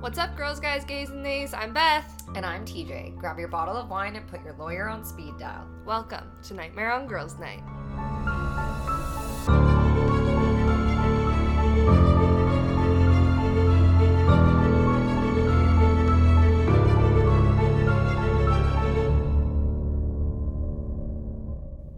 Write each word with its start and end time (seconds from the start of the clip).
What's 0.00 0.16
up, 0.16 0.36
girls, 0.36 0.60
guys, 0.60 0.84
gays, 0.84 1.10
and 1.10 1.24
nays? 1.24 1.52
I'm 1.52 1.72
Beth. 1.72 2.22
And 2.36 2.46
I'm 2.46 2.64
TJ. 2.64 3.16
Grab 3.16 3.36
your 3.36 3.48
bottle 3.48 3.76
of 3.76 3.90
wine 3.90 4.14
and 4.14 4.24
put 4.28 4.44
your 4.44 4.54
lawyer 4.54 4.88
on 4.88 5.04
speed 5.04 5.36
dial. 5.40 5.66
Welcome 5.84 6.30
to 6.44 6.54
Nightmare 6.54 6.92
on 6.92 7.08
Girls 7.08 7.36
Night. 7.36 7.64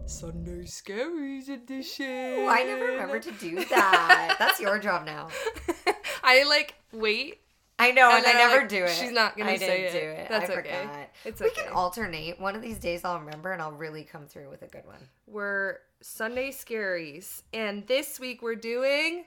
Sunday 0.07 0.63
Scaries 0.63 1.49
edition. 1.49 2.39
Oh, 2.39 2.47
I 2.49 2.63
never 2.63 2.85
remember 2.85 3.19
to 3.19 3.31
do 3.33 3.63
that. 3.65 4.37
That's 4.39 4.59
your 4.59 4.79
job 4.79 5.05
now. 5.05 5.27
I 6.23 6.41
like 6.43 6.73
wait. 6.91 7.40
I 7.81 7.91
know, 7.91 8.09
and, 8.11 8.23
And 8.23 8.37
I 8.37 8.39
never 8.39 8.59
like, 8.59 8.69
do 8.69 8.83
it. 8.83 8.91
she's 8.91 9.11
not 9.11 9.35
gonna 9.35 9.51
I 9.51 9.57
say 9.57 9.85
it. 9.85 9.91
do 9.91 9.97
it. 9.97 10.27
That's 10.29 10.49
I 10.49 10.53
okay. 10.53 10.81
forgot. 10.83 11.09
It's 11.25 11.41
we 11.41 11.49
can 11.49 11.73
alternate. 11.73 12.39
One 12.39 12.55
of 12.55 12.61
these 12.61 12.77
days 12.77 13.03
I'll 13.03 13.19
remember 13.19 13.51
and 13.53 13.61
I'll 13.61 13.71
really 13.71 14.03
come 14.03 14.27
through 14.27 14.49
with 14.49 14.61
a 14.61 14.67
good 14.67 14.85
one. 14.85 14.99
We're 15.25 15.79
Sunday 16.01 16.51
Scaries, 16.51 17.41
and 17.53 17.87
this 17.87 18.19
week 18.19 18.43
we're 18.43 18.55
doing. 18.55 19.25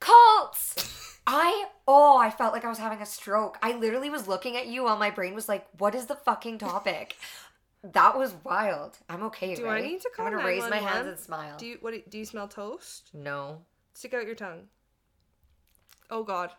Cults! 0.00 1.18
I 1.26 1.66
oh, 1.86 2.16
I 2.16 2.30
felt 2.30 2.52
like 2.52 2.64
I 2.64 2.68
was 2.68 2.78
having 2.78 3.02
a 3.02 3.06
stroke. 3.06 3.58
I 3.62 3.76
literally 3.76 4.10
was 4.10 4.26
looking 4.28 4.56
at 4.56 4.68
you 4.68 4.84
while 4.84 4.96
my 4.96 5.10
brain 5.10 5.34
was 5.34 5.48
like, 5.48 5.66
what 5.78 5.94
is 5.94 6.06
the 6.06 6.16
fucking 6.16 6.58
topic? 6.58 7.16
that 7.92 8.18
was 8.18 8.34
wild. 8.44 8.98
I'm 9.08 9.22
okay, 9.24 9.54
Do 9.54 9.64
right? 9.66 9.84
I 9.84 9.86
need 9.86 10.00
to 10.00 10.10
call 10.14 10.26
I'm 10.26 10.32
gonna 10.32 10.44
raise 10.44 10.68
my 10.68 10.78
hands 10.78 11.08
and 11.08 11.18
smile. 11.18 11.56
Do 11.58 11.66
you 11.66 11.78
what? 11.80 12.08
Do 12.08 12.18
you 12.18 12.24
smell 12.24 12.48
toast? 12.48 13.10
no. 13.12 13.62
Stick 13.94 14.12
out 14.12 14.26
your 14.26 14.34
tongue. 14.34 14.64
Oh 16.10 16.22
God. 16.22 16.50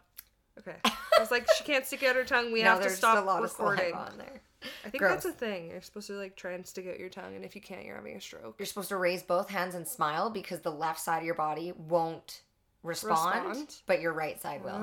Okay. 0.59 0.75
I 0.85 1.19
was 1.19 1.31
like, 1.31 1.47
she 1.57 1.63
can't 1.63 1.85
stick 1.85 2.03
out 2.03 2.15
her 2.15 2.23
tongue. 2.23 2.51
We 2.51 2.61
no, 2.63 2.69
have 2.69 2.79
to 2.79 2.85
there's 2.85 2.97
stop 2.97 3.17
a 3.23 3.25
lot 3.25 3.41
recording. 3.41 3.85
of 3.85 3.91
saliva 3.91 4.11
on 4.11 4.17
there. 4.17 4.41
I 4.85 4.89
think 4.89 5.03
that's 5.03 5.25
a 5.25 5.31
thing. 5.31 5.69
You're 5.69 5.81
supposed 5.81 6.07
to 6.07 6.13
like 6.13 6.35
try 6.35 6.53
and 6.53 6.65
stick 6.65 6.87
out 6.87 6.99
your 6.99 7.09
tongue, 7.09 7.35
and 7.35 7.45
if 7.45 7.55
you 7.55 7.61
can't, 7.61 7.85
you're 7.85 7.95
having 7.95 8.15
a 8.15 8.21
stroke. 8.21 8.55
You're 8.57 8.65
supposed 8.65 8.89
to 8.89 8.97
raise 8.97 9.21
both 9.21 9.49
hands 9.49 9.75
and 9.75 9.87
smile 9.87 10.29
because 10.31 10.61
the 10.61 10.71
left 10.71 10.99
side 10.99 11.19
of 11.19 11.25
your 11.25 11.35
body 11.35 11.73
won't 11.87 12.41
respond, 12.83 13.47
Respond? 13.47 13.75
but 13.85 14.01
your 14.01 14.13
right 14.13 14.41
side 14.41 14.63
will. 14.63 14.79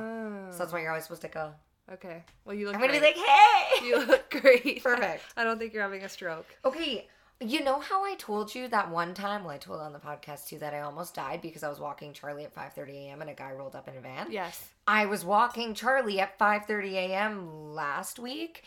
So 0.52 0.58
that's 0.58 0.72
why 0.72 0.80
you're 0.80 0.90
always 0.90 1.04
supposed 1.04 1.22
to 1.22 1.28
go. 1.28 1.52
okay. 1.92 2.22
Well, 2.44 2.54
you 2.54 2.66
look. 2.66 2.76
I'm 2.76 2.80
gonna 2.80 2.92
be 2.92 2.98
great. 3.00 3.16
like, 3.16 3.26
hey. 3.26 3.86
You 3.86 4.06
look 4.06 4.30
great. 4.30 4.82
Perfect. 4.82 5.22
I 5.36 5.42
don't 5.44 5.58
think 5.58 5.72
you're 5.74 5.82
having 5.82 6.02
a 6.04 6.08
stroke. 6.08 6.46
Okay, 6.64 7.08
you 7.40 7.62
know 7.62 7.80
how 7.80 8.04
I 8.04 8.14
told 8.14 8.54
you 8.54 8.68
that 8.68 8.90
one 8.90 9.14
time? 9.14 9.44
Well, 9.44 9.54
I 9.54 9.58
told 9.58 9.80
on 9.80 9.92
the 9.92 9.98
podcast 9.98 10.46
too 10.46 10.58
that 10.60 10.74
I 10.74 10.80
almost 10.80 11.14
died 11.14 11.40
because 11.40 11.62
I 11.62 11.68
was 11.68 11.80
walking 11.80 12.12
Charlie 12.12 12.44
at 12.44 12.54
5:30 12.54 13.06
a.m. 13.06 13.20
and 13.20 13.30
a 13.30 13.34
guy 13.34 13.52
rolled 13.52 13.74
up 13.74 13.88
in 13.88 13.96
a 13.96 14.00
van. 14.00 14.30
Yes. 14.30 14.70
I 14.86 15.06
was 15.06 15.24
walking 15.24 15.74
Charlie 15.74 16.20
at 16.20 16.38
5:30 16.38 16.92
a.m. 16.92 17.74
last 17.74 18.18
week 18.18 18.62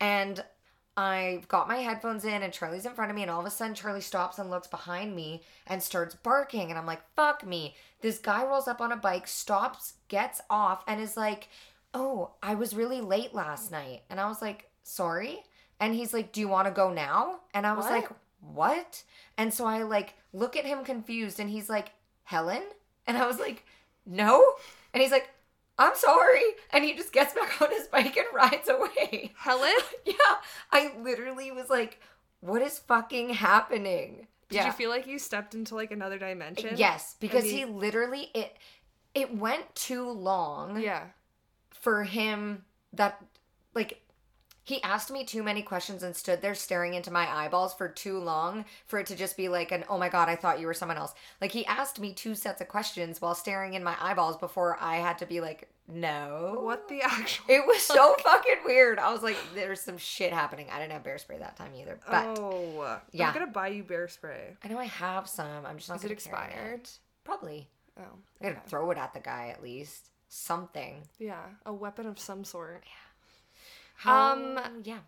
and 0.00 0.42
I 0.96 1.42
got 1.48 1.68
my 1.68 1.76
headphones 1.76 2.24
in 2.24 2.42
and 2.42 2.52
Charlie's 2.52 2.86
in 2.86 2.92
front 2.92 3.10
of 3.10 3.16
me 3.16 3.22
and 3.22 3.30
all 3.30 3.40
of 3.40 3.46
a 3.46 3.50
sudden 3.50 3.74
Charlie 3.74 4.00
stops 4.00 4.38
and 4.38 4.50
looks 4.50 4.68
behind 4.68 5.16
me 5.16 5.42
and 5.66 5.82
starts 5.82 6.14
barking 6.14 6.70
and 6.70 6.78
I'm 6.78 6.86
like, 6.86 7.02
"Fuck 7.16 7.44
me." 7.46 7.74
This 8.02 8.18
guy 8.18 8.44
rolls 8.44 8.68
up 8.68 8.80
on 8.80 8.92
a 8.92 8.96
bike, 8.96 9.26
stops, 9.26 9.94
gets 10.08 10.40
off 10.50 10.84
and 10.86 11.00
is 11.00 11.16
like, 11.16 11.48
"Oh, 11.94 12.32
I 12.42 12.54
was 12.54 12.74
really 12.74 13.00
late 13.00 13.34
last 13.34 13.70
night." 13.72 14.02
And 14.10 14.20
I 14.20 14.28
was 14.28 14.42
like, 14.42 14.70
"Sorry?" 14.82 15.44
And 15.82 15.94
he's 15.94 16.14
like, 16.14 16.32
"Do 16.32 16.40
you 16.40 16.48
want 16.48 16.66
to 16.66 16.70
go 16.72 16.90
now?" 16.92 17.40
And 17.52 17.66
I 17.66 17.74
was 17.74 17.84
What? 17.84 17.92
like, 17.92 18.08
"What?" 18.40 19.02
And 19.36 19.52
so 19.52 19.66
I 19.66 19.82
like 19.82 20.14
look 20.32 20.56
at 20.56 20.64
him 20.64 20.84
confused 20.84 21.38
and 21.40 21.50
he's 21.50 21.68
like, 21.68 21.90
"Helen?" 22.24 22.62
And 23.06 23.18
I 23.18 23.26
was 23.26 23.38
like, 23.38 23.66
"No." 24.06 24.42
And 24.94 25.02
he's 25.02 25.10
like, 25.12 25.28
I'm 25.78 25.96
sorry. 25.96 26.42
And 26.70 26.84
he 26.84 26.94
just 26.94 27.12
gets 27.14 27.32
back 27.34 27.60
on 27.62 27.70
his 27.70 27.86
bike 27.88 28.16
and 28.16 28.26
rides 28.34 28.68
away. 28.68 29.32
Helen, 29.36 29.72
yeah. 30.04 30.14
I 30.70 30.92
literally 31.00 31.50
was 31.50 31.70
like, 31.70 31.98
what 32.40 32.60
is 32.62 32.78
fucking 32.78 33.30
happening? 33.30 34.26
did 34.50 34.66
you 34.66 34.72
feel 34.72 34.90
like 34.90 35.06
you 35.06 35.18
stepped 35.18 35.54
into 35.54 35.74
like 35.74 35.90
another 35.90 36.18
dimension? 36.18 36.74
Yes, 36.76 37.16
because 37.20 37.44
he- 37.44 37.60
he 37.60 37.64
literally 37.64 38.30
it 38.34 38.54
it 39.14 39.34
went 39.34 39.74
too 39.74 40.10
long 40.10 40.78
Yeah. 40.78 41.04
for 41.70 42.04
him 42.04 42.64
that 42.92 43.18
like 43.74 44.02
he 44.64 44.82
asked 44.82 45.10
me 45.10 45.24
too 45.24 45.42
many 45.42 45.62
questions 45.62 46.02
and 46.02 46.14
stood 46.14 46.40
there 46.40 46.54
staring 46.54 46.94
into 46.94 47.10
my 47.10 47.28
eyeballs 47.28 47.74
for 47.74 47.88
too 47.88 48.18
long 48.18 48.64
for 48.86 48.98
it 48.98 49.06
to 49.06 49.16
just 49.16 49.36
be 49.36 49.48
like 49.48 49.72
an 49.72 49.84
oh 49.88 49.98
my 49.98 50.08
god 50.08 50.28
I 50.28 50.36
thought 50.36 50.60
you 50.60 50.66
were 50.66 50.74
someone 50.74 50.98
else. 50.98 51.14
Like 51.40 51.52
he 51.52 51.66
asked 51.66 51.98
me 52.00 52.12
two 52.12 52.34
sets 52.34 52.60
of 52.60 52.68
questions 52.68 53.20
while 53.20 53.34
staring 53.34 53.74
in 53.74 53.82
my 53.84 53.96
eyeballs 54.00 54.36
before 54.36 54.76
I 54.80 54.96
had 54.96 55.18
to 55.18 55.26
be 55.26 55.40
like 55.40 55.68
no. 55.88 56.60
What 56.62 56.88
the 56.88 57.02
actual? 57.02 57.44
It 57.48 57.66
was 57.66 57.82
so 57.82 58.14
fucking 58.22 58.58
weird. 58.64 58.98
I 58.98 59.12
was 59.12 59.22
like, 59.22 59.36
there's 59.54 59.80
some 59.80 59.98
shit 59.98 60.32
happening. 60.32 60.68
I 60.72 60.78
didn't 60.78 60.92
have 60.92 61.04
bear 61.04 61.18
spray 61.18 61.38
that 61.38 61.56
time 61.56 61.72
either. 61.76 61.98
But 62.08 62.38
oh, 62.38 63.00
yeah. 63.10 63.28
I'm 63.28 63.34
gonna 63.34 63.48
buy 63.48 63.68
you 63.68 63.82
bear 63.82 64.08
spray. 64.08 64.56
I 64.64 64.68
know 64.68 64.78
I 64.78 64.84
have 64.84 65.28
some. 65.28 65.66
I'm 65.66 65.76
just 65.76 65.88
not 65.88 65.96
Is 65.96 66.04
it 66.04 66.06
gonna 66.06 66.12
expired? 66.14 66.80
it. 66.84 66.98
Probably. 67.24 67.68
Oh, 67.98 68.02
I 68.40 68.50
gotta 68.50 68.60
throw 68.68 68.90
it 68.90 68.98
at 68.98 69.12
the 69.12 69.20
guy 69.20 69.48
at 69.48 69.62
least. 69.62 70.10
Something. 70.28 71.02
yeah, 71.18 71.42
a 71.66 71.74
weapon 71.74 72.06
of 72.06 72.18
some 72.18 72.42
sort. 72.44 72.84
How, 74.02 74.32
Um, 74.32 74.58
yeah. 74.84 74.98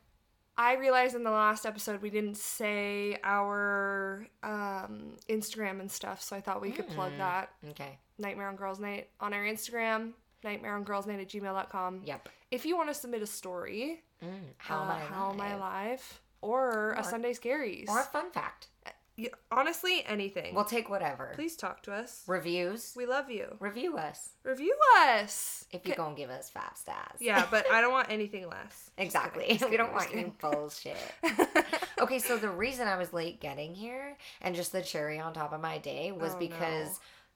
I 0.56 0.74
realized 0.74 1.16
in 1.16 1.24
the 1.24 1.30
last 1.32 1.66
episode 1.66 2.00
we 2.00 2.10
didn't 2.10 2.36
say 2.36 3.18
our 3.24 4.26
um, 4.44 5.16
Instagram 5.28 5.80
and 5.80 5.90
stuff, 5.90 6.22
so 6.22 6.36
I 6.36 6.40
thought 6.40 6.60
we 6.60 6.70
could 6.70 6.88
plug 6.88 7.12
Mm. 7.12 7.18
that. 7.18 7.50
Okay. 7.70 7.98
Nightmare 8.18 8.48
on 8.48 8.56
Girls 8.56 8.78
Night 8.78 9.10
on 9.18 9.34
our 9.34 9.42
Instagram, 9.42 10.12
nightmareongirlsnight 10.44 11.20
at 11.20 11.28
gmail.com. 11.28 12.02
Yep. 12.04 12.28
If 12.52 12.64
you 12.64 12.76
want 12.76 12.88
to 12.90 12.94
submit 12.94 13.22
a 13.22 13.26
story, 13.26 14.02
Mm. 14.22 14.54
How 14.58 14.78
uh, 14.78 14.82
am 14.84 14.90
I? 14.90 14.98
How 15.00 15.30
Am 15.32 15.40
I 15.40 15.48
alive? 15.50 15.58
Alive? 15.60 16.20
Or, 16.40 16.92
a 16.92 17.00
Or- 17.00 17.02
Sunday 17.02 17.32
Scaries. 17.34 17.88
Or 17.88 18.00
a 18.00 18.04
fun 18.04 18.30
fact. 18.30 18.68
Yeah, 19.16 19.28
honestly, 19.52 20.02
anything. 20.06 20.54
We'll 20.54 20.64
take 20.64 20.90
whatever. 20.90 21.32
Please 21.36 21.54
talk 21.56 21.82
to 21.84 21.92
us. 21.92 22.22
Reviews. 22.26 22.92
We 22.96 23.06
love 23.06 23.30
you. 23.30 23.56
Review 23.60 23.96
us 23.96 24.30
Review 24.42 24.74
us. 24.98 25.64
if 25.70 25.86
you 25.86 25.92
Okay. 25.92 25.96
gonna 26.02 26.16
give 26.16 26.30
us 26.30 26.50
five 26.50 26.72
stars. 26.74 27.18
Yeah, 27.20 27.46
but 27.50 27.70
I 27.70 27.80
don't 27.80 27.92
want 27.92 28.10
anything 28.10 28.48
less. 28.48 28.90
Exactly. 28.98 29.46
Just 29.48 29.58
kidding, 29.60 29.70
we 29.70 29.76
don't 29.76 29.92
want 29.92 30.08
any 30.12 30.32
bullshit. 30.40 30.96
okay, 32.00 32.18
so 32.18 32.36
the 32.36 32.48
reason 32.50 32.86
I 32.88 32.96
was 32.96 33.12
late 33.12 33.40
getting 33.40 33.74
here 33.74 34.16
and 34.40 34.54
just 34.54 34.72
the 34.72 34.82
cherry 34.82 35.18
on 35.18 35.32
top 35.32 35.52
of 35.52 35.60
my 35.60 35.78
day 35.78 36.10
was 36.12 36.34
Oh, 36.34 36.38
because 36.38 36.88
no. 36.88 36.94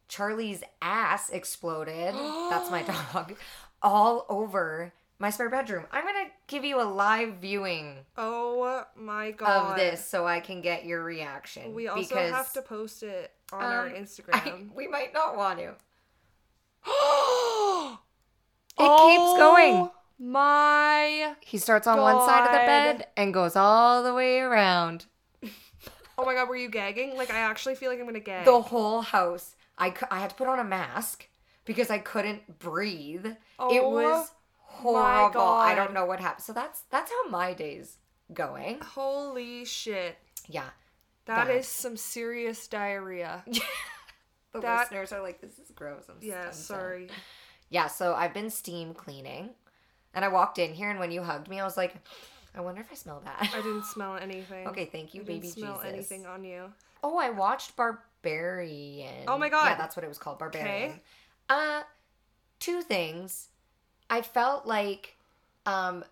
Charlie's 0.09 0.63
ass 0.83 1.31
exploded. 1.31 2.15
that's 2.51 2.71
my 2.71 2.83
dog. 2.83 3.35
All 3.83 4.27
over 4.29 4.93
my 5.21 5.31
spare 5.31 5.51
bedroom. 5.51 5.85
I'm 5.93 6.08
give 6.49 6.65
you 6.65 6.81
a 6.81 6.83
live 6.83 7.35
viewing 7.35 7.99
oh 8.17 8.85
my 8.97 9.31
god. 9.31 9.71
of 9.73 9.77
this 9.77 10.05
so 10.05 10.27
I 10.27 10.41
can 10.41 10.61
get 10.61 10.85
your 10.85 11.05
reaction. 11.05 11.75
We 11.75 11.87
also 11.87 12.09
because, 12.09 12.33
have 12.33 12.53
to 12.55 12.63
post 12.63 13.05
it 13.05 13.31
on 13.53 13.63
our 13.63 13.87
um, 13.87 13.93
I- 13.95 13.99
Instagram. 13.99 14.75
we 14.75 14.89
might 14.89 15.15
not 15.15 15.37
want 15.37 15.61
to. 15.61 15.75
it 18.79 18.89
keeps 18.89 19.39
going. 19.39 19.91
My 20.19 21.35
He 21.43 21.59
starts 21.59 21.87
on 21.87 22.01
one 22.01 22.27
side 22.27 22.45
of 22.47 22.53
the 22.53 22.67
bed 22.67 23.07
and 23.17 23.33
goes 23.33 23.55
all 23.55 24.03
the 24.03 24.13
way 24.13 24.41
around. 24.41 25.07
Oh 26.21 26.25
my 26.25 26.35
god, 26.35 26.49
were 26.49 26.57
you 26.57 26.69
gagging? 26.69 27.17
Like 27.17 27.31
I 27.31 27.39
actually 27.39 27.77
feel 27.77 27.91
like 27.91 28.01
I'm 28.01 28.07
gonna 28.07 28.19
gag. 28.19 28.45
the 28.45 28.61
whole 28.61 29.03
house. 29.03 29.55
I, 29.77 29.95
I 30.11 30.19
had 30.19 30.31
to 30.31 30.37
put 30.37 30.49
on 30.49 30.59
a 30.59 30.65
mask 30.65 31.29
because 31.65 31.89
I 31.89 31.99
couldn't 31.99 32.59
breathe. 32.59 33.27
it 33.27 33.37
Oh 33.61 33.91
was 33.91 34.33
horrible. 34.79 35.41
I 35.41 35.75
don't 35.75 35.93
know 35.95 36.05
what 36.05 36.21
happened. 36.21 36.45
So 36.45 36.53
that's 36.53 36.83
that's 36.91 37.11
how 37.11 37.29
my 37.31 37.53
day's 37.55 37.97
going. 38.33 38.81
Holy 38.81 39.65
shit. 39.65 40.17
Yeah. 40.47 40.69
That 41.27 41.49
Bad. 41.49 41.57
is 41.57 41.67
some 41.69 41.97
serious 41.97 42.67
diarrhea. 42.69 43.45
The 44.53 44.61
That- 44.61 44.79
listeners 44.91 45.13
are 45.13 45.21
like, 45.23 45.43
this 45.43 45.59
is 45.59 45.71
gross. 45.75 46.05
I'm, 46.09 46.17
Yeah, 46.23 46.51
sorry. 46.53 47.09
Yeah, 47.69 47.87
so 47.87 48.15
I've 48.15 48.33
been 48.33 48.49
steam 48.49 48.95
cleaning. 48.95 49.51
And 50.15 50.25
I 50.25 50.29
walked 50.29 50.59
in 50.59 50.73
here 50.73 50.89
and 50.89 50.99
when 50.99 51.11
you 51.11 51.23
hugged 51.23 51.49
me, 51.49 51.61
I 51.61 51.65
was 51.65 51.77
like, 51.77 51.95
I 52.55 52.63
wonder 52.63 52.81
if 52.81 52.91
I 52.91 52.95
smell 52.95 53.21
bad. 53.23 53.37
I 53.53 53.57
didn't 53.59 53.85
smell 53.85 54.17
anything. 54.17 54.67
okay, 54.69 54.87
thank 54.87 55.13
you, 55.13 55.21
I 55.21 55.25
baby 55.25 55.49
smell 55.49 55.75
Jesus. 55.77 55.93
anything 55.93 56.25
on 56.27 56.45
you. 56.45 56.73
Oh, 57.05 57.19
I 57.19 57.29
watched 57.29 57.77
Barbarian. 57.77 59.25
Oh 59.29 59.37
my 59.37 59.51
God. 59.51 59.67
Yeah, 59.67 59.75
that's 59.77 59.97
what 59.97 60.05
it 60.05 60.09
was 60.09 60.19
called, 60.19 60.39
Barbarian. 60.39 60.93
Okay. 60.93 61.01
Uh, 61.51 61.83
two 62.59 62.81
things. 62.81 63.49
I 64.11 64.23
felt 64.23 64.67
like, 64.67 65.17
um, 65.67 66.05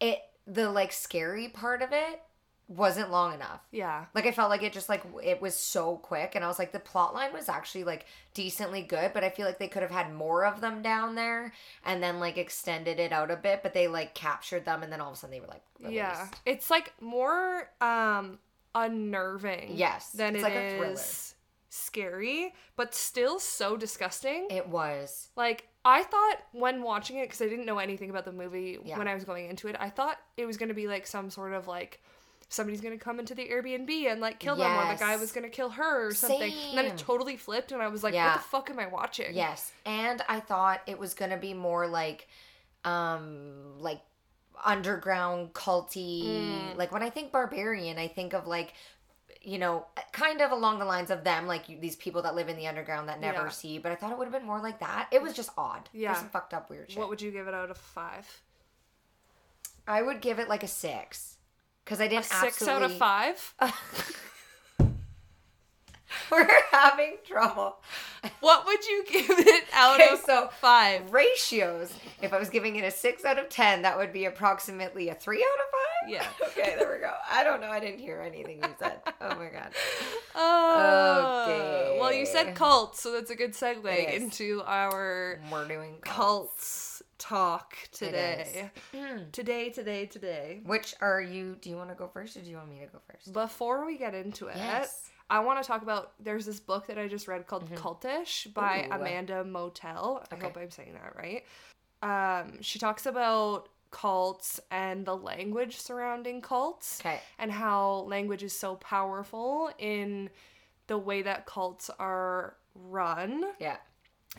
it 0.00 0.20
the 0.46 0.70
like 0.70 0.92
scary 0.92 1.48
part 1.48 1.82
of 1.82 1.90
it 1.92 2.22
wasn't 2.68 3.10
long 3.10 3.32
enough. 3.32 3.60
Yeah. 3.70 4.04
Like 4.14 4.26
I 4.26 4.30
felt 4.32 4.50
like 4.50 4.62
it 4.62 4.72
just 4.74 4.88
like 4.90 5.02
it 5.24 5.40
was 5.40 5.54
so 5.54 5.96
quick, 5.96 6.32
and 6.34 6.44
I 6.44 6.48
was 6.48 6.58
like 6.58 6.72
the 6.72 6.78
plot 6.78 7.14
line 7.14 7.32
was 7.32 7.48
actually 7.48 7.84
like 7.84 8.04
decently 8.34 8.82
good, 8.82 9.12
but 9.14 9.24
I 9.24 9.30
feel 9.30 9.46
like 9.46 9.58
they 9.58 9.68
could 9.68 9.82
have 9.82 9.90
had 9.90 10.12
more 10.14 10.44
of 10.44 10.60
them 10.60 10.82
down 10.82 11.14
there 11.14 11.52
and 11.84 12.02
then 12.02 12.20
like 12.20 12.36
extended 12.38 12.98
it 13.00 13.12
out 13.12 13.30
a 13.30 13.36
bit, 13.36 13.62
but 13.62 13.72
they 13.74 13.88
like 13.88 14.14
captured 14.14 14.64
them, 14.66 14.82
and 14.82 14.92
then 14.92 15.00
all 15.00 15.08
of 15.10 15.14
a 15.14 15.18
sudden 15.18 15.34
they 15.34 15.40
were 15.40 15.46
like 15.46 15.62
released. 15.80 15.96
Yeah. 15.96 16.28
It's 16.44 16.70
like 16.70 16.92
more 17.00 17.70
um 17.80 18.38
unnerving. 18.74 19.72
Yes, 19.74 20.10
Than 20.12 20.34
it's 20.36 20.44
it 20.44 20.46
like 20.46 20.54
a 20.54 20.76
thriller. 20.76 20.92
is 20.92 21.34
scary, 21.70 22.54
but 22.76 22.94
still 22.94 23.38
so 23.38 23.76
disgusting. 23.76 24.46
It 24.50 24.68
was. 24.68 25.28
like 25.36 25.68
I 25.88 26.02
thought 26.02 26.36
when 26.52 26.82
watching 26.82 27.16
it, 27.18 27.22
because 27.22 27.40
I 27.40 27.48
didn't 27.48 27.66
know 27.66 27.78
anything 27.78 28.10
about 28.10 28.24
the 28.24 28.32
movie 28.32 28.78
Yeah. 28.84 28.98
when 28.98 29.08
I 29.08 29.14
was 29.14 29.24
going 29.24 29.48
into 29.48 29.68
it, 29.68 29.76
I 29.78 29.90
thought 29.90 30.18
it 30.36 30.46
was 30.46 30.56
going 30.56 30.68
to 30.68 30.74
be 30.74 30.86
like 30.86 31.06
some 31.06 31.30
sort 31.30 31.52
of 31.52 31.66
like 31.66 32.00
somebody's 32.50 32.80
going 32.80 32.98
to 32.98 33.02
come 33.04 33.18
into 33.20 33.34
the 33.34 33.46
Airbnb 33.46 33.90
and 34.10 34.20
like 34.20 34.38
kill 34.38 34.56
them, 34.56 34.70
or 34.70 34.92
the 34.92 34.98
guy 34.98 35.16
was 35.16 35.32
going 35.32 35.44
to 35.44 35.50
kill 35.50 35.70
her 35.70 36.08
or 36.08 36.14
something. 36.14 36.52
And 36.70 36.78
then 36.78 36.86
it 36.86 36.96
totally 36.98 37.36
flipped, 37.36 37.72
and 37.72 37.82
I 37.82 37.88
was 37.88 38.02
like, 38.02 38.14
Yeah. 38.14 38.32
what 38.32 38.36
the 38.42 38.48
fuck 38.48 38.70
am 38.70 38.78
I 38.78 38.86
watching? 38.86 39.34
Yes, 39.34 39.72
and 39.84 40.22
I 40.28 40.40
thought 40.40 40.80
it 40.86 40.98
was 40.98 41.14
gonna 41.14 41.36
be 41.36 41.52
more 41.54 41.86
like, 41.86 42.26
um, 42.84 43.78
like 43.80 44.00
underground 44.64 45.52
culty. 45.52 46.24
Mm. 46.24 46.76
Like 46.76 46.90
when 46.92 47.02
I 47.02 47.10
think 47.10 47.32
barbarian, 47.32 47.98
I 47.98 48.08
think 48.08 48.32
of 48.34 48.46
like, 48.46 48.74
you 49.42 49.58
know, 49.58 49.86
kind 50.12 50.40
of 50.40 50.50
along 50.50 50.78
the 50.78 50.84
lines 50.84 51.10
of 51.10 51.24
them, 51.24 51.46
like 51.46 51.68
you- 51.68 51.78
these 51.78 51.96
people 51.96 52.22
that 52.22 52.34
live 52.34 52.48
in 52.48 52.56
the 52.56 52.66
underground 52.66 53.08
that 53.08 53.20
never 53.20 53.44
Yeah. 53.44 53.48
see. 53.50 53.78
But 53.78 53.92
I 53.92 53.94
thought 53.94 54.10
it 54.12 54.18
would 54.18 54.24
have 54.26 54.32
been 54.32 54.46
more 54.46 54.60
like 54.60 54.80
that. 54.80 55.08
It 55.10 55.22
was 55.22 55.32
just 55.32 55.50
odd. 55.56 55.88
Yeah. 55.92 56.08
There's 56.08 56.18
some 56.20 56.28
fucked 56.30 56.54
up 56.54 56.68
weird 56.70 56.90
shit. 56.90 56.98
What 56.98 57.08
would 57.08 57.20
you 57.22 57.30
give 57.30 57.46
it 57.48 57.54
out 57.54 57.70
of 57.70 57.78
five? 57.78 58.40
I 59.86 60.02
would 60.02 60.20
give 60.20 60.38
it 60.38 60.48
like 60.48 60.62
a 60.62 60.68
six, 60.68 61.36
because 61.84 62.00
I 62.00 62.08
didn't 62.08 62.26
Six 62.26 62.66
out 62.68 62.82
of 62.82 62.96
five. 62.98 63.54
We're 66.32 66.48
having 66.70 67.16
trouble. 67.26 67.76
what 68.40 68.64
would 68.66 68.84
you 68.86 69.04
give 69.10 69.26
it 69.30 69.64
out 69.74 70.00
Okay, 70.00 70.12
of 70.14 70.20
so 70.20 70.48
five? 70.60 71.12
ratios. 71.12 71.92
If 72.22 72.32
I 72.32 72.38
was 72.38 72.48
giving 72.48 72.76
it 72.76 72.84
a 72.84 72.90
six 72.90 73.24
out 73.24 73.38
of 73.38 73.48
ten, 73.48 73.82
that 73.82 73.96
would 73.98 74.12
be 74.12 74.24
approximately 74.24 75.08
a 75.10 75.14
three 75.14 75.38
out 75.44 75.60
of 75.64 75.70
five. 75.70 76.10
Yeah. 76.10 76.26
Okay, 76.58 76.74
there 76.76 76.90
we 76.92 76.98
go. 76.98 77.12
I 77.30 77.44
don't 77.44 77.60
know. 77.60 77.68
I 77.68 77.78
didn't 77.78 78.00
hear 78.00 78.20
anything 78.20 78.56
you 78.58 78.68
said. 78.80 79.00
Oh 79.20 79.36
my 79.36 79.48
god. 79.48 79.70
Oh. 80.34 81.44
Okay. 81.46 81.98
Well, 82.00 82.12
you 82.12 82.26
said 82.26 82.54
cults, 82.54 83.00
so 83.00 83.12
that's 83.12 83.30
a 83.30 83.36
good 83.36 83.52
segue 83.52 83.84
Yes. 83.84 84.20
into 84.20 84.62
our 84.66 85.40
We're 85.50 85.68
doing 85.68 85.96
cults. 86.00 87.00
cults 87.00 87.02
talk 87.18 87.76
today. 87.92 88.70
Mm. 88.94 89.30
Today, 89.32 89.70
today, 89.70 90.06
today. 90.06 90.60
Which 90.64 90.94
are 91.00 91.20
you? 91.20 91.56
Do 91.60 91.70
you 91.70 91.76
want 91.76 91.90
to 91.90 91.94
go 91.94 92.08
first, 92.08 92.36
or 92.36 92.40
do 92.40 92.50
you 92.50 92.56
want 92.56 92.70
me 92.70 92.78
to 92.80 92.86
go 92.86 92.98
first? 93.10 93.32
Before 93.32 93.84
we 93.86 93.98
get 93.98 94.14
into 94.14 94.46
it, 94.48 94.56
Yes. 94.56 95.10
I 95.30 95.40
want 95.40 95.62
to 95.62 95.66
talk 95.66 95.82
about 95.82 96.12
there's 96.18 96.46
this 96.46 96.58
book 96.60 96.86
that 96.86 96.98
I 96.98 97.06
just 97.08 97.28
read 97.28 97.46
called 97.46 97.70
Cultish 97.74 98.52
by 98.54 98.80
Mm-hmm. 98.80 98.92
Ooh. 98.92 98.96
Amanda 98.96 99.44
Montell. 99.44 100.24
I 100.30 100.34
Okay. 100.34 100.46
hope 100.46 100.56
I'm 100.56 100.70
saying 100.70 100.94
that 100.94 101.14
right. 101.16 101.44
Um, 102.02 102.62
she 102.62 102.78
talks 102.78 103.06
about 103.06 103.68
cults 103.90 104.60
and 104.70 105.04
the 105.06 105.16
language 105.16 105.76
surrounding 105.78 106.40
cults 106.42 107.00
Okay. 107.00 107.18
and 107.38 107.50
how 107.50 108.04
language 108.06 108.42
is 108.42 108.52
so 108.58 108.76
powerful 108.76 109.70
in 109.78 110.30
the 110.86 110.98
way 110.98 111.22
that 111.22 111.44
cults 111.46 111.90
are 111.98 112.56
run. 112.74 113.44
Yeah. 113.58 113.76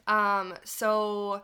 Um, 0.07 0.55
so 0.63 1.43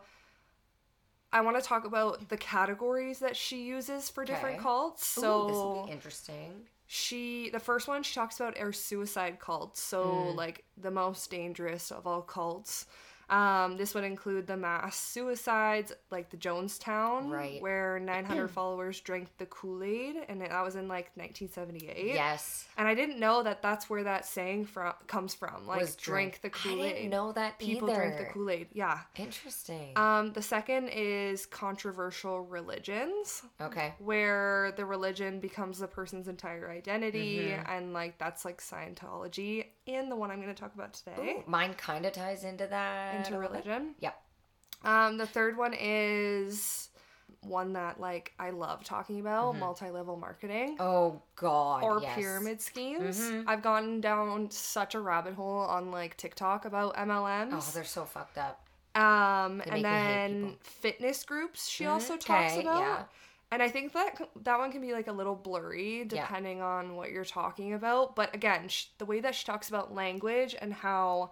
I 1.32 1.40
want 1.42 1.56
to 1.60 1.62
talk 1.62 1.84
about 1.84 2.28
the 2.28 2.36
categories 2.36 3.18
that 3.18 3.36
she 3.36 3.62
uses 3.64 4.08
for 4.08 4.24
different 4.24 4.56
Okay. 4.56 4.62
cults. 4.62 5.18
Ooh, 5.18 5.20
So 5.20 5.44
this 5.46 5.56
will 5.56 5.84
be 5.86 5.92
interesting. 5.92 6.66
She 6.86 7.50
the 7.50 7.60
first 7.60 7.88
one 7.88 8.02
she 8.02 8.14
talks 8.14 8.38
about 8.38 8.58
are 8.58 8.72
suicide 8.72 9.38
cults 9.40 9.80
so 9.80 10.32
Mm. 10.34 10.36
like 10.36 10.64
the 10.76 10.90
most 10.90 11.30
dangerous 11.30 11.90
of 11.90 12.06
all 12.06 12.22
cults 12.22 12.86
um, 13.28 13.76
this 13.76 13.92
would 13.94 14.04
include 14.04 14.46
the 14.46 14.56
mass 14.56 14.96
suicides 14.96 15.92
like 16.10 16.30
the 16.30 16.36
jonestown 16.36 17.28
Right. 17.30 17.60
where 17.60 17.98
900 18.04 18.48
followers 18.48 19.00
drank 19.00 19.28
the 19.38 19.46
kool-aid 19.46 20.16
and 20.28 20.40
that 20.42 20.62
was 20.62 20.76
in 20.76 20.86
like 20.88 21.10
1978 21.14 22.14
Yes. 22.14 22.66
and 22.78 22.86
i 22.86 22.94
didn't 22.94 23.18
know 23.18 23.42
that 23.42 23.62
that's 23.62 23.90
where 23.90 24.04
that 24.04 24.24
saying 24.26 24.66
from 24.66 24.92
comes 25.06 25.34
from 25.34 25.66
like 25.66 25.80
Was 25.80 25.96
drink 25.96 26.40
the 26.42 26.50
kool-aid 26.50 26.84
I 26.84 26.92
didn't 26.98 27.10
know 27.10 27.32
that 27.32 27.58
people 27.58 27.90
either. 27.90 28.00
drink 28.00 28.18
the 28.18 28.32
kool-aid 28.32 28.68
yeah 28.72 29.00
Interesting. 29.16 29.92
um, 29.96 30.32
the 30.32 30.42
second 30.42 30.88
is 30.90 31.46
controversial 31.46 32.40
religions 32.42 33.42
okay. 33.60 33.94
where 33.98 34.72
the 34.76 34.84
religion 34.84 35.40
becomes 35.40 35.78
the 35.78 35.88
person's 35.88 36.28
entire 36.28 36.70
identity 36.70 37.16
Mm-hmm. 37.36 37.70
and 37.72 37.92
like 37.92 38.18
that's 38.18 38.44
like 38.44 38.60
Scientology 38.60 39.66
and 39.86 40.10
the 40.10 40.16
one 40.16 40.30
I'm 40.30 40.40
going 40.40 40.54
to 40.54 40.60
talk 40.60 40.74
about 40.74 40.92
today 40.94 41.36
Ooh, 41.38 41.42
mine 41.46 41.74
kind 41.74 42.04
of 42.06 42.12
ties 42.12 42.44
into 42.44 42.66
that. 42.66 43.15
Into 43.16 43.30
a 43.30 43.38
little 43.38 43.52
bit. 43.56 43.64
religion. 43.66 43.94
Yep. 44.00 44.22
Um 44.84 45.16
the 45.18 45.26
third 45.26 45.56
one 45.56 45.74
is 45.78 46.88
one 47.42 47.74
that 47.74 48.00
like 48.00 48.32
I 48.38 48.50
love 48.50 48.82
talking 48.84 49.20
about, 49.20 49.56
multi-level 49.56 50.16
marketing. 50.16 50.76
Oh 50.80 51.22
God. 51.36 51.82
Or 51.84 51.94
Mm-hmm. 51.96 52.02
yes. 52.02 52.14
pyramid 52.16 52.60
schemes. 52.62 53.20
Mhm. 53.20 53.44
I've 53.46 53.62
gotten 53.62 54.00
down 54.00 54.50
such 54.50 54.94
a 54.94 55.00
rabbit 55.00 55.34
hole 55.34 55.60
on 55.60 55.90
like 55.90 56.16
TikTok 56.16 56.64
about 56.64 56.96
MLMs. 56.96 57.50
Oh, 57.52 57.70
they're 57.74 57.84
so 57.84 58.04
fucked 58.04 58.38
up. 58.38 58.62
Um, 58.94 59.58
They 59.58 59.70
and 59.72 59.84
then 59.84 60.56
fitness 60.60 61.22
groups 61.24 61.68
she 61.68 61.84
Mhm, 61.84 61.90
also 61.90 62.16
talks 62.16 62.52
okay, 62.54 62.62
about. 62.62 62.80
yeah. 62.80 63.04
And 63.52 63.62
I 63.62 63.68
think 63.68 63.92
that 63.92 64.28
that 64.42 64.58
one 64.58 64.72
can 64.72 64.80
be 64.80 64.92
like 64.92 65.06
a 65.06 65.12
little 65.12 65.36
blurry 65.36 66.04
depending 66.04 66.62
on 66.62 66.96
what 66.96 67.12
you're 67.12 67.24
talking 67.24 67.74
about. 67.74 68.16
But 68.16 68.34
again, 68.34 68.68
sh- 68.68 68.86
the 68.98 69.04
way 69.04 69.20
that 69.20 69.34
she 69.36 69.44
talks 69.44 69.68
about 69.68 69.94
language 69.94 70.56
and 70.60 70.72
how 70.74 71.30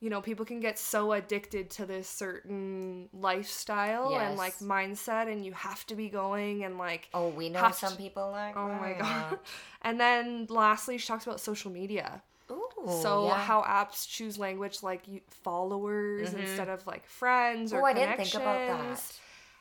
you 0.00 0.08
know 0.08 0.20
people 0.22 0.44
can 0.46 0.60
get 0.60 0.78
so 0.78 1.12
addicted 1.12 1.70
to 1.70 1.86
this 1.86 2.08
certain 2.08 3.08
lifestyle 3.12 4.14
and 4.16 4.36
like 4.36 4.58
mindset, 4.58 5.30
and 5.30 5.44
you 5.44 5.52
have 5.52 5.86
to 5.86 5.94
be 5.94 6.08
going 6.08 6.64
and 6.64 6.78
like 6.78 7.08
Oh, 7.12 7.28
we 7.28 7.50
know 7.50 7.70
some 7.70 7.92
to- 7.92 7.98
people 7.98 8.30
like. 8.30 8.56
oh 8.56 8.68
my 8.68 8.94
god. 8.98 9.38
And 9.82 9.98
then 9.98 10.46
lastly, 10.50 10.98
she 10.98 11.06
talks 11.06 11.26
about 11.26 11.40
social 11.40 11.70
media. 11.70 12.22
Ooh. 12.50 12.68
So 13.02 13.26
yeah. 13.26 13.38
how 13.38 13.62
apps 13.62 14.08
choose 14.08 14.38
language 14.38 14.82
like 14.82 15.02
followers 15.30 16.30
mm-hmm. 16.30 16.40
instead 16.40 16.68
of 16.68 16.86
like 16.86 17.06
friends 17.06 17.72
or 17.72 17.80
Oh, 17.80 17.84
I 17.84 17.92
didn't 17.92 18.16
think 18.16 18.34
about 18.34 18.66
that. 18.66 19.18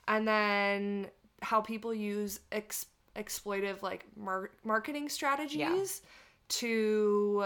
And 0.08 0.28
then 0.28 1.08
how 1.42 1.62
people 1.62 1.94
use 1.94 2.40
ex- 2.52 2.88
exploitive 3.16 3.82
like 3.82 4.06
mar- 4.16 4.52
marketing 4.64 5.10
strategies 5.10 6.02
to 6.50 7.46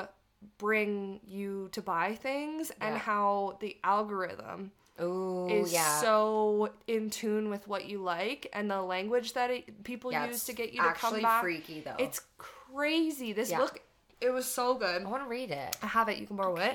bring 0.57 1.19
you 1.25 1.69
to 1.71 1.81
buy 1.81 2.15
things 2.15 2.71
and 2.81 2.97
how 2.97 3.57
the 3.61 3.77
algorithm 3.83 4.71
Ooh, 5.01 5.47
is 5.49 5.73
yeah. 5.73 5.99
so 6.01 6.69
in 6.87 7.09
tune 7.09 7.49
with 7.49 7.67
what 7.67 7.85
you 7.85 7.99
like 7.99 8.47
and 8.53 8.69
the 8.69 8.81
language 8.81 9.33
that 9.33 9.49
it, 9.49 9.83
people 9.83 10.11
yeah, 10.11 10.27
use 10.27 10.45
to 10.45 10.53
get 10.53 10.73
you 10.73 10.81
to 10.81 10.93
come 10.93 11.21
back. 11.21 11.23
Actually 11.23 11.61
freaky 11.61 11.81
though. 11.81 11.95
It's 11.97 12.21
crazy. 12.37 13.33
This 13.33 13.49
Yeah. 13.49 13.59
book 13.59 13.81
it 14.21 14.31
was 14.31 14.45
so 14.45 14.75
good. 14.75 15.01
I 15.01 15.09
want 15.09 15.23
to 15.23 15.29
read 15.29 15.51
it. 15.51 15.75
I 15.83 15.87
have 15.87 16.07
it. 16.07 16.17
You 16.17 16.25
can 16.25 16.37
borrow 16.37 16.55
it. 16.55 16.73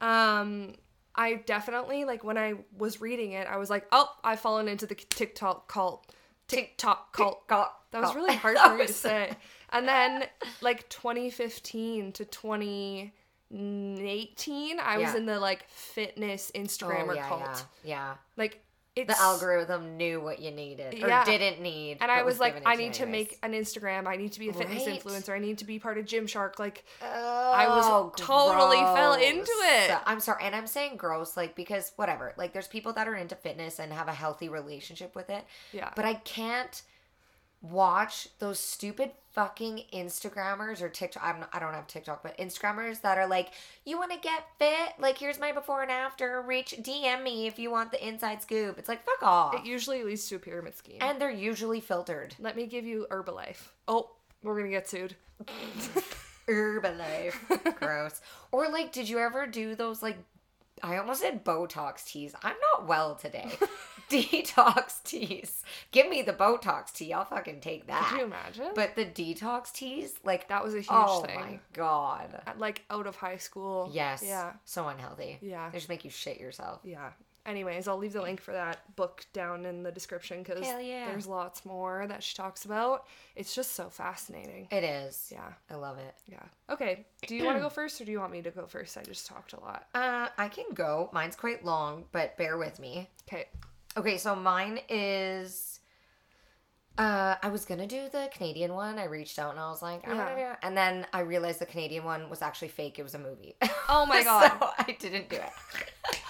Um, 0.00 0.74
I 1.14 1.34
definitely 1.34 2.04
like 2.04 2.24
when 2.24 2.36
I 2.36 2.54
was 2.76 3.00
reading 3.00 3.32
it, 3.32 3.46
I 3.46 3.56
was 3.56 3.70
like, 3.70 3.86
oh, 3.92 4.12
I've 4.24 4.40
fallen 4.40 4.66
into 4.66 4.84
the 4.84 4.96
TikTok 4.96 5.68
cult. 5.68 6.12
TikTok 6.48 7.12
cult. 7.12 7.46
Cult. 7.46 7.68
That 7.92 8.02
was 8.02 8.14
really 8.16 8.34
hard 8.34 8.58
for 8.64 8.76
me 8.76 8.86
to 8.86 8.92
say. 8.92 9.32
And 9.70 9.86
then 9.86 10.24
like 10.60 10.88
2015 10.88 12.12
to 12.12 12.24
2018, 12.24 14.80
I 14.80 14.96
was 14.98 15.12
Yeah. 15.12 15.16
in 15.16 15.26
the 15.26 15.38
like 15.38 15.68
fitness 15.68 16.50
Instagrammer 16.54 17.10
oh, 17.10 17.14
yeah, 17.14 17.28
cult. 17.28 17.40
Yeah, 17.42 17.60
yeah. 17.84 18.14
Like 18.36 18.62
it's 18.96 19.14
The 19.14 19.20
algorithm 19.22 19.96
knew 19.96 20.20
what 20.20 20.40
you 20.40 20.50
needed 20.50 20.94
or 20.94 21.06
Yeah. 21.08 21.24
didn't 21.24 21.60
need. 21.60 21.92
and 21.92 22.00
but 22.00 22.10
I 22.10 22.22
was 22.24 22.40
like, 22.40 22.54
giving 22.54 22.66
it 22.66 22.70
I 22.70 22.74
need 22.74 22.94
to 22.94 23.02
anyways. 23.04 23.28
make 23.30 23.38
an 23.44 23.52
Instagram. 23.52 24.08
I 24.08 24.16
need 24.16 24.32
to 24.32 24.40
be 24.40 24.48
a 24.48 24.52
fitness 24.52 24.84
Right. 24.86 25.00
influencer. 25.00 25.32
I 25.34 25.38
need 25.38 25.58
to 25.58 25.64
be 25.64 25.78
part 25.78 25.98
of 25.98 26.04
Gymshark. 26.04 26.58
Like 26.58 26.84
Oh, 27.00 27.52
I 27.52 27.68
was 27.68 27.84
oh, 27.86 28.12
totally 28.16 28.78
fell 28.78 29.14
into 29.14 29.44
gross. 29.44 29.90
it. 29.90 29.98
I'm 30.04 30.18
sorry, 30.18 30.42
and 30.44 30.56
I'm 30.56 30.66
saying 30.66 30.96
gross, 30.96 31.36
like 31.36 31.54
because 31.54 31.92
whatever. 31.94 32.34
Like, 32.36 32.52
there's 32.52 32.66
people 32.66 32.92
that 32.94 33.06
are 33.06 33.14
into 33.14 33.36
fitness 33.36 33.78
and 33.78 33.92
have 33.92 34.08
a 34.08 34.14
healthy 34.14 34.48
relationship 34.48 35.14
with 35.14 35.30
it, 35.30 35.44
yeah. 35.72 35.90
but 35.94 36.04
I 36.04 36.14
can't 36.14 36.82
watch 37.60 38.28
those 38.38 38.58
stupid 38.58 39.10
fucking 39.32 39.82
Instagrammers 39.92 40.80
or 40.80 40.88
TikTok. 40.88 41.22
I'm 41.24 41.40
not, 41.40 41.50
I 41.52 41.58
don't 41.58 41.74
have 41.74 41.86
TikTok, 41.86 42.22
but 42.22 42.36
Instagrammers 42.38 43.00
that 43.02 43.18
are 43.18 43.26
like, 43.26 43.50
you 43.84 43.98
want 43.98 44.12
to 44.12 44.18
get 44.18 44.44
fit? 44.58 44.94
Like, 44.98 45.18
here's 45.18 45.38
my 45.38 45.52
before 45.52 45.82
and 45.82 45.90
after. 45.90 46.40
Reach 46.42 46.74
DM 46.80 47.22
me 47.22 47.46
if 47.46 47.58
you 47.58 47.70
want 47.70 47.90
the 47.90 48.06
inside 48.06 48.42
scoop. 48.42 48.78
It's 48.78 48.88
like 48.88 49.04
fuck 49.04 49.22
off. 49.22 49.54
it 49.54 49.64
usually 49.64 50.02
leads 50.02 50.28
to 50.28 50.36
a 50.36 50.38
pyramid 50.38 50.76
scheme. 50.76 50.98
and 51.00 51.20
they're 51.20 51.30
usually 51.30 51.80
filtered. 51.80 52.34
Let 52.38 52.56
me 52.56 52.66
give 52.66 52.84
you 52.84 53.06
Herbalife. 53.10 53.68
Oh, 53.86 54.10
we're 54.42 54.56
gonna 54.56 54.70
get 54.70 54.88
sued. 54.88 55.14
Herbalife. 56.48 57.74
Gross. 57.78 58.20
Or 58.52 58.68
like, 58.68 58.92
did 58.92 59.08
you 59.08 59.18
ever 59.18 59.46
do 59.46 59.74
those 59.74 60.02
like 60.02 60.16
I 60.82 60.96
almost 60.96 61.20
said 61.20 61.44
Botox 61.44 62.04
teas. 62.04 62.34
I'm 62.42 62.54
not 62.72 62.86
well 62.86 63.14
today. 63.16 63.50
detox 64.10 65.02
teas. 65.04 65.62
Give 65.90 66.08
me 66.08 66.22
the 66.22 66.32
Botox 66.32 66.92
tea. 66.92 67.12
I'll 67.12 67.24
fucking 67.24 67.60
take 67.60 67.86
that. 67.86 68.08
Could 68.08 68.18
you 68.18 68.24
imagine? 68.24 68.68
But 68.74 68.96
the 68.96 69.04
detox 69.04 69.72
teas, 69.72 70.14
like 70.24 70.48
that 70.48 70.64
was 70.64 70.74
a 70.74 70.78
huge 70.78 70.88
oh 70.90 71.22
thing. 71.22 71.38
Oh 71.38 71.40
my 71.40 71.60
god. 71.72 72.40
At, 72.46 72.58
Like 72.58 72.84
out 72.90 73.06
of 73.06 73.16
high 73.16 73.36
school. 73.36 73.90
Yes. 73.92 74.22
Yeah. 74.24 74.52
So 74.64 74.88
unhealthy. 74.88 75.38
Yeah. 75.40 75.70
They 75.70 75.78
just 75.78 75.88
make 75.88 76.04
you 76.04 76.10
shit 76.10 76.40
yourself. 76.40 76.80
Yeah. 76.84 77.10
anyways, 77.46 77.88
I'll 77.88 77.96
leave 77.96 78.12
the 78.12 78.20
link 78.22 78.40
for 78.40 78.52
that 78.52 78.94
book 78.96 79.24
down 79.32 79.64
in 79.64 79.82
the 79.82 79.90
description 79.90 80.42
because 80.42 80.60
yeah. 80.66 81.06
there's 81.06 81.26
lots 81.26 81.64
more 81.64 82.06
that 82.06 82.22
she 82.22 82.36
talks 82.36 82.64
about. 82.66 83.06
It's 83.36 83.54
just 83.54 83.72
so 83.74 83.88
fascinating. 83.88 84.68
It 84.70 84.84
is. 84.84 85.30
Yeah. 85.32 85.52
I 85.70 85.74
love 85.76 85.98
it. 85.98 86.14
Yeah. 86.30 86.42
Okay. 86.70 87.06
Do 87.26 87.34
you 87.34 87.44
want 87.44 87.56
to 87.56 87.62
go 87.62 87.68
first 87.70 88.00
or 88.00 88.04
do 88.04 88.12
you 88.12 88.20
want 88.20 88.32
me 88.32 88.42
to 88.42 88.50
go 88.50 88.66
first? 88.66 88.96
I 88.98 89.02
just 89.02 89.26
talked 89.26 89.54
a 89.54 89.60
lot. 89.60 89.86
Uh, 89.94 90.28
I 90.36 90.48
can 90.48 90.66
go. 90.74 91.08
Mine's 91.12 91.36
quite 91.36 91.64
long, 91.64 92.04
but 92.12 92.36
bear 92.36 92.58
with 92.58 92.78
me. 92.78 93.08
Okay. 93.26 93.46
Okay, 93.96 94.18
so 94.18 94.34
mine 94.36 94.80
is. 94.88 95.80
Uh, 96.96 97.36
I 97.40 97.48
was 97.50 97.64
gonna 97.64 97.86
do 97.86 98.08
the 98.10 98.28
Canadian 98.34 98.74
one. 98.74 98.98
I 98.98 99.04
reached 99.04 99.38
out 99.38 99.52
and 99.52 99.60
I 99.60 99.70
was 99.70 99.80
like, 99.82 100.04
wanna 100.04 100.18
Yeah. 100.18 100.34
do 100.34 100.52
it. 100.52 100.58
and 100.64 100.76
then 100.76 101.06
I 101.12 101.20
realized 101.20 101.60
the 101.60 101.66
Canadian 101.66 102.02
one 102.04 102.28
was 102.28 102.42
actually 102.42 102.68
fake. 102.68 102.98
It 102.98 103.04
was 103.04 103.14
a 103.14 103.20
movie. 103.20 103.54
Oh 103.88 104.04
my 104.04 104.24
God. 104.24 104.48
so 104.58 104.70
I 104.78 104.96
didn't 104.98 105.28
do 105.28 105.36
it. 105.36 105.50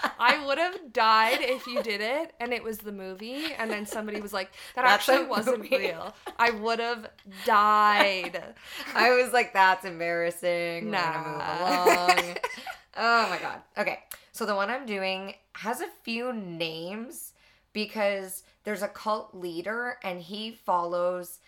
I 0.20 0.44
would 0.44 0.58
have 0.58 0.92
died 0.92 1.38
if 1.40 1.66
you 1.66 1.82
did 1.82 2.02
it 2.02 2.34
and 2.38 2.52
it 2.52 2.62
was 2.62 2.76
the 2.78 2.92
movie 2.92 3.46
and 3.58 3.70
then 3.70 3.86
somebody 3.86 4.20
was 4.20 4.34
like, 4.34 4.50
that 4.74 4.82
That's 4.82 5.08
actually 5.08 5.26
wasn't 5.26 5.58
movie." 5.70 5.78
real. 5.78 6.14
I 6.38 6.50
would 6.50 6.80
have 6.80 7.08
died. 7.46 8.42
I 8.94 9.12
was 9.14 9.32
like, 9.32 9.54
that's 9.54 9.86
embarrassing. 9.86 10.90
We're 10.90 10.92
gonna 11.00 11.28
move 11.28 11.38
Nah. 11.38 12.06
along. 12.06 12.36
oh 12.98 13.30
my 13.30 13.38
god. 13.38 13.62
Okay, 13.78 14.00
so 14.32 14.44
the 14.44 14.54
one 14.54 14.68
I'm 14.68 14.84
doing 14.84 15.32
has 15.54 15.80
a 15.80 15.88
few 16.02 16.34
names 16.34 17.32
because 17.86 18.42
there's 18.64 18.82
a 18.82 18.88
cult 18.88 19.32
leader 19.34 19.98
and 20.02 20.20
he 20.20 20.50
follows 20.50 21.38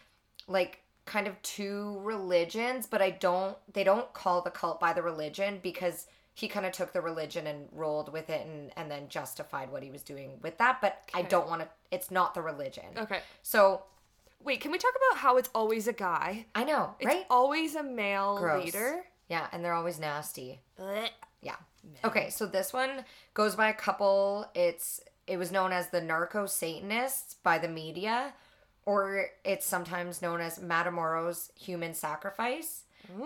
like 0.47 0.81
kind 1.07 1.27
of 1.27 1.41
two 1.43 1.99
religions, 2.03 2.87
but 2.87 3.03
I 3.03 3.11
don't. 3.11 3.57
They 3.73 3.83
don't 3.83 4.13
call 4.13 4.41
the 4.43 4.51
cult 4.51 4.79
by 4.79 4.93
the 4.93 5.03
religion 5.03 5.59
because 5.61 6.07
he 6.35 6.47
kind 6.47 6.65
of 6.65 6.71
took 6.73 6.93
the 6.93 7.01
religion 7.01 7.49
and 7.49 7.69
rolled 7.73 8.13
with 8.13 8.31
it 8.31 8.47
and 8.47 8.71
and 8.77 8.89
then 8.89 9.09
justified 9.09 9.73
what 9.73 9.83
he 9.83 9.91
was 9.91 10.03
doing 10.03 10.39
with 10.41 10.57
that. 10.59 10.81
But 10.81 11.03
I 11.13 11.23
don't 11.23 11.49
want 11.49 11.63
to. 11.63 11.69
It's 11.91 12.13
not 12.13 12.35
the 12.35 12.43
religion. 12.43 12.85
Okay. 12.97 13.21
So 13.43 13.83
Wait, 14.43 14.61
can 14.61 14.71
we 14.71 14.79
talk 14.79 14.95
about 14.97 15.19
how 15.19 15.37
it's 15.37 15.51
always 15.55 15.87
a 15.87 15.93
guy? 15.93 16.47
I 16.55 16.65
know, 16.65 16.95
It's 16.99 17.07
right? 17.07 17.27
always 17.29 17.75
a 17.75 17.83
male 17.83 18.39
Gross. 18.39 18.65
leader. 18.65 19.05
Yeah, 19.29 19.47
and 19.53 19.63
they're 19.63 19.75
always 19.75 19.99
nasty. 20.01 20.61
Blech. 20.79 21.11
Yeah. 21.43 21.57
Okay, 22.05 22.31
so 22.31 22.47
this 22.47 22.73
one 22.73 23.05
goes 23.35 23.55
by 23.57 23.69
a 23.69 23.75
couple. 23.75 24.47
It's 24.55 25.01
it 25.27 25.37
was 25.37 25.53
known 25.53 25.73
as 25.73 25.91
the 25.91 26.01
narco 26.01 26.47
Satanists 26.47 27.35
by 27.43 27.59
the 27.59 27.69
media, 27.69 28.35
or 28.85 29.27
it's 29.45 29.67
sometimes 29.67 30.23
known 30.23 30.41
as 30.41 30.59
Matamoros 30.59 31.51
human 31.59 31.95
sacrifice, 31.95 32.85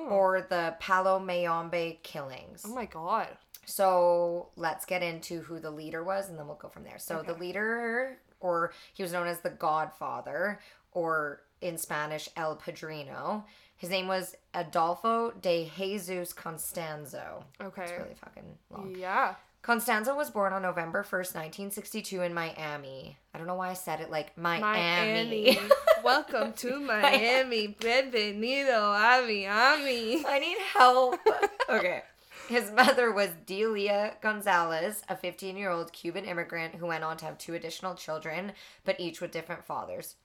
or 0.08 0.46
the 0.48 0.76
Palo 0.80 1.18
Mayombe 1.18 2.00
killings. 2.02 2.64
Oh 2.66 2.74
my 2.74 2.86
god. 2.86 3.28
So 3.66 4.48
let's 4.56 4.84
get 4.84 5.02
into 5.02 5.40
who 5.40 5.58
the 5.58 5.70
leader 5.70 6.02
was, 6.04 6.28
and 6.28 6.38
then 6.38 6.46
we'll 6.46 6.56
go 6.56 6.68
from 6.68 6.84
there. 6.84 6.98
So 6.98 7.22
the 7.26 7.34
leader, 7.34 8.18
or 8.40 8.72
he 8.92 9.02
was 9.02 9.12
known 9.12 9.26
as 9.26 9.40
the 9.40 9.50
Godfather, 9.50 10.60
or 10.92 11.42
in 11.60 11.78
Spanish 11.78 12.28
El 12.36 12.56
Padrino. 12.56 13.44
His 13.76 13.90
name 13.90 14.06
was 14.06 14.36
Adolfo 14.54 15.32
de 15.32 15.70
Jesus 15.76 16.32
Constanzo. 16.32 17.44
Okay. 17.60 17.82
It's 17.82 17.92
really 17.92 18.14
fucking 18.14 18.58
long. 18.70 18.94
Yeah. 18.96 19.34
Constanzo 19.64 20.14
was 20.14 20.28
born 20.28 20.52
on 20.52 20.61
November 20.61 21.02
1st, 21.02 21.35
1962 21.37 22.21
in 22.21 22.35
Miami. 22.35 23.16
I 23.33 23.38
don't 23.38 23.47
know 23.47 23.54
why 23.54 23.71
I 23.71 23.73
said 23.73 24.00
it 24.00 24.11
like 24.11 24.37
Miami. 24.37 24.61
Miami. 24.61 25.59
Welcome 26.04 26.52
to 26.52 26.78
Miami. 26.80 27.75
Bienvenido 27.80 28.94
a 28.94 29.23
Miami. 29.23 30.23
I 30.26 30.38
need 30.38 30.59
help. 30.59 31.18
okay. 31.71 32.02
His 32.47 32.71
mother 32.73 33.11
was 33.11 33.30
Delia 33.47 34.16
Gonzalez, 34.21 35.02
a 35.09 35.16
15 35.16 35.56
year 35.56 35.71
old 35.71 35.94
Cuban 35.94 36.26
immigrant 36.26 36.75
who 36.75 36.85
went 36.85 37.02
on 37.02 37.16
to 37.16 37.25
have 37.25 37.38
two 37.38 37.54
additional 37.54 37.94
children, 37.94 38.52
but 38.85 39.00
each 39.00 39.23
with 39.23 39.30
different 39.30 39.64
fathers. 39.64 40.16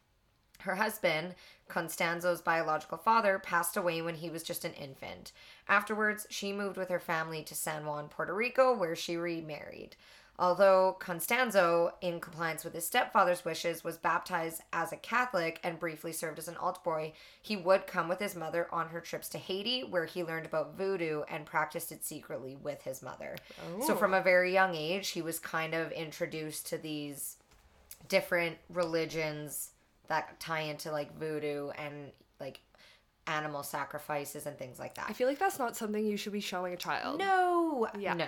Her 0.61 0.75
husband, 0.75 1.35
Constanzo's 1.69 2.41
biological 2.41 2.97
father, 2.97 3.39
passed 3.39 3.77
away 3.77 4.01
when 4.01 4.15
he 4.15 4.29
was 4.29 4.43
just 4.43 4.65
an 4.65 4.73
infant. 4.73 5.31
Afterwards, 5.67 6.27
she 6.29 6.51
moved 6.51 6.77
with 6.77 6.89
her 6.89 6.99
family 6.99 7.43
to 7.43 7.55
San 7.55 7.85
Juan, 7.85 8.09
Puerto 8.09 8.33
Rico, 8.33 8.75
where 8.75 8.95
she 8.95 9.15
remarried. 9.17 9.95
Although 10.37 10.95
Constanzo, 11.01 11.91
in 11.99 12.21
compliance 12.21 12.63
with 12.63 12.73
his 12.73 12.87
stepfather's 12.87 13.43
wishes, 13.43 13.83
was 13.83 13.97
baptized 13.97 14.61
as 14.71 14.93
a 14.93 14.97
Catholic 14.97 15.59
and 15.63 15.77
briefly 15.79 16.13
served 16.13 16.39
as 16.39 16.47
an 16.47 16.55
alt 16.57 16.81
boy, 16.81 17.11
he 17.41 17.57
would 17.57 17.87
come 17.87 18.07
with 18.07 18.19
his 18.19 18.35
mother 18.37 18.67
on 18.71 18.87
her 18.87 19.01
trips 19.01 19.27
to 19.29 19.37
Haiti, 19.37 19.81
where 19.83 20.05
he 20.05 20.23
learned 20.23 20.45
about 20.45 20.75
voodoo 20.77 21.23
and 21.29 21.45
practiced 21.45 21.91
it 21.91 22.05
secretly 22.05 22.55
with 22.55 22.83
his 22.83 23.01
mother. 23.01 23.35
So, 23.85 23.93
Oh. 23.93 23.97
from 23.97 24.13
a 24.13 24.21
very 24.21 24.53
young 24.53 24.75
age, 24.75 25.09
he 25.09 25.21
was 25.21 25.39
kind 25.39 25.73
of 25.73 25.91
introduced 25.91 26.67
to 26.67 26.77
these 26.77 27.35
different 28.07 28.57
religions 28.69 29.71
that 30.09 30.39
tie 30.39 30.61
into 30.61 30.91
like 30.91 31.17
voodoo 31.17 31.69
and 31.69 32.11
like 32.39 32.59
animal 33.27 33.63
sacrifices 33.63 34.45
and 34.45 34.57
things 34.57 34.79
like 34.79 34.95
that. 34.95 35.05
I 35.07 35.13
feel 35.13 35.27
like 35.27 35.39
that's 35.39 35.59
not 35.59 35.77
something 35.77 36.05
you 36.05 36.17
should 36.17 36.33
be 36.33 36.39
showing 36.41 36.73
a 36.73 36.77
child. 36.77 37.19
No, 37.19 37.87
Yeah. 37.97 38.13
no. 38.13 38.27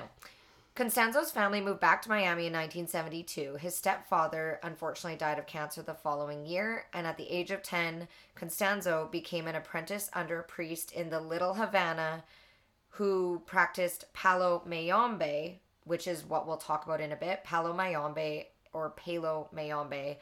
Constanzo's 0.73 1.31
family 1.31 1.59
moved 1.59 1.81
back 1.81 2.01
to 2.03 2.07
Miami 2.09 2.47
in 2.47 2.53
1972. 2.53 3.55
His 3.55 3.75
stepfather 3.75 4.57
unfortunately 4.63 5.17
died 5.17 5.38
of 5.38 5.45
cancer 5.45 5.81
the 5.81 5.93
following 5.93 6.45
year, 6.45 6.85
and 6.93 7.05
at 7.05 7.17
the 7.17 7.29
age 7.29 7.51
of 7.51 7.61
10, 7.61 8.07
Constanzo 8.38 9.11
became 9.11 9.47
an 9.47 9.55
apprentice 9.55 10.09
under 10.13 10.39
a 10.39 10.43
priest 10.43 10.93
in 10.93 11.09
the 11.09 11.19
Little 11.19 11.55
Havana 11.55 12.23
who 12.95 13.41
practiced 13.45 14.05
Palo 14.13 14.61
Mayombe, 14.65 15.59
which 15.83 16.07
is 16.07 16.23
what 16.23 16.47
we'll 16.47 16.55
talk 16.57 16.85
about 16.85 17.01
in 17.01 17.11
a 17.11 17.17
bit. 17.17 17.43
Palo 17.43 17.73
Mayombe 17.73 18.45
or 18.71 18.91
Palo 18.91 19.50
Mayombe 19.51 20.19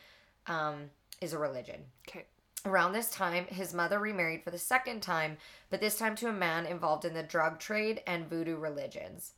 um, 0.48 0.90
is 1.22 1.34
a 1.34 1.38
religion. 1.38 1.82
Okay. 2.08 2.26
Around 2.66 2.92
this 2.92 3.10
time, 3.10 3.46
his 3.46 3.74
mother 3.74 4.00
remarried 4.00 4.44
for 4.44 4.52
the 4.52 4.58
second 4.58 5.02
time, 5.02 5.38
but 5.70 5.80
this 5.80 5.98
time 5.98 6.16
to 6.18 6.28
a 6.28 6.34
man 6.34 6.66
involved 6.66 7.06
in 7.06 7.14
the 7.14 7.24
drug 7.24 7.60
trade 7.60 8.02
and 8.06 8.30
voodoo 8.30 8.58
religions. 8.58 9.34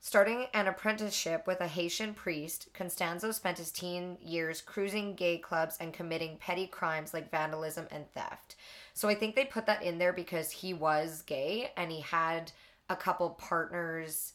Starting 0.00 0.46
an 0.54 0.68
apprenticeship 0.68 1.44
with 1.46 1.60
a 1.60 1.66
Haitian 1.66 2.14
priest, 2.14 2.68
Constanzo 2.72 3.32
spent 3.32 3.58
his 3.58 3.72
teen 3.72 4.16
years 4.22 4.60
cruising 4.60 5.14
gay 5.14 5.38
clubs 5.38 5.76
and 5.80 5.92
committing 5.92 6.36
petty 6.38 6.66
crimes 6.66 7.12
like 7.12 7.30
vandalism 7.30 7.86
and 7.90 8.08
theft. 8.12 8.54
So 8.94 9.08
I 9.08 9.14
think 9.14 9.34
they 9.34 9.44
put 9.44 9.66
that 9.66 9.82
in 9.82 9.98
there 9.98 10.12
because 10.12 10.50
he 10.50 10.72
was 10.72 11.22
gay 11.22 11.72
and 11.76 11.90
he 11.90 12.00
had 12.00 12.52
a 12.88 12.96
couple 12.96 13.30
partners 13.30 14.34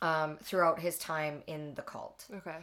um, 0.00 0.38
throughout 0.42 0.78
his 0.78 0.98
time 0.98 1.42
in 1.46 1.74
the 1.74 1.82
cult. 1.82 2.26
Okay. 2.32 2.56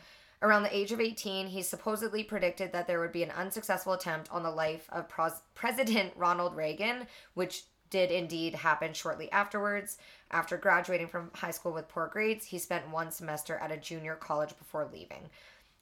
Around 0.43 0.63
the 0.63 0.75
age 0.75 0.91
of 0.91 1.00
18, 1.00 1.47
he 1.47 1.62
supposedly 1.62 2.21
predicted 2.21 2.73
that 2.73 2.85
there 2.85 3.00
would 3.00 3.13
be 3.13 3.23
an 3.23 3.31
unsuccessful 3.31 3.93
attempt 3.93 4.29
on 4.29 4.43
the 4.43 4.51
life 4.51 4.88
of 4.91 5.07
pros- 5.07 5.41
President 5.55 6.12
Ronald 6.17 6.53
Reagan, 6.53 7.07
which 7.33 7.63
did 7.89 8.12
indeed 8.12 8.55
happen 8.55 8.93
shortly 8.93 9.31
afterwards. 9.31 9.97
After 10.31 10.57
graduating 10.57 11.07
from 11.07 11.31
high 11.33 11.51
school 11.51 11.71
with 11.71 11.88
poor 11.88 12.07
grades, 12.07 12.45
he 12.45 12.59
spent 12.59 12.89
one 12.89 13.09
semester 13.09 13.55
at 13.55 13.71
a 13.71 13.77
junior 13.77 14.15
college 14.15 14.57
before 14.57 14.89
leaving. 14.91 15.29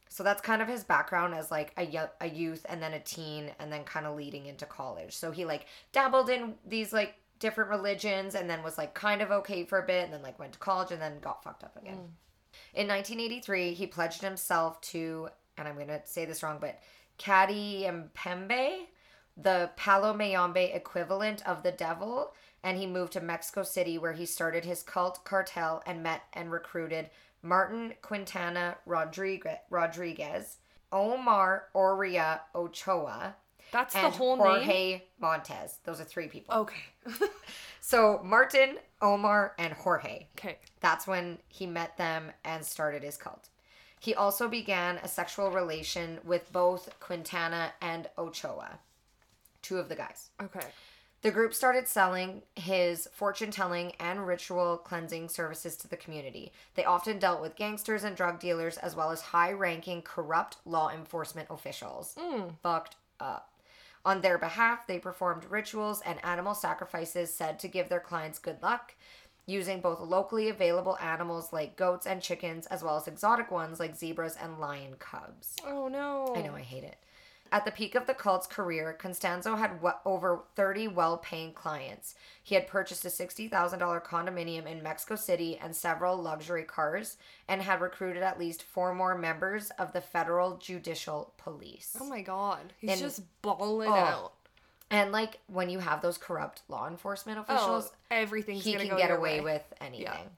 So 0.09 0.21
that's 0.21 0.41
kind 0.41 0.61
of 0.61 0.67
his 0.67 0.83
background 0.83 1.33
as 1.33 1.49
like 1.49 1.73
a, 1.77 2.09
a 2.19 2.29
youth 2.29 2.63
and 2.69 2.83
then 2.83 2.93
a 2.93 2.99
teen 2.99 3.49
and 3.59 3.73
then 3.73 3.83
kind 3.83 4.05
of 4.05 4.15
leading 4.15 4.45
into 4.45 4.67
college. 4.67 5.15
So 5.15 5.31
he 5.31 5.43
like 5.43 5.65
dabbled 5.91 6.29
in 6.29 6.53
these 6.67 6.93
like 6.93 7.15
different 7.39 7.71
religions 7.71 8.35
and 8.35 8.47
then 8.47 8.61
was 8.61 8.77
like 8.77 8.93
kind 8.93 9.23
of 9.23 9.31
okay 9.31 9.63
for 9.65 9.79
a 9.79 9.87
bit 9.87 10.03
and 10.03 10.13
then 10.13 10.21
like 10.21 10.37
went 10.37 10.53
to 10.53 10.59
college 10.59 10.91
and 10.91 11.01
then 11.01 11.19
got 11.19 11.43
fucked 11.43 11.63
up 11.63 11.75
again. 11.77 11.95
Mm. 11.95 12.09
In 12.73 12.87
1983, 12.87 13.73
he 13.73 13.87
pledged 13.87 14.21
himself 14.21 14.79
to, 14.81 15.29
and 15.57 15.67
I'm 15.67 15.75
going 15.75 15.87
to 15.87 16.01
say 16.05 16.25
this 16.25 16.41
wrong, 16.41 16.57
but 16.61 16.79
Kadi 17.17 17.83
Mpembe, 17.83 18.87
the 19.37 19.71
Palo 19.75 20.13
Mayombe 20.13 20.71
equivalent 20.73 21.45
of 21.47 21.63
the 21.63 21.71
devil, 21.71 22.33
and 22.63 22.77
he 22.77 22.85
moved 22.85 23.13
to 23.13 23.21
Mexico 23.21 23.63
City 23.63 23.97
where 23.97 24.13
he 24.13 24.25
started 24.25 24.65
his 24.65 24.83
cult 24.83 25.23
cartel 25.23 25.83
and 25.85 26.03
met 26.03 26.23
and 26.33 26.51
recruited 26.51 27.09
Martin 27.41 27.93
Quintana 28.01 28.77
Rodriguez 28.85 30.57
Omar 30.91 31.67
Orea 31.73 32.41
Ochoa, 32.53 33.35
That's 33.71 33.93
the 33.93 34.09
whole 34.09 34.35
name. 34.35 34.45
Jorge 34.45 35.01
Montes. 35.19 35.79
Those 35.83 36.01
are 36.01 36.05
three 36.05 36.27
people. 36.27 36.55
Okay. 36.55 36.81
So 37.83 38.21
Martin, 38.23 38.77
Omar, 39.01 39.55
and 39.57 39.73
Jorge. 39.73 40.27
okay. 40.37 40.59
That's 40.81 41.07
when 41.07 41.39
he 41.47 41.65
met 41.65 41.97
them 41.97 42.31
and 42.45 42.63
started 42.63 43.03
his 43.03 43.17
cult. 43.17 43.49
He 43.99 44.13
also 44.15 44.47
began 44.47 44.97
a 44.97 45.07
sexual 45.07 45.51
relation 45.51 46.19
with 46.23 46.51
both 46.51 46.89
Quintana 46.99 47.73
and 47.81 48.07
Ochoa, 48.17 48.79
two 49.61 49.77
of 49.77 49.89
the 49.89 49.95
guys. 49.95 50.29
Okay. 50.41 50.65
The 51.21 51.31
group 51.31 51.53
started 51.53 51.87
selling 51.87 52.41
his 52.55 53.07
fortune 53.13 53.51
telling 53.51 53.93
and 53.99 54.25
ritual 54.25 54.77
cleansing 54.77 55.29
services 55.29 55.75
to 55.77 55.87
the 55.87 55.97
community. 55.97 56.51
They 56.73 56.85
often 56.85 57.19
dealt 57.19 57.41
with 57.41 57.55
gangsters 57.55 58.03
and 58.03 58.15
drug 58.15 58.39
dealers, 58.39 58.77
as 58.77 58.95
well 58.95 59.11
as 59.11 59.21
high 59.21 59.51
ranking 59.51 60.01
corrupt 60.01 60.57
law 60.65 60.89
enforcement 60.89 61.47
officials. 61.51 62.15
Hmm. 62.19 62.49
Fucked 62.63 62.95
up. 63.19 63.50
On 64.03 64.22
their 64.22 64.38
behalf, 64.38 64.88
they 64.88 64.98
performed 65.00 65.46
rituals 65.46 66.01
and 66.05 66.24
animal 66.25 66.55
sacrifices 66.55 67.34
said 67.34 67.60
to 67.60 67.67
give 67.67 67.88
their 67.89 68.00
clients 68.00 68.39
good 68.39 68.62
luck. 68.62 68.96
using 69.48 69.81
both 69.81 70.00
locally 70.00 70.50
available 70.50 70.98
animals 71.01 71.51
like 71.51 71.75
goats 71.75 72.05
and 72.05 72.22
chickens, 72.22 72.67
as 72.67 72.84
well 72.84 72.96
as 72.96 73.08
exotic 73.08 73.51
ones 73.51 73.79
like 73.79 73.96
zebras 73.96 74.38
and 74.41 74.60
lion 74.60 74.96
cubs. 75.00 75.55
Oh 75.65 75.88
no. 75.88 76.34
I 76.36 76.41
know, 76.41 76.55
I 76.55 76.62
hate 76.62 76.84
it. 76.84 76.98
At 77.53 77.65
the 77.65 77.72
peak 77.72 77.96
of 77.96 78.08
the 78.08 78.13
cult's 78.13 78.48
career, 78.48 78.96
Constanzo 78.98 79.58
had 79.58 79.72
w- 79.81 79.93
over 80.05 80.43
30 80.55 80.88
well 80.88 81.17
paying 81.17 81.51
clients. 81.53 82.15
He 82.41 82.55
had 82.55 82.65
purchased 82.65 83.03
a 83.03 83.10
$60,000 83.10 83.50
condominium 84.05 84.65
in 84.65 84.81
Mexico 84.81 85.15
City 85.15 85.58
and 85.62 85.75
several 85.75 86.15
luxury 86.15 86.63
cars, 86.63 87.17
and 87.50 87.62
had 87.62 87.81
recruited 87.81 88.24
at 88.24 88.39
least 88.39 88.63
four 88.63 88.93
more 88.96 89.17
members 89.17 89.70
of 89.72 89.91
the 89.91 90.00
federal 90.00 90.55
judicial 90.58 91.34
police. 91.38 91.98
Oh 92.00 92.05
my 92.08 92.22
god. 92.22 92.72
He's 92.79 92.91
And- 92.91 93.00
just 93.01 93.22
balling 93.41 93.89
Oh, 93.89 93.96
out. 93.96 94.34
And 94.89 95.12
like 95.12 95.39
when 95.48 95.70
you 95.70 95.79
have 95.79 96.01
those 96.01 96.17
corrupt 96.17 96.62
law 96.70 96.88
enforcement 96.88 97.38
oh, 97.38 97.41
officials, 97.41 97.91
Oh, 97.93 97.98
everything's 98.12 98.63
he 98.63 98.75
can 98.75 98.96
get 98.98 99.12
away 99.12 99.39
way. 99.39 99.41
with 99.41 99.74
anything. 99.81 100.29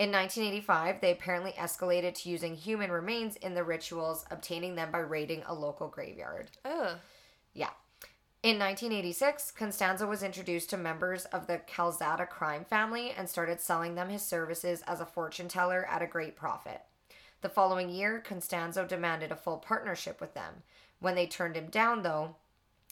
In 0.00 0.10
1985, 0.12 1.02
they 1.02 1.12
apparently 1.12 1.52
escalated 1.52 2.14
to 2.14 2.30
using 2.30 2.54
human 2.54 2.90
remains 2.90 3.36
in 3.36 3.52
the 3.52 3.62
rituals, 3.62 4.24
obtaining 4.30 4.74
them 4.74 4.90
by 4.90 5.00
raiding 5.00 5.42
a 5.46 5.52
local 5.52 5.88
graveyard. 5.88 6.50
Ugh. 6.64 6.96
Yeah. 7.52 7.68
In 8.42 8.58
1986, 8.58 9.50
Constanzo 9.50 10.08
was 10.08 10.22
introduced 10.22 10.70
to 10.70 10.78
members 10.78 11.26
of 11.26 11.46
the 11.46 11.60
Calzada 11.66 12.24
crime 12.24 12.64
family 12.64 13.10
and 13.10 13.28
started 13.28 13.60
selling 13.60 13.94
them 13.94 14.08
his 14.08 14.22
services 14.22 14.82
as 14.86 15.02
a 15.02 15.04
fortune 15.04 15.48
teller 15.48 15.86
at 15.90 16.00
a 16.00 16.06
great 16.06 16.34
profit. 16.34 16.80
The 17.42 17.50
following 17.50 17.90
year, 17.90 18.24
Constanzo 18.26 18.88
demanded 18.88 19.30
a 19.30 19.36
full 19.36 19.58
partnership 19.58 20.18
with 20.18 20.32
them. 20.32 20.62
When 21.00 21.14
they 21.14 21.26
turned 21.26 21.56
him 21.56 21.66
down, 21.66 22.04
though, 22.04 22.36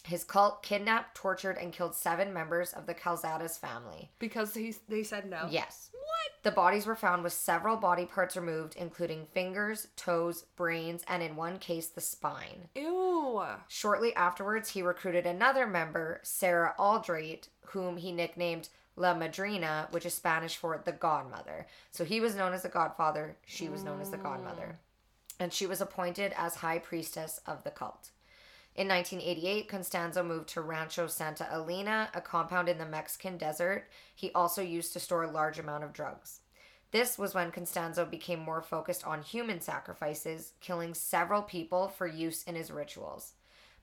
his 0.04 0.24
cult 0.24 0.62
kidnapped, 0.62 1.14
tortured, 1.14 1.58
and 1.58 1.72
killed 1.72 1.94
seven 1.94 2.32
members 2.32 2.72
of 2.72 2.86
the 2.86 2.94
Calzadas 2.94 3.58
family. 3.58 4.10
Because 4.18 4.54
he's 4.54 4.78
they 4.88 5.02
said 5.02 5.28
no. 5.28 5.46
Yes. 5.50 5.90
What? 5.92 6.42
The 6.42 6.50
bodies 6.50 6.86
were 6.86 6.96
found 6.96 7.22
with 7.22 7.32
several 7.32 7.76
body 7.76 8.06
parts 8.06 8.36
removed, 8.36 8.76
including 8.76 9.26
fingers, 9.32 9.88
toes, 9.96 10.44
brains, 10.56 11.02
and 11.08 11.22
in 11.22 11.36
one 11.36 11.58
case, 11.58 11.88
the 11.88 12.00
spine. 12.00 12.68
Ew. 12.74 13.42
Shortly 13.68 14.14
afterwards, 14.14 14.70
he 14.70 14.82
recruited 14.82 15.26
another 15.26 15.66
member, 15.66 16.20
Sarah 16.22 16.74
Aldrete, 16.78 17.48
whom 17.66 17.96
he 17.98 18.12
nicknamed 18.12 18.68
La 18.96 19.14
Madrina, 19.14 19.88
which 19.90 20.06
is 20.06 20.14
Spanish 20.14 20.56
for 20.56 20.80
the 20.84 20.92
godmother. 20.92 21.66
So 21.90 22.04
he 22.04 22.20
was 22.20 22.34
known 22.34 22.52
as 22.52 22.62
the 22.62 22.68
godfather, 22.68 23.36
she 23.46 23.68
was 23.68 23.84
known 23.84 24.00
as 24.00 24.10
the 24.10 24.16
godmother. 24.16 24.76
Mm. 24.78 25.40
And 25.40 25.52
she 25.52 25.66
was 25.66 25.80
appointed 25.80 26.32
as 26.36 26.56
high 26.56 26.78
priestess 26.78 27.40
of 27.46 27.62
the 27.62 27.70
cult. 27.70 28.10
In 28.78 28.86
1988, 28.86 29.66
Constanzo 29.66 30.22
moved 30.22 30.50
to 30.50 30.60
Rancho 30.60 31.08
Santa 31.08 31.52
Elena, 31.52 32.10
a 32.14 32.20
compound 32.20 32.68
in 32.68 32.78
the 32.78 32.86
Mexican 32.86 33.36
desert. 33.36 33.88
He 34.14 34.30
also 34.36 34.62
used 34.62 34.92
to 34.92 35.00
store 35.00 35.24
a 35.24 35.30
large 35.32 35.58
amount 35.58 35.82
of 35.82 35.92
drugs. 35.92 36.42
This 36.92 37.18
was 37.18 37.34
when 37.34 37.50
Constanzo 37.50 38.04
became 38.04 38.38
more 38.38 38.62
focused 38.62 39.04
on 39.04 39.22
human 39.22 39.60
sacrifices, 39.60 40.52
killing 40.60 40.94
several 40.94 41.42
people 41.42 41.88
for 41.88 42.06
use 42.06 42.44
in 42.44 42.54
his 42.54 42.70
rituals. 42.70 43.32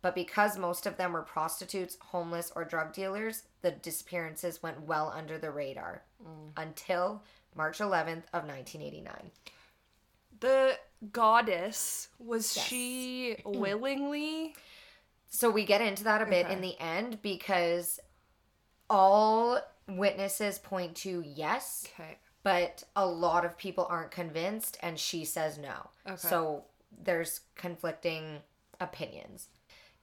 But 0.02 0.16
because 0.16 0.58
most 0.58 0.86
of 0.86 0.96
them 0.96 1.12
were 1.12 1.24
prostitutes, 1.24 1.98
homeless, 2.00 2.54
or 2.56 2.64
drug 2.64 2.94
dealers, 2.94 3.44
the 3.64 3.72
disappearances 3.72 4.64
went 4.64 4.84
well 4.84 5.14
under 5.14 5.38
the 5.38 5.52
radar 5.52 6.04
mm. 6.24 6.52
until 6.56 7.22
March 7.54 7.80
11th 7.80 8.24
of 8.32 8.48
1989. 8.48 9.30
The 10.40 10.78
goddess 11.12 12.08
was 12.18 12.56
Yes. 12.56 12.66
she 12.66 13.36
willingly? 13.46 14.56
So 15.30 15.50
we 15.50 15.66
get 15.66 15.82
into 15.82 16.04
that 16.06 16.22
a 16.22 16.26
bit 16.26 16.46
Okay. 16.46 16.54
in 16.54 16.62
the 16.62 16.80
end 16.80 17.22
because 17.22 18.00
all 18.90 19.60
witnesses 19.88 20.60
point 20.60 20.96
to 20.98 21.24
yes, 21.26 21.88
Okay. 21.94 22.18
but 22.44 22.84
a 22.96 23.06
lot 23.06 23.46
of 23.46 23.58
people 23.58 23.86
aren't 23.90 24.12
convinced 24.12 24.78
and 24.82 25.00
she 25.00 25.26
says 25.26 25.58
no. 25.58 25.90
Okay. 26.08 26.16
So 26.18 26.66
there's 27.04 27.42
conflicting 27.56 28.42
opinions. 28.80 29.48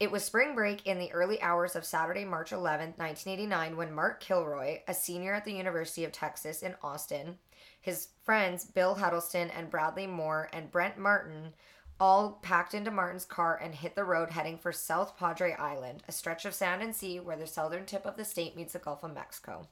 It 0.00 0.10
was 0.10 0.24
spring 0.24 0.54
break 0.56 0.86
in 0.86 0.98
the 0.98 1.12
early 1.12 1.40
hours 1.40 1.76
of 1.76 1.84
Saturday, 1.84 2.24
March 2.24 2.50
11th, 2.50 2.98
1989, 2.98 3.76
when 3.76 3.92
Mark 3.94 4.20
Kilroy, 4.20 4.80
a 4.88 4.94
senior 4.94 5.32
at 5.34 5.44
the 5.44 5.52
University 5.52 6.04
of 6.04 6.10
Texas 6.10 6.62
in 6.62 6.74
Austin, 6.82 7.38
his 7.80 8.08
friends 8.24 8.64
Bill 8.64 8.96
Huddleston 8.96 9.50
and 9.50 9.70
Bradley 9.70 10.08
Moore 10.08 10.48
and 10.52 10.70
Brent 10.72 10.98
Martin 10.98 11.54
all 12.02 12.40
packed 12.42 12.74
into 12.74 12.90
Martin's 12.90 13.24
car 13.24 13.56
and 13.62 13.76
hit 13.76 13.94
the 13.94 14.02
road 14.02 14.30
heading 14.30 14.58
for 14.58 14.72
South 14.72 15.16
Padre 15.16 15.54
Island, 15.56 16.02
a 16.08 16.12
stretch 16.12 16.44
of 16.44 16.52
sand 16.52 16.82
and 16.82 16.96
sea 16.96 17.20
where 17.20 17.36
the 17.36 17.46
southern 17.46 17.86
tip 17.86 18.04
of 18.04 18.16
the 18.16 18.24
state 18.24 18.56
meets 18.56 18.72
the 18.72 18.80
Gulf 18.80 19.04
of 19.04 19.14
Mexico. 19.14 19.68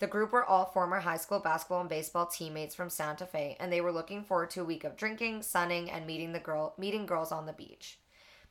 The 0.00 0.08
group 0.08 0.32
were 0.32 0.44
all 0.44 0.64
former 0.64 0.98
high 0.98 1.18
school 1.18 1.38
basketball 1.38 1.82
and 1.82 1.88
baseball 1.88 2.26
teammates 2.26 2.74
from 2.74 2.90
Santa 2.90 3.26
Fe, 3.26 3.56
and 3.60 3.72
they 3.72 3.80
were 3.80 3.92
looking 3.92 4.24
forward 4.24 4.50
to 4.50 4.62
a 4.62 4.64
week 4.64 4.82
of 4.82 4.96
drinking, 4.96 5.42
sunning, 5.42 5.88
and 5.88 6.04
meeting 6.04 6.32
the 6.32 6.40
girl 6.40 6.74
meeting 6.78 7.06
girls 7.06 7.30
on 7.30 7.46
the 7.46 7.52
beach. 7.52 8.00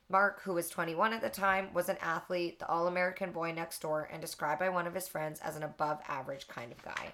Mark, 0.08 0.44
who 0.44 0.54
was 0.54 0.70
21 0.70 1.12
at 1.12 1.22
the 1.22 1.30
time, 1.30 1.74
was 1.74 1.90
an 1.90 1.98
athlete, 2.02 2.60
the 2.60 2.70
all-American 2.70 3.34
boy 3.34 3.52
next 3.52 3.82
door, 3.82 4.08
and 4.10 4.22
described 4.22 4.62
by 4.62 4.70
one 4.70 4.88
of 4.88 4.96
his 4.96 5.10
friends 5.10 5.42
as 5.42 5.58
an 5.58 5.64
above 5.64 6.00
average 6.08 6.48
kind 6.48 6.72
of 6.72 6.82
guy. 6.82 7.14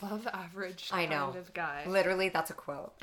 Above 0.00 0.28
average 0.32 0.90
I 0.92 1.06
know. 1.06 1.34
of 1.36 1.52
guy. 1.52 1.82
Literally, 1.84 2.28
that's 2.28 2.50
a 2.50 2.54
quote. 2.54 2.94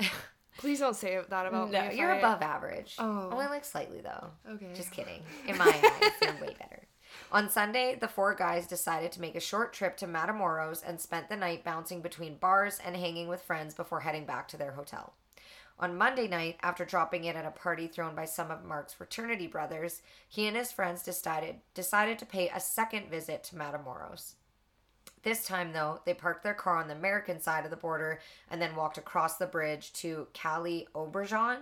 Please 0.58 0.80
don't 0.80 0.96
say 0.96 1.18
that 1.28 1.46
about 1.46 1.70
no, 1.70 1.88
me. 1.88 1.96
you're 1.96 2.12
I- 2.12 2.18
above 2.18 2.42
average. 2.42 2.96
Oh. 2.98 3.30
Only 3.32 3.46
like 3.46 3.64
slightly 3.64 4.00
though. 4.00 4.30
Okay. 4.48 4.70
Just 4.74 4.92
kidding. 4.92 5.22
In 5.46 5.56
my 5.58 5.64
eyes, 5.66 6.12
you're 6.20 6.32
way 6.46 6.54
better. 6.58 6.82
On 7.30 7.48
Sunday, 7.48 7.96
the 7.98 8.08
four 8.08 8.34
guys 8.34 8.66
decided 8.66 9.12
to 9.12 9.20
make 9.20 9.34
a 9.34 9.40
short 9.40 9.72
trip 9.72 9.96
to 9.98 10.06
Matamoros 10.06 10.82
and 10.86 11.00
spent 11.00 11.28
the 11.28 11.36
night 11.36 11.64
bouncing 11.64 12.00
between 12.00 12.36
bars 12.36 12.78
and 12.84 12.96
hanging 12.96 13.28
with 13.28 13.42
friends 13.42 13.74
before 13.74 14.00
heading 14.00 14.24
back 14.26 14.48
to 14.48 14.56
their 14.56 14.72
hotel. 14.72 15.14
On 15.78 15.96
Monday 15.96 16.28
night, 16.28 16.58
after 16.62 16.84
dropping 16.84 17.24
in 17.24 17.36
at 17.36 17.46
a 17.46 17.50
party 17.50 17.86
thrown 17.88 18.14
by 18.14 18.24
some 18.26 18.50
of 18.50 18.64
Mark's 18.64 18.92
fraternity 18.92 19.46
brothers, 19.46 20.02
he 20.28 20.46
and 20.46 20.56
his 20.56 20.70
friends 20.70 21.02
decided 21.02 21.56
decided 21.74 22.18
to 22.18 22.26
pay 22.26 22.48
a 22.50 22.60
second 22.60 23.08
visit 23.10 23.42
to 23.44 23.56
Matamoros. 23.56 24.34
This 25.22 25.44
time, 25.44 25.72
though, 25.72 26.00
they 26.04 26.14
parked 26.14 26.42
their 26.42 26.54
car 26.54 26.78
on 26.78 26.88
the 26.88 26.96
American 26.96 27.40
side 27.40 27.64
of 27.64 27.70
the 27.70 27.76
border 27.76 28.20
and 28.50 28.60
then 28.60 28.74
walked 28.74 28.98
across 28.98 29.36
the 29.36 29.46
bridge 29.46 29.92
to 29.94 30.26
Cali 30.32 30.88
Obregon, 30.94 31.58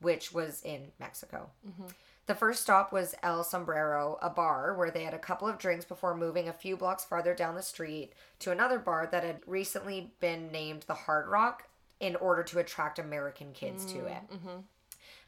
which 0.00 0.32
was 0.32 0.62
in 0.62 0.92
Mexico. 1.00 1.50
Mm-hmm. 1.66 1.88
The 2.26 2.34
first 2.36 2.62
stop 2.62 2.92
was 2.92 3.16
El 3.24 3.42
Sombrero, 3.42 4.16
a 4.22 4.30
bar 4.30 4.74
where 4.76 4.92
they 4.92 5.02
had 5.02 5.14
a 5.14 5.18
couple 5.18 5.48
of 5.48 5.58
drinks 5.58 5.84
before 5.84 6.16
moving 6.16 6.48
a 6.48 6.52
few 6.52 6.76
blocks 6.76 7.04
farther 7.04 7.34
down 7.34 7.56
the 7.56 7.62
street 7.62 8.12
to 8.38 8.52
another 8.52 8.78
bar 8.78 9.08
that 9.10 9.24
had 9.24 9.40
recently 9.46 10.12
been 10.20 10.52
named 10.52 10.82
the 10.82 10.94
Hard 10.94 11.26
Rock 11.26 11.68
in 11.98 12.14
order 12.16 12.44
to 12.44 12.60
attract 12.60 13.00
American 13.00 13.52
kids 13.52 13.84
to 13.86 14.06
it. 14.06 14.22
Mm-hmm. 14.32 14.60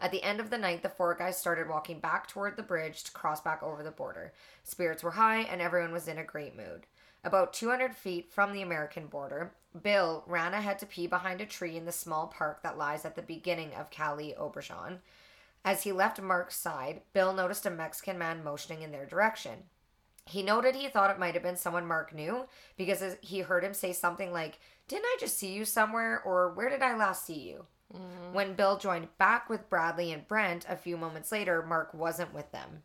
At 0.01 0.13
the 0.13 0.23
end 0.23 0.39
of 0.39 0.51
the 0.51 0.59
night, 0.59 0.83
the 0.83 0.89
four 0.89 1.15
guys 1.15 1.37
started 1.37 1.69
walking 1.69 1.99
back 1.99 2.29
toward 2.29 2.57
the 2.57 2.63
bridge 2.63 3.05
to 3.05 3.13
cross 3.13 3.41
back 3.41 3.63
over 3.63 3.83
the 3.83 3.91
border. 3.91 4.33
Spirits 4.63 5.03
were 5.03 5.13
high 5.13 5.41
and 5.41 5.61
everyone 5.61 5.93
was 5.93 6.09
in 6.09 6.19
a 6.19 6.25
great 6.25 6.57
mood. 6.57 6.87
About 7.25 7.55
200 7.55 7.95
feet 7.97 8.31
from 8.31 8.53
the 8.53 8.61
American 8.61 9.07
border, 9.07 9.53
Bill 9.83 10.23
ran 10.27 10.53
ahead 10.53 10.79
to 10.81 10.87
pee 10.87 11.07
behind 11.07 11.41
a 11.41 11.47
tree 11.47 11.77
in 11.77 11.87
the 11.87 11.93
small 11.93 12.27
park 12.27 12.63
that 12.63 12.77
lies 12.77 13.05
at 13.05 13.17
the 13.17 13.23
beginning 13.23 13.73
of 13.75 13.91
Cali 13.91 14.35
Obregon. 14.39 14.99
As 15.65 15.83
he 15.83 15.93
left 15.93 16.21
Mark's 16.21 16.57
side, 16.57 17.01
Bill 17.15 17.33
noticed 17.33 17.65
a 17.65 17.71
Mexican 17.71 18.19
man 18.19 18.45
motioning 18.45 18.83
in 18.83 18.93
their 18.93 19.07
direction. 19.07 19.65
He 20.27 20.43
noted 20.43 20.75
he 20.75 20.89
thought 20.89 21.11
it 21.11 21.19
might 21.19 21.35
have 21.35 21.43
been 21.43 21.57
someone 21.57 21.87
Mark 21.87 22.15
knew 22.15 22.47
because 22.77 23.17
he 23.23 23.41
heard 23.41 23.65
him 23.65 23.75
say 23.75 23.93
something 23.93 24.31
like, 24.31 24.59
Didn't 24.87 25.07
I 25.07 25.17
just 25.19 25.39
see 25.39 25.53
you 25.53 25.65
somewhere? 25.65 26.23
or 26.25 26.53
Where 26.53 26.69
did 26.69 26.83
I 26.83 26.97
last 26.97 27.25
see 27.25 27.41
you? 27.41 27.67
Mm-hmm. 27.95 28.35
When 28.35 28.55
Bill 28.55 28.77
joined 28.77 29.17
back 29.19 29.49
with 29.49 29.69
Bradley 29.71 30.13
and 30.13 30.27
Brent 30.27 30.67
a 30.69 30.77
few 30.77 30.97
moments 30.97 31.33
later, 31.33 31.63
Mark 31.63 31.95
wasn't 31.95 32.35
with 32.35 32.51
them. 32.53 32.83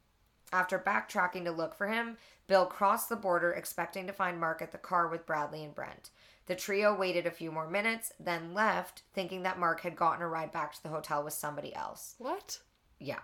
After 0.52 0.80
backtracking 0.80 1.46
to 1.46 1.52
look 1.52 1.76
for 1.76 1.88
him, 1.88 2.18
Bill 2.48 2.66
crossed 2.66 3.10
the 3.10 3.16
border 3.16 3.52
expecting 3.52 4.08
to 4.08 4.14
find 4.14 4.40
Mark 4.40 4.62
at 4.62 4.72
the 4.72 4.78
car 4.78 5.08
with 5.08 5.26
Bradley 5.26 5.64
and 5.64 5.76
Brent. 5.76 6.10
The 6.48 6.56
trio 6.56 6.96
waited 6.96 7.28
a 7.28 7.32
few 7.32 7.52
more 7.52 7.70
minutes, 7.70 8.12
then 8.20 8.56
left, 8.56 9.04
thinking 9.14 9.44
that 9.44 9.60
Mark 9.60 9.82
had 9.82 9.96
gotten 9.96 10.24
a 10.24 10.28
ride 10.28 10.52
back 10.52 10.74
to 10.74 10.82
the 10.82 10.90
hotel 10.90 11.24
with 11.24 11.34
somebody 11.34 11.76
else. 11.76 12.16
What? 12.18 12.60
Yeah. 13.00 13.20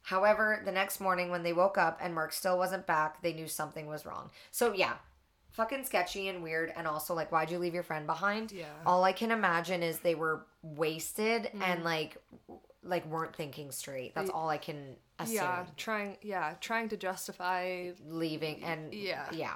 However, 0.00 0.62
the 0.64 0.72
next 0.72 0.98
morning 0.98 1.30
when 1.30 1.42
they 1.42 1.52
woke 1.52 1.76
up 1.76 1.98
and 2.00 2.14
Mark 2.14 2.32
still 2.32 2.56
wasn't 2.56 2.86
back, 2.86 3.20
they 3.22 3.34
knew 3.34 3.46
something 3.46 3.86
was 3.86 4.06
wrong. 4.06 4.30
So, 4.50 4.72
yeah, 4.72 4.94
fucking 5.50 5.84
sketchy 5.84 6.28
and 6.28 6.42
weird. 6.42 6.72
And 6.74 6.86
also, 6.86 7.12
like, 7.14 7.30
why'd 7.30 7.50
you 7.50 7.58
leave 7.58 7.74
your 7.74 7.82
friend 7.82 8.06
behind? 8.06 8.52
Yeah. 8.52 8.64
All 8.86 9.04
I 9.04 9.12
can 9.12 9.30
imagine 9.30 9.82
is 9.82 9.98
they 9.98 10.14
were 10.14 10.46
wasted 10.62 11.50
and, 11.52 11.62
mm-hmm. 11.62 11.84
like, 11.84 12.16
w- 12.48 12.60
like 12.84 13.06
weren't 13.06 13.34
thinking 13.34 13.70
straight. 13.70 14.14
That's 14.14 14.30
all 14.30 14.48
I 14.48 14.58
can 14.58 14.96
assume. 15.18 15.36
Yeah, 15.36 15.66
trying 15.76 16.16
yeah, 16.22 16.54
trying 16.60 16.88
to 16.90 16.96
justify 16.96 17.90
Leaving 18.06 18.62
and 18.64 18.92
Yeah. 18.92 19.26
yeah. 19.32 19.54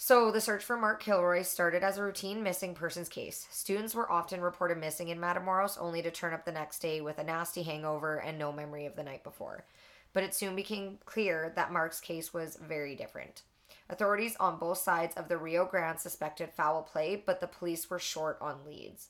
So 0.00 0.30
the 0.30 0.40
search 0.40 0.64
for 0.64 0.76
Mark 0.76 1.02
Kilroy 1.02 1.42
started 1.42 1.82
as 1.82 1.98
a 1.98 2.04
routine 2.04 2.44
missing 2.44 2.72
persons 2.72 3.08
case. 3.08 3.48
Students 3.50 3.96
were 3.96 4.10
often 4.10 4.40
reported 4.40 4.78
missing 4.78 5.08
in 5.08 5.18
Matamoros 5.18 5.76
only 5.80 6.02
to 6.02 6.10
turn 6.12 6.32
up 6.32 6.44
the 6.44 6.52
next 6.52 6.78
day 6.78 7.00
with 7.00 7.18
a 7.18 7.24
nasty 7.24 7.64
hangover 7.64 8.16
and 8.18 8.38
no 8.38 8.52
memory 8.52 8.86
of 8.86 8.94
the 8.94 9.02
night 9.02 9.24
before. 9.24 9.64
But 10.12 10.22
it 10.22 10.34
soon 10.34 10.54
became 10.54 10.98
clear 11.04 11.52
that 11.56 11.72
Mark's 11.72 12.00
case 12.00 12.32
was 12.32 12.56
very 12.56 12.94
different. 12.94 13.42
Authorities 13.90 14.36
on 14.38 14.58
both 14.58 14.78
sides 14.78 15.16
of 15.16 15.28
the 15.28 15.36
Rio 15.36 15.64
Grande 15.66 15.98
suspected 15.98 16.50
foul 16.50 16.82
play, 16.82 17.16
but 17.16 17.40
the 17.40 17.48
police 17.48 17.90
were 17.90 17.98
short 17.98 18.38
on 18.40 18.64
leads. 18.64 19.08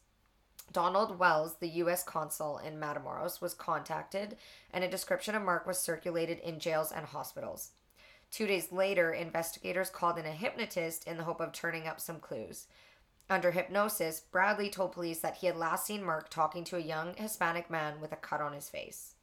Donald 0.72 1.18
Wells, 1.18 1.56
the 1.60 1.68
U.S. 1.68 2.02
consul 2.04 2.58
in 2.58 2.78
Matamoros, 2.78 3.40
was 3.40 3.54
contacted, 3.54 4.36
and 4.72 4.84
a 4.84 4.90
description 4.90 5.34
of 5.34 5.42
Mark 5.42 5.66
was 5.66 5.78
circulated 5.78 6.38
in 6.40 6.60
jails 6.60 6.92
and 6.92 7.06
hospitals. 7.06 7.70
Two 8.30 8.46
days 8.46 8.70
later, 8.70 9.12
investigators 9.12 9.88
called 9.88 10.18
in 10.18 10.26
a 10.26 10.30
hypnotist 10.30 11.06
in 11.06 11.16
the 11.16 11.24
hope 11.24 11.40
of 11.40 11.52
turning 11.52 11.86
up 11.86 12.00
some 12.00 12.20
clues. 12.20 12.66
Under 13.30 13.50
hypnosis, 13.50 14.20
Bradley 14.20 14.70
told 14.70 14.92
police 14.92 15.20
that 15.20 15.36
he 15.36 15.46
had 15.46 15.56
last 15.56 15.86
seen 15.86 16.04
Mark 16.04 16.28
talking 16.28 16.64
to 16.64 16.76
a 16.76 16.80
young 16.80 17.14
Hispanic 17.14 17.70
man 17.70 18.00
with 18.00 18.12
a 18.12 18.16
cut 18.16 18.40
on 18.40 18.52
his 18.52 18.68
face. 18.68 19.14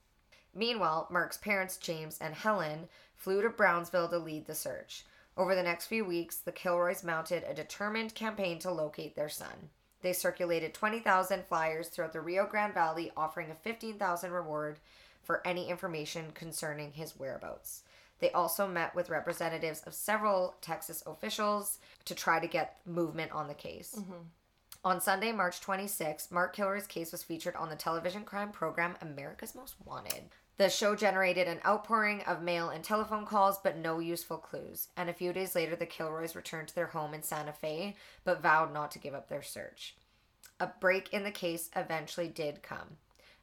Meanwhile, 0.53 1.07
Mark's 1.11 1.37
parents, 1.37 1.77
James 1.77 2.17
and 2.19 2.33
Helen, 2.33 2.87
flew 3.15 3.41
to 3.41 3.49
Brownsville 3.49 4.09
to 4.09 4.17
lead 4.17 4.45
the 4.45 4.55
search. 4.55 5.05
Over 5.37 5.53
the 5.53 5.63
next 5.63 5.87
few 5.87 6.05
weeks, 6.05 6.37
the 6.37 6.51
Kilroys 6.51 7.03
mounted 7.03 7.43
a 7.43 7.53
determined 7.53 8.15
campaign 8.15 8.57
to 8.59 8.71
locate 8.71 9.15
their 9.15 9.29
son. 9.29 9.69
They 10.05 10.13
circulated 10.13 10.75
20,000 10.75 11.45
flyers 11.47 11.87
throughout 11.87 12.13
the 12.13 12.21
Rio 12.21 12.45
Grande 12.45 12.75
Valley, 12.75 13.11
offering 13.17 13.49
a 13.49 13.55
15,000 13.55 14.31
reward 14.31 14.77
for 15.23 15.41
any 15.47 15.67
information 15.67 16.25
concerning 16.35 16.91
his 16.91 17.17
whereabouts. 17.17 17.81
They 18.19 18.29
also 18.29 18.67
met 18.67 18.93
with 18.93 19.09
representatives 19.09 19.81
of 19.81 19.95
several 19.95 20.57
Texas 20.61 21.01
officials 21.07 21.79
to 22.05 22.13
try 22.13 22.39
to 22.39 22.45
get 22.45 22.77
movement 22.85 23.31
on 23.31 23.47
the 23.47 23.55
case. 23.55 23.95
Mm-hmm. 23.97 24.21
On 24.83 25.01
Sunday, 25.01 25.31
March 25.31 25.59
26, 25.59 26.29
Mark 26.29 26.55
Kilroy's 26.55 26.85
case 26.85 27.11
was 27.11 27.23
featured 27.23 27.55
on 27.55 27.69
the 27.69 27.75
television 27.75 28.25
crime 28.25 28.51
program 28.51 28.95
America's 29.01 29.55
Most 29.55 29.73
Wanted. 29.85 30.25
The 30.57 30.69
show 30.69 30.95
generated 30.95 31.47
an 31.47 31.59
outpouring 31.65 32.21
of 32.21 32.41
mail 32.41 32.69
and 32.69 32.83
telephone 32.83 33.25
calls, 33.25 33.57
but 33.61 33.77
no 33.77 33.99
useful 33.99 34.37
clues. 34.37 34.87
And 34.95 35.09
a 35.09 35.13
few 35.13 35.33
days 35.33 35.53
later, 35.53 35.75
the 35.75 35.85
Kilroys 35.85 36.35
returned 36.35 36.69
to 36.69 36.75
their 36.75 36.87
home 36.87 37.13
in 37.13 37.23
Santa 37.23 37.51
Fe, 37.51 37.95
but 38.23 38.41
vowed 38.41 38.73
not 38.73 38.91
to 38.91 38.99
give 38.99 39.13
up 39.13 39.27
their 39.27 39.43
search. 39.43 39.95
A 40.59 40.67
break 40.79 41.11
in 41.11 41.23
the 41.23 41.31
case 41.31 41.69
eventually 41.75 42.29
did 42.29 42.63
come. 42.63 42.97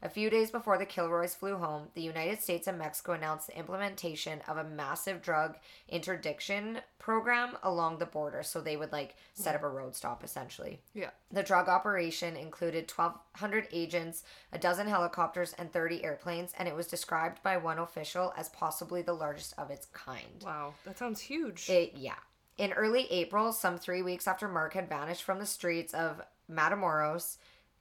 A 0.04 0.08
few 0.08 0.30
days 0.30 0.50
before 0.50 0.78
the 0.78 0.84
Kilroys 0.84 1.36
flew 1.36 1.56
home, 1.56 1.86
the 1.94 2.02
United 2.02 2.42
States 2.42 2.66
and 2.66 2.76
Mexico 2.76 3.12
announced 3.12 3.46
the 3.46 3.56
implementation 3.56 4.40
of 4.48 4.56
a 4.56 4.64
massive 4.64 5.22
drug 5.22 5.56
interdiction 5.88 6.80
program 6.98 7.56
along 7.62 7.98
the 7.98 8.06
border. 8.06 8.42
So 8.42 8.60
they 8.60 8.76
would 8.76 8.90
like 8.90 9.14
set 9.34 9.54
up 9.54 9.62
a 9.62 9.68
road 9.68 9.94
stop 9.94 10.24
essentially. 10.24 10.80
Yeah. 10.92 11.10
The 11.30 11.44
drug 11.44 11.68
operation 11.68 12.36
included 12.36 12.90
1,200 12.90 13.68
agents, 13.72 14.24
a 14.52 14.58
dozen 14.58 14.88
helicopters, 14.88 15.54
and 15.56 15.72
30 15.72 16.02
airplanes, 16.02 16.52
and 16.58 16.66
it 16.66 16.74
was 16.74 16.88
described 16.88 17.40
by 17.44 17.56
one 17.56 17.78
official 17.78 18.34
as 18.36 18.48
possibly 18.48 19.02
the 19.02 19.12
largest 19.12 19.54
of 19.56 19.70
its 19.70 19.86
kind. 19.92 20.42
Wow, 20.44 20.74
that 20.84 20.98
sounds 20.98 21.20
huge. 21.20 21.70
It, 21.70 21.92
yeah. 21.94 22.18
In 22.58 22.72
early 22.72 23.06
April, 23.10 23.52
some 23.52 23.78
three 23.78 24.02
weeks 24.02 24.26
after 24.26 24.48
Mark 24.48 24.74
had 24.74 24.88
vanished 24.88 25.22
from 25.22 25.38
the 25.38 25.46
streets 25.46 25.94
of 25.94 26.20
Matamoros, 26.50 27.36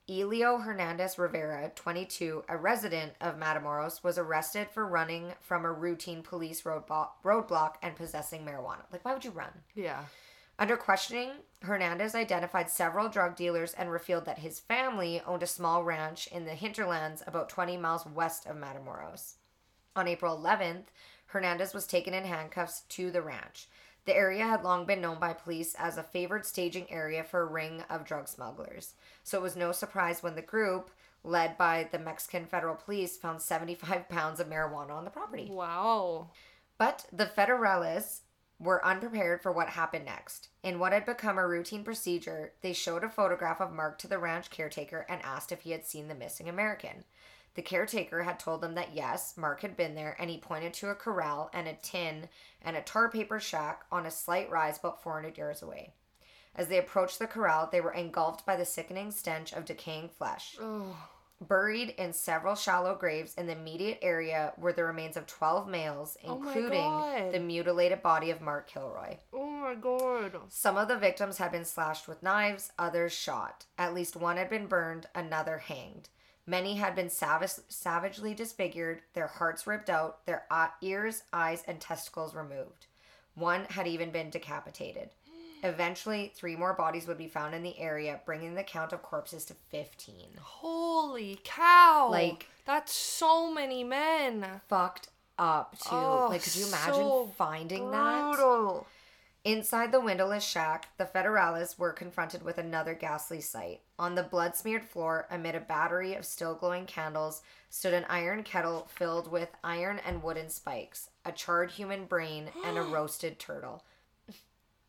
Elio 0.09 0.57
Hernandez 0.57 1.17
Rivera, 1.17 1.71
22, 1.75 2.43
a 2.49 2.57
resident 2.57 3.13
of 3.21 3.37
Matamoros, 3.37 4.03
was 4.03 4.17
arrested 4.17 4.67
for 4.73 4.85
running 4.85 5.33
from 5.39 5.63
a 5.63 5.71
routine 5.71 6.21
police 6.21 6.63
roadblock 6.63 7.73
and 7.81 7.95
possessing 7.95 8.45
marijuana. 8.45 8.81
Like, 8.91 9.05
why 9.05 9.13
would 9.13 9.23
you 9.23 9.31
run? 9.31 9.51
Yeah. 9.73 10.03
Under 10.59 10.75
questioning, 10.75 11.31
Hernandez 11.61 12.13
identified 12.13 12.69
several 12.69 13.09
drug 13.09 13.35
dealers 13.35 13.73
and 13.73 13.89
revealed 13.89 14.25
that 14.25 14.39
his 14.39 14.59
family 14.59 15.21
owned 15.25 15.43
a 15.43 15.47
small 15.47 15.83
ranch 15.83 16.27
in 16.27 16.45
the 16.45 16.55
hinterlands 16.55 17.23
about 17.25 17.49
20 17.49 17.77
miles 17.77 18.05
west 18.05 18.45
of 18.45 18.57
Matamoros. 18.57 19.35
On 19.95 20.07
April 20.07 20.37
11th, 20.37 20.85
Hernandez 21.27 21.73
was 21.73 21.87
taken 21.87 22.13
in 22.13 22.25
handcuffs 22.25 22.81
to 22.89 23.11
the 23.11 23.21
ranch. 23.21 23.69
The 24.05 24.15
area 24.15 24.45
had 24.45 24.63
long 24.63 24.85
been 24.85 25.01
known 25.01 25.19
by 25.19 25.33
police 25.33 25.75
as 25.77 25.97
a 25.97 26.03
favored 26.03 26.45
staging 26.45 26.91
area 26.91 27.23
for 27.23 27.41
a 27.41 27.45
ring 27.45 27.83
of 27.89 28.05
drug 28.05 28.27
smugglers. 28.27 28.93
So 29.23 29.37
it 29.37 29.43
was 29.43 29.55
no 29.55 29.71
surprise 29.71 30.23
when 30.23 30.35
the 30.35 30.41
group, 30.41 30.89
led 31.23 31.57
by 31.57 31.87
the 31.91 31.99
Mexican 31.99 32.45
federal 32.45 32.75
police, 32.75 33.17
found 33.17 33.41
75 33.41 34.09
pounds 34.09 34.39
of 34.39 34.47
marijuana 34.47 34.91
on 34.91 35.05
the 35.05 35.11
property. 35.11 35.49
Wow. 35.51 36.29
But 36.79 37.05
the 37.13 37.27
federales 37.27 38.21
were 38.59 38.85
unprepared 38.85 39.41
for 39.41 39.51
what 39.51 39.69
happened 39.69 40.05
next. 40.05 40.49
In 40.63 40.79
what 40.79 40.93
had 40.93 41.05
become 41.05 41.37
a 41.37 41.47
routine 41.47 41.83
procedure, 41.83 42.53
they 42.61 42.73
showed 42.73 43.03
a 43.03 43.09
photograph 43.09 43.59
of 43.59 43.71
Mark 43.71 43.97
to 43.99 44.07
the 44.07 44.19
ranch 44.19 44.49
caretaker 44.49 45.05
and 45.09 45.21
asked 45.23 45.51
if 45.51 45.61
he 45.61 45.71
had 45.71 45.85
seen 45.85 46.07
the 46.07 46.15
missing 46.15 46.47
American. 46.47 47.03
The 47.55 47.61
caretaker 47.61 48.23
had 48.23 48.39
told 48.39 48.61
them 48.61 48.75
that 48.75 48.95
yes, 48.95 49.35
Mark 49.37 49.61
had 49.61 49.75
been 49.75 49.93
there, 49.95 50.15
and 50.19 50.29
he 50.29 50.37
pointed 50.37 50.73
to 50.75 50.89
a 50.89 50.95
corral 50.95 51.49
and 51.53 51.67
a 51.67 51.73
tin 51.73 52.29
and 52.61 52.77
a 52.77 52.81
tar 52.81 53.09
paper 53.09 53.39
shack 53.39 53.83
on 53.91 54.05
a 54.05 54.11
slight 54.11 54.49
rise 54.49 54.77
about 54.79 55.03
400 55.03 55.37
yards 55.37 55.61
away. 55.61 55.93
As 56.55 56.67
they 56.67 56.77
approached 56.77 57.19
the 57.19 57.27
corral, 57.27 57.67
they 57.71 57.81
were 57.81 57.93
engulfed 57.93 58.45
by 58.45 58.55
the 58.55 58.65
sickening 58.65 59.11
stench 59.11 59.53
of 59.53 59.65
decaying 59.65 60.09
flesh. 60.09 60.55
Oh. 60.61 60.95
Buried 61.41 61.95
in 61.97 62.13
several 62.13 62.53
shallow 62.55 62.93
graves 62.93 63.33
in 63.33 63.47
the 63.47 63.53
immediate 63.57 63.97
area 64.03 64.53
were 64.57 64.73
the 64.73 64.83
remains 64.83 65.17
of 65.17 65.25
12 65.25 65.67
males, 65.67 66.15
Oh 66.23 66.35
including 66.35 66.83
God. 66.83 67.31
the 67.33 67.39
mutilated 67.39 68.03
body 68.03 68.29
of 68.29 68.41
Mark 68.41 68.69
Kilroy. 68.69 69.17
Oh 69.33 69.49
my 69.49 69.73
god. 69.73 70.37
Some 70.49 70.77
of 70.77 70.87
the 70.87 70.97
victims 70.97 71.39
had 71.39 71.51
been 71.51 71.65
slashed 71.65 72.07
with 72.07 72.21
knives, 72.21 72.71
others 72.77 73.11
shot. 73.11 73.65
At 73.77 73.95
least 73.95 74.15
one 74.15 74.37
had 74.37 74.51
been 74.51 74.67
burned, 74.67 75.07
another 75.15 75.57
hanged. 75.57 76.09
Many 76.51 76.75
had 76.75 76.95
been 76.95 77.09
savage, 77.09 77.51
savagely 77.69 78.33
disfigured, 78.33 79.03
their 79.13 79.27
hearts 79.27 79.65
ripped 79.65 79.89
out, 79.89 80.25
their 80.25 80.43
ears, 80.81 81.23
eyes, 81.31 81.63
and 81.65 81.79
testicles 81.79 82.35
removed. 82.35 82.87
One 83.35 83.63
had 83.69 83.87
even 83.87 84.11
been 84.11 84.29
decapitated. 84.29 85.11
Eventually, 85.63 86.33
three 86.35 86.57
more 86.57 86.73
bodies 86.73 87.07
would 87.07 87.17
be 87.17 87.29
found 87.29 87.55
in 87.55 87.63
the 87.63 87.79
area, 87.79 88.19
bringing 88.25 88.55
the 88.55 88.63
count 88.63 88.91
of 88.91 89.01
corpses 89.01 89.45
to 89.45 89.53
15. 89.69 90.31
Holy 90.41 91.39
cow. 91.45 92.09
Like- 92.11 92.47
that's 92.65 92.93
so 92.93 93.49
many 93.49 93.85
men. 93.85 94.59
Fucked 94.67 95.07
up, 95.39 95.79
too. 95.79 95.89
Oh, 95.95 96.27
like, 96.31 96.43
could 96.43 96.57
you 96.57 96.67
imagine 96.67 96.93
so 96.95 97.31
finding 97.37 97.91
that? 97.91 98.35
Inside 99.43 99.91
the 99.91 99.99
windowless 99.99 100.43
shack, 100.43 100.89
the 100.97 101.05
Federales 101.05 101.79
were 101.79 101.93
confronted 101.93 102.43
with 102.43 102.59
another 102.59 102.93
ghastly 102.93 103.41
sight. 103.41 103.81
On 103.97 104.13
the 104.13 104.21
blood 104.21 104.55
smeared 104.55 104.85
floor, 104.85 105.25
amid 105.31 105.55
a 105.55 105.59
battery 105.59 106.13
of 106.13 106.27
still 106.27 106.53
glowing 106.53 106.85
candles, 106.85 107.41
stood 107.67 107.95
an 107.95 108.05
iron 108.07 108.43
kettle 108.43 108.87
filled 108.93 109.31
with 109.31 109.49
iron 109.63 109.99
and 110.05 110.21
wooden 110.21 110.49
spikes, 110.49 111.09
a 111.25 111.31
charred 111.31 111.71
human 111.71 112.05
brain, 112.05 112.51
and 112.63 112.77
a 112.77 112.81
roasted 112.83 113.39
turtle. 113.39 113.83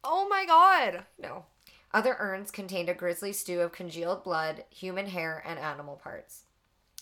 Oh 0.04 0.28
my 0.28 0.44
god. 0.44 1.06
No. 1.18 1.46
Other 1.94 2.16
urns 2.18 2.50
contained 2.50 2.90
a 2.90 2.94
grisly 2.94 3.32
stew 3.32 3.62
of 3.62 3.72
congealed 3.72 4.22
blood, 4.22 4.64
human 4.68 5.06
hair, 5.06 5.42
and 5.46 5.58
animal 5.58 5.96
parts. 5.96 6.42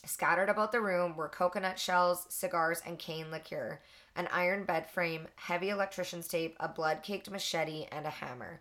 Scattered 0.05 0.49
about 0.49 0.71
the 0.71 0.81
room 0.81 1.17
were 1.17 1.29
coconut 1.29 1.79
shells, 1.79 2.27
cigars, 2.29 2.81
and 2.87 2.99
cane 2.99 3.31
liqueur, 3.31 3.81
an 4.21 4.29
iron 4.31 4.65
bed 4.65 4.89
frame, 4.89 5.27
heavy 5.37 5.71
electrician's 5.71 6.29
tape, 6.29 6.55
a 6.61 6.69
blood 6.69 7.03
caked 7.03 7.31
machete, 7.31 7.87
and 7.91 8.07
a 8.07 8.11
hammer. 8.11 8.61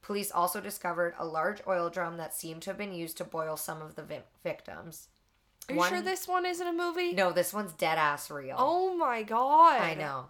Police 0.00 0.30
also 0.30 0.60
discovered 0.60 1.14
a 1.18 1.26
large 1.26 1.60
oil 1.66 1.90
drum 1.90 2.16
that 2.16 2.34
seemed 2.34 2.62
to 2.62 2.70
have 2.70 2.78
been 2.78 2.94
used 2.94 3.16
to 3.16 3.24
boil 3.24 3.56
some 3.56 3.82
of 3.82 3.96
the 3.96 4.02
vi- 4.02 4.22
victims. 4.44 5.08
Are 5.68 5.74
you 5.74 5.78
One- 5.78 5.90
sure 5.90 6.02
this 6.02 6.28
one 6.28 6.46
isn't 6.46 6.66
a 6.66 6.72
movie? 6.72 7.12
No, 7.12 7.32
this 7.32 7.52
one's 7.52 7.72
dead 7.72 7.98
ass 7.98 8.30
real. 8.30 8.56
Oh 8.58 8.96
my 8.96 9.24
god. 9.24 9.80
I 9.80 9.94
know. 9.94 10.26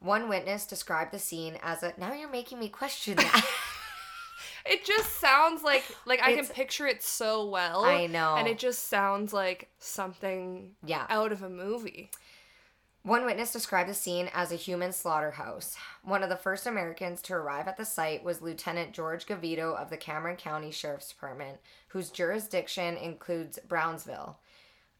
One 0.00 0.28
witness 0.28 0.66
described 0.66 1.12
the 1.12 1.18
scene 1.18 1.58
as 1.62 1.82
a. 1.82 1.92
Now 1.96 2.12
you're 2.12 2.30
making 2.30 2.58
me 2.58 2.68
question 2.68 3.16
that. 3.16 3.46
It 4.66 4.84
just 4.84 5.18
sounds 5.18 5.62
like 5.62 5.84
like 6.04 6.20
I 6.22 6.34
can 6.34 6.46
picture 6.46 6.86
it 6.86 7.02
so 7.02 7.46
well. 7.46 7.84
I 7.84 8.06
know. 8.06 8.36
And 8.36 8.46
it 8.46 8.58
just 8.58 8.88
sounds 8.88 9.32
like 9.32 9.70
something 9.78 10.72
yeah. 10.84 11.06
out 11.08 11.32
of 11.32 11.42
a 11.42 11.48
movie. 11.48 12.10
One 13.02 13.24
witness 13.24 13.52
described 13.52 13.88
the 13.88 13.94
scene 13.94 14.30
as 14.34 14.52
a 14.52 14.56
human 14.56 14.92
slaughterhouse. 14.92 15.74
One 16.02 16.22
of 16.22 16.28
the 16.28 16.36
first 16.36 16.66
Americans 16.66 17.22
to 17.22 17.34
arrive 17.34 17.66
at 17.66 17.78
the 17.78 17.84
site 17.86 18.22
was 18.22 18.42
Lieutenant 18.42 18.92
George 18.92 19.24
Gavito 19.24 19.74
of 19.74 19.88
the 19.88 19.96
Cameron 19.96 20.36
County 20.36 20.70
Sheriff's 20.70 21.08
Department, 21.08 21.58
whose 21.88 22.10
jurisdiction 22.10 22.98
includes 22.98 23.58
Brownsville. 23.66 24.38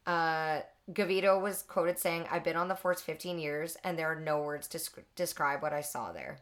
Uh, 0.06 0.60
Gavito 0.90 1.40
was 1.40 1.60
quoted 1.62 1.98
saying, 1.98 2.24
I've 2.30 2.42
been 2.42 2.56
on 2.56 2.68
the 2.68 2.74
force 2.74 3.02
15 3.02 3.38
years, 3.38 3.76
and 3.84 3.98
there 3.98 4.10
are 4.10 4.18
no 4.18 4.40
words 4.40 4.66
to 4.68 4.78
sc- 4.78 5.00
describe 5.14 5.60
what 5.60 5.74
I 5.74 5.82
saw 5.82 6.10
there. 6.10 6.38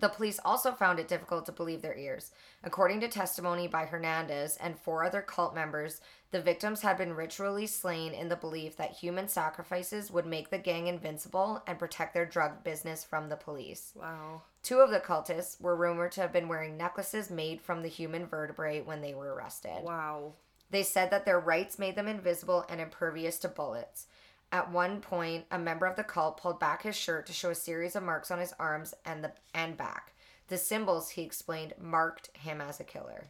The 0.00 0.08
police 0.08 0.40
also 0.44 0.72
found 0.72 0.98
it 0.98 1.08
difficult 1.08 1.46
to 1.46 1.52
believe 1.52 1.82
their 1.82 1.96
ears. 1.96 2.32
According 2.64 3.00
to 3.00 3.08
testimony 3.08 3.68
by 3.68 3.84
Hernandez 3.84 4.56
and 4.56 4.78
four 4.78 5.04
other 5.04 5.20
cult 5.20 5.54
members, 5.54 6.00
the 6.30 6.40
victims 6.40 6.80
had 6.80 6.96
been 6.96 7.14
ritually 7.14 7.66
slain 7.66 8.14
in 8.14 8.28
the 8.28 8.36
belief 8.36 8.76
that 8.76 8.92
human 8.92 9.28
sacrifices 9.28 10.10
would 10.10 10.26
make 10.26 10.48
the 10.48 10.58
gang 10.58 10.86
invincible 10.86 11.62
and 11.66 11.78
protect 11.78 12.14
their 12.14 12.24
drug 12.24 12.64
business 12.64 13.04
from 13.04 13.28
the 13.28 13.36
police. 13.36 13.92
Wow. 13.94 14.42
Two 14.62 14.78
of 14.78 14.90
the 14.90 15.00
cultists 15.00 15.60
were 15.60 15.76
rumored 15.76 16.12
to 16.12 16.22
have 16.22 16.32
been 16.32 16.48
wearing 16.48 16.76
necklaces 16.76 17.30
made 17.30 17.60
from 17.60 17.82
the 17.82 17.88
human 17.88 18.26
vertebrae 18.26 18.80
when 18.80 19.02
they 19.02 19.12
were 19.12 19.34
arrested. 19.34 19.82
Wow. 19.82 20.32
They 20.70 20.82
said 20.82 21.10
that 21.10 21.24
their 21.24 21.40
rites 21.40 21.78
made 21.78 21.96
them 21.96 22.08
invisible 22.08 22.64
and 22.68 22.80
impervious 22.80 23.38
to 23.40 23.48
bullets. 23.48 24.06
At 24.52 24.72
one 24.72 25.00
point, 25.00 25.46
a 25.50 25.58
member 25.58 25.86
of 25.86 25.96
the 25.96 26.02
cult 26.02 26.38
pulled 26.38 26.58
back 26.58 26.82
his 26.82 26.96
shirt 26.96 27.26
to 27.26 27.32
show 27.32 27.50
a 27.50 27.54
series 27.54 27.94
of 27.94 28.02
marks 28.02 28.30
on 28.30 28.40
his 28.40 28.54
arms 28.58 28.94
and 29.04 29.22
the 29.22 29.32
and 29.54 29.76
back. 29.76 30.12
The 30.48 30.58
symbols, 30.58 31.10
he 31.10 31.22
explained, 31.22 31.74
marked 31.80 32.36
him 32.36 32.60
as 32.60 32.80
a 32.80 32.84
killer. 32.84 33.28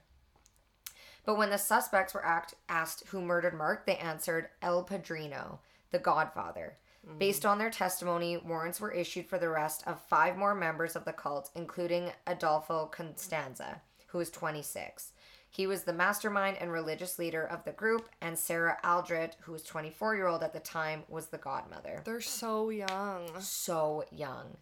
But 1.27 1.37
when 1.37 1.51
the 1.51 1.59
suspects 1.59 2.15
were 2.15 2.25
act- 2.25 2.55
asked 2.69 3.07
who 3.09 3.21
murdered 3.21 3.55
Mark, 3.55 3.85
they 3.85 3.97
answered 3.97 4.49
El 4.63 4.83
Padrino, 4.85 5.59
the 5.91 5.99
Godfather. 5.99 6.79
Mm-hmm. 7.07 7.19
Based 7.19 7.45
on 7.45 7.59
their 7.59 7.71
testimony, 7.71 8.39
warrants 8.39 8.81
were 8.81 8.93
issued 8.93 9.27
for 9.27 9.39
the 9.39 9.47
arrest 9.47 9.83
of 9.87 10.01
five 10.01 10.37
more 10.37 10.55
members 10.55 10.97
of 10.97 11.05
the 11.05 11.13
cult, 11.13 11.51
including 11.55 12.13
Adolfo 12.27 12.91
Constanzo, 12.93 13.81
who 14.09 14.19
was 14.19 14.31
26. 14.31 15.13
He 15.53 15.67
was 15.67 15.83
the 15.83 15.93
mastermind 15.93 16.59
and 16.61 16.71
religious 16.71 17.19
leader 17.19 17.45
of 17.45 17.65
the 17.65 17.73
group, 17.73 18.09
and 18.21 18.39
Sarah 18.39 18.79
Aldred, 18.85 19.35
who 19.41 19.53
was 19.53 19.65
24 19.65 20.15
year 20.15 20.29
old 20.29 20.45
at 20.45 20.53
the 20.53 20.61
time, 20.61 21.03
was 21.09 21.27
the 21.27 21.39
godmother. 21.39 22.03
They're 22.05 22.21
so 22.21 22.71
young. 22.71 23.29
So 23.41 24.05
young. 24.13 24.57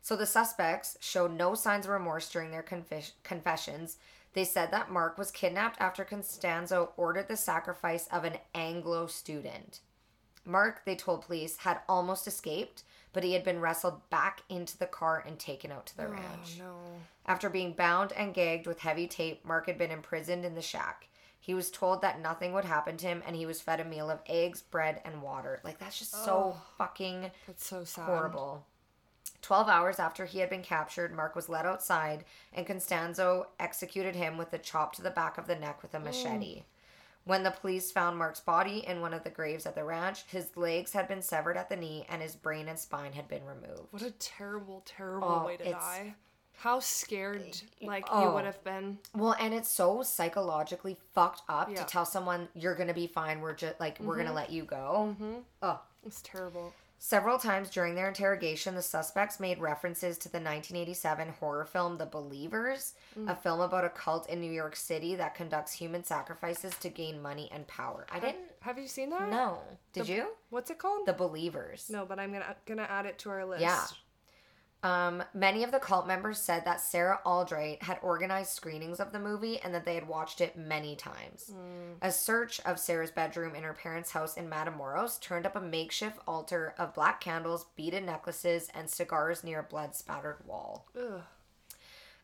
So 0.00 0.16
the 0.16 0.26
suspects 0.26 0.96
showed 1.00 1.32
no 1.32 1.54
signs 1.54 1.84
of 1.84 1.92
remorse 1.92 2.30
during 2.30 2.50
their 2.50 2.62
conf- 2.62 3.12
confessions. 3.22 3.98
They 4.32 4.44
said 4.44 4.70
that 4.70 4.90
Mark 4.90 5.18
was 5.18 5.30
kidnapped 5.30 5.80
after 5.80 6.04
Constanzo 6.04 6.90
ordered 6.96 7.28
the 7.28 7.36
sacrifice 7.36 8.08
of 8.10 8.24
an 8.24 8.38
Anglo 8.54 9.06
student. 9.06 9.80
Mark, 10.44 10.84
they 10.84 10.96
told 10.96 11.26
police, 11.26 11.58
had 11.58 11.80
almost 11.88 12.26
escaped, 12.26 12.82
but 13.12 13.24
he 13.24 13.32
had 13.32 13.44
been 13.44 13.60
wrestled 13.60 14.08
back 14.10 14.42
into 14.48 14.78
the 14.78 14.86
car 14.86 15.22
and 15.26 15.38
taken 15.38 15.70
out 15.70 15.86
to 15.86 15.96
the 15.96 16.06
oh, 16.06 16.10
ranch. 16.10 16.58
No. 16.58 16.74
After 17.26 17.48
being 17.48 17.72
bound 17.72 18.12
and 18.12 18.34
gagged 18.34 18.66
with 18.66 18.80
heavy 18.80 19.06
tape, 19.06 19.44
Mark 19.44 19.66
had 19.66 19.78
been 19.78 19.90
imprisoned 19.90 20.44
in 20.44 20.54
the 20.54 20.62
shack. 20.62 21.08
He 21.38 21.54
was 21.54 21.70
told 21.70 22.02
that 22.02 22.20
nothing 22.20 22.52
would 22.52 22.64
happen 22.64 22.96
to 22.98 23.06
him 23.06 23.22
and 23.26 23.34
he 23.34 23.46
was 23.46 23.60
fed 23.60 23.80
a 23.80 23.84
meal 23.84 24.10
of 24.10 24.20
eggs, 24.26 24.62
bread, 24.62 25.00
and 25.04 25.22
water. 25.22 25.60
Like, 25.64 25.78
that's 25.78 25.98
just 25.98 26.14
oh, 26.16 26.24
so 26.24 26.56
fucking 26.78 27.30
that's 27.46 27.66
so 27.66 27.84
sad. 27.84 28.04
horrible. 28.04 28.64
12 29.42 29.68
hours 29.68 29.98
after 29.98 30.24
he 30.24 30.38
had 30.38 30.48
been 30.48 30.62
captured, 30.62 31.14
Mark 31.14 31.34
was 31.34 31.48
led 31.48 31.66
outside, 31.66 32.24
and 32.52 32.64
Constanzo 32.64 33.46
executed 33.58 34.14
him 34.14 34.38
with 34.38 34.52
a 34.52 34.58
chop 34.58 34.94
to 34.94 35.02
the 35.02 35.10
back 35.10 35.36
of 35.36 35.48
the 35.48 35.56
neck 35.56 35.82
with 35.82 35.94
a 35.94 36.00
machete. 36.00 36.62
When 37.24 37.42
the 37.42 37.50
police 37.50 37.92
found 37.92 38.18
Mark's 38.18 38.40
body 38.40 38.84
in 38.86 39.00
one 39.00 39.14
of 39.14 39.22
the 39.22 39.30
graves 39.30 39.66
at 39.66 39.74
the 39.74 39.84
ranch, 39.84 40.24
his 40.26 40.56
legs 40.56 40.92
had 40.92 41.06
been 41.06 41.22
severed 41.22 41.56
at 41.56 41.68
the 41.68 41.76
knee 41.76 42.04
and 42.08 42.20
his 42.20 42.34
brain 42.34 42.68
and 42.68 42.78
spine 42.78 43.12
had 43.12 43.28
been 43.28 43.44
removed. 43.44 43.88
What 43.90 44.02
a 44.02 44.10
terrible, 44.12 44.82
terrible 44.84 45.42
oh, 45.42 45.46
way 45.46 45.56
to 45.56 45.70
die. 45.70 46.14
How 46.58 46.80
scared 46.80 47.60
like 47.80 48.06
oh. 48.10 48.24
you 48.28 48.34
would 48.34 48.44
have 48.44 48.62
been. 48.62 48.98
Well, 49.14 49.34
and 49.40 49.52
it's 49.52 49.68
so 49.68 50.02
psychologically 50.02 50.96
fucked 51.12 51.42
up 51.48 51.70
yeah. 51.70 51.76
to 51.76 51.84
tell 51.84 52.04
someone 52.04 52.48
you're 52.54 52.76
gonna 52.76 52.94
be 52.94 53.06
fine. 53.06 53.40
We're 53.40 53.54
just 53.54 53.80
like 53.80 53.96
mm-hmm. 53.96 54.06
we're 54.06 54.16
gonna 54.16 54.28
mm-hmm. 54.28 54.36
let 54.36 54.50
you 54.50 54.64
go. 54.64 55.16
Mm-hmm. 55.20 55.34
Oh, 55.62 55.80
it's 56.06 56.22
terrible. 56.22 56.72
Several 57.04 57.36
times 57.36 57.68
during 57.68 57.96
their 57.96 58.06
interrogation, 58.06 58.76
the 58.76 58.80
suspects 58.80 59.40
made 59.40 59.58
references 59.58 60.16
to 60.18 60.28
the 60.28 60.38
1987 60.38 61.30
horror 61.40 61.64
film 61.64 61.98
The 61.98 62.06
Believers, 62.06 62.94
mm. 63.18 63.28
a 63.28 63.34
film 63.34 63.60
about 63.60 63.84
a 63.84 63.88
cult 63.88 64.28
in 64.28 64.40
New 64.40 64.52
York 64.52 64.76
City 64.76 65.16
that 65.16 65.34
conducts 65.34 65.72
human 65.72 66.04
sacrifices 66.04 66.72
to 66.76 66.88
gain 66.88 67.20
money 67.20 67.50
and 67.52 67.66
power. 67.66 68.06
I 68.12 68.20
didn't. 68.20 68.44
Have 68.60 68.78
you 68.78 68.86
seen 68.86 69.10
that? 69.10 69.28
No. 69.28 69.58
Did 69.92 70.06
the, 70.06 70.12
you? 70.12 70.28
What's 70.50 70.70
it 70.70 70.78
called? 70.78 71.06
The 71.06 71.12
Believers. 71.12 71.90
No, 71.90 72.06
but 72.06 72.20
I'm 72.20 72.32
gonna 72.32 72.54
gonna 72.66 72.86
add 72.88 73.06
it 73.06 73.18
to 73.18 73.30
our 73.30 73.44
list. 73.44 73.62
Yeah. 73.62 73.84
Um, 74.82 75.22
many 75.32 75.62
of 75.62 75.70
the 75.70 75.78
cult 75.78 76.08
members 76.08 76.38
said 76.38 76.64
that 76.64 76.80
Sarah 76.80 77.20
Aldrich 77.24 77.82
had 77.82 77.98
organized 78.02 78.50
screenings 78.50 78.98
of 78.98 79.12
the 79.12 79.20
movie 79.20 79.60
and 79.60 79.72
that 79.74 79.84
they 79.84 79.94
had 79.94 80.08
watched 80.08 80.40
it 80.40 80.56
many 80.56 80.96
times. 80.96 81.52
Mm. 81.54 81.98
A 82.02 82.10
search 82.10 82.60
of 82.62 82.80
Sarah's 82.80 83.12
bedroom 83.12 83.54
in 83.54 83.62
her 83.62 83.74
parents' 83.74 84.10
house 84.10 84.36
in 84.36 84.50
Matamoros 84.50 85.20
turned 85.20 85.46
up 85.46 85.54
a 85.54 85.60
makeshift 85.60 86.18
altar 86.26 86.74
of 86.78 86.94
black 86.94 87.20
candles, 87.20 87.66
beaded 87.76 88.04
necklaces, 88.04 88.70
and 88.74 88.90
cigars 88.90 89.44
near 89.44 89.60
a 89.60 89.62
blood 89.64 89.94
spattered 89.94 90.38
wall. 90.46 90.88
Ugh. 90.98 91.22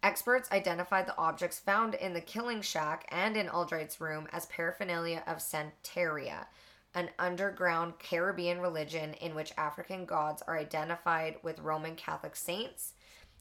Experts 0.02 0.50
identified 0.52 1.06
the 1.06 1.16
objects 1.16 1.58
found 1.58 1.94
in 1.94 2.12
the 2.12 2.20
killing 2.20 2.62
shack 2.62 3.06
and 3.10 3.36
in 3.36 3.48
Aldrich's 3.48 4.00
room 4.00 4.28
as 4.32 4.46
paraphernalia 4.46 5.22
of 5.26 5.38
Santeria, 5.38 6.46
an 6.94 7.10
underground 7.18 7.98
Caribbean 7.98 8.60
religion 8.60 9.14
in 9.14 9.34
which 9.34 9.52
African 9.56 10.04
gods 10.04 10.42
are 10.46 10.58
identified 10.58 11.36
with 11.42 11.60
Roman 11.60 11.94
Catholic 11.96 12.34
saints. 12.34 12.94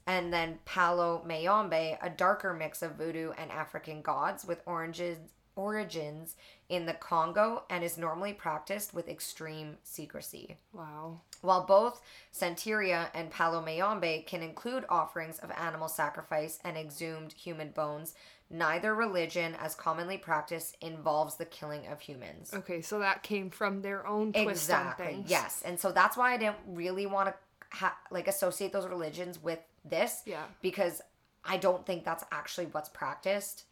And 0.06 0.32
then 0.32 0.60
Palo 0.66 1.22
Mayombe, 1.26 1.98
a 2.02 2.10
darker 2.10 2.54
mix 2.54 2.82
of 2.82 2.96
voodoo 2.96 3.32
and 3.38 3.52
African 3.52 4.02
gods 4.02 4.46
with 4.46 4.62
oranges, 4.66 5.18
origins 5.58 6.36
in 6.70 6.86
the 6.86 6.94
Congo 6.94 7.64
and 7.70 7.84
is 7.84 7.98
normally 7.98 8.32
practiced 8.32 8.94
with 8.94 9.10
extreme 9.10 9.78
secrecy. 9.84 10.58
Wow. 10.72 11.22
While 11.42 11.66
both 11.66 12.02
Santeria 12.34 13.10
and 13.14 13.32
Palo 13.32 13.62
Mayombe 13.62 14.24
can 14.28 14.44
include 14.44 14.86
offerings 14.88 15.40
of 15.40 15.52
animal 15.52 15.88
sacrifice 15.88 16.60
and 16.64 16.78
exhumed 16.78 17.34
human 17.34 17.72
bones, 17.72 18.16
neither 18.50 18.96
religion, 18.96 19.56
as 19.62 19.76
commonly 19.76 20.18
practiced, 20.18 20.78
involves 20.82 21.36
the 21.36 21.46
killing 21.46 21.88
of 21.88 22.00
humans. 22.00 22.52
Okay, 22.54 22.82
so 22.82 23.00
that 23.00 23.24
came 23.24 23.50
from 23.50 23.82
their 23.82 24.06
own 24.08 24.32
twist 24.32 24.50
exactly. 24.50 25.06
on 25.06 25.12
things. 25.14 25.30
Yes, 25.30 25.62
and 25.66 25.80
so 25.80 25.92
that's 25.92 26.16
why 26.16 26.34
I 26.34 26.38
didn't 26.38 26.58
really 26.68 27.06
want 27.06 27.30
to 27.30 27.36
ha- 27.78 27.98
like 28.12 28.28
associate 28.28 28.72
those 28.72 28.88
religions 28.88 29.42
with 29.42 29.60
this. 29.86 30.22
Yeah. 30.26 30.44
Because 30.62 31.02
I 31.44 31.58
don't 31.58 31.86
think 31.86 32.04
that's 32.04 32.24
actually 32.32 32.68
what's 32.68 32.90
practiced. 32.90 33.64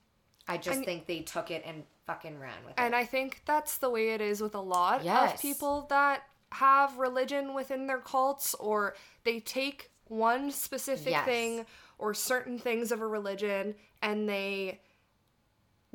I 0.48 0.58
just 0.58 0.78
and, 0.78 0.86
think 0.86 1.08
they 1.08 1.22
took 1.22 1.52
it 1.52 1.64
and 1.66 1.84
fucking 2.06 2.40
ran 2.40 2.54
with 2.66 2.72
it. 2.72 2.82
And 2.82 2.96
I 2.96 3.06
think 3.06 3.42
that's 3.46 3.78
the 3.78 3.90
way 3.90 4.10
it 4.10 4.22
is 4.22 4.42
with 4.42 4.56
a 4.56 4.62
lot 4.62 5.04
yes. 5.04 5.34
of 5.34 5.42
people 5.42 5.88
that 5.90 6.24
have 6.52 6.98
religion 6.98 7.54
within 7.54 7.88
their 7.88 7.98
cults 7.98 8.54
or 8.56 8.96
they 9.24 9.40
take 9.40 9.92
one 10.08 10.52
specific 10.52 11.12
yes. 11.12 11.26
thing 11.26 11.66
or 11.98 12.14
certain 12.14 12.58
things 12.58 12.92
of 12.92 13.02
a 13.02 13.08
religion 13.08 13.76
and 14.02 14.28
they 14.28 14.80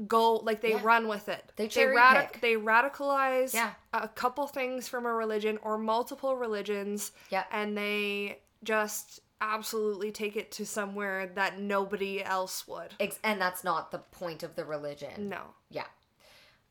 go 0.07 0.37
like 0.37 0.61
they 0.61 0.71
yeah. 0.71 0.81
run 0.83 1.09
with 1.09 1.29
it. 1.29 1.53
They 1.57 1.67
they, 1.67 1.85
radic- 1.85 2.41
they 2.41 2.55
radicalize 2.55 3.55
yeah. 3.55 3.73
a 3.93 4.09
couple 4.09 4.47
things 4.47 4.89
from 4.89 5.07
a 5.07 5.13
religion 5.13 5.59
or 5.63 5.79
multiple 5.79 6.37
religions. 6.37 7.13
Yeah. 7.31 7.45
And 7.53 7.77
they 7.77 8.39
just 8.65 9.21
absolutely 9.41 10.11
take 10.11 10.37
it 10.37 10.53
to 10.53 10.67
somewhere 10.67 11.31
that 11.35 11.59
nobody 11.59 12.23
else 12.23 12.67
would. 12.69 12.95
And 13.25 13.41
that's 13.41 13.65
not 13.65 13.91
the 13.91 13.99
point 13.99 14.43
of 14.43 14.55
the 14.57 14.65
religion. 14.65 15.29
No. 15.29 15.43
Yeah. 15.71 15.87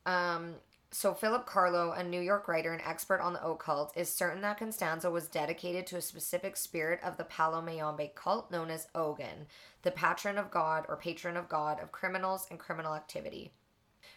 Um 0.06 0.56
so 0.92 1.14
Philip 1.14 1.46
Carlo, 1.46 1.92
a 1.92 2.04
New 2.04 2.20
York 2.20 2.48
writer 2.48 2.74
and 2.74 2.82
expert 2.82 3.22
on 3.22 3.34
the 3.34 3.46
occult, 3.46 3.96
is 3.96 4.12
certain 4.12 4.42
that 4.42 4.58
Constanzo 4.58 5.12
was 5.12 5.28
dedicated 5.28 5.86
to 5.88 5.98
a 5.98 6.02
specific 6.02 6.58
spirit 6.58 7.00
of 7.04 7.18
the 7.18 7.24
Palo 7.24 7.62
Mayombe 7.62 8.12
cult 8.16 8.50
known 8.50 8.72
as 8.72 8.88
Ogun, 8.96 9.46
the 9.84 9.92
patron 9.92 10.38
of 10.38 10.50
God 10.50 10.86
or 10.90 10.98
patron 10.98 11.38
of 11.38 11.48
God 11.48 11.80
of 11.82 11.92
criminals 11.92 12.48
and 12.50 12.60
criminal 12.60 12.96
activity. 12.96 13.52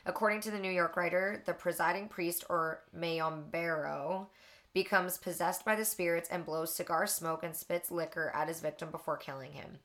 According 0.06 0.40
to 0.42 0.50
the 0.50 0.58
New 0.58 0.70
York 0.70 0.96
writer, 0.96 1.42
the 1.44 1.52
presiding 1.52 2.08
priest 2.08 2.44
or 2.48 2.82
Mayombero 2.96 4.26
becomes 4.72 5.18
possessed 5.18 5.64
by 5.64 5.76
the 5.76 5.84
spirits 5.84 6.30
and 6.30 6.46
blows 6.46 6.74
cigar 6.74 7.06
smoke 7.06 7.44
and 7.44 7.54
spits 7.54 7.90
liquor 7.90 8.32
at 8.34 8.48
his 8.48 8.60
victim 8.60 8.90
before 8.90 9.18
killing 9.18 9.52
him. 9.52 9.78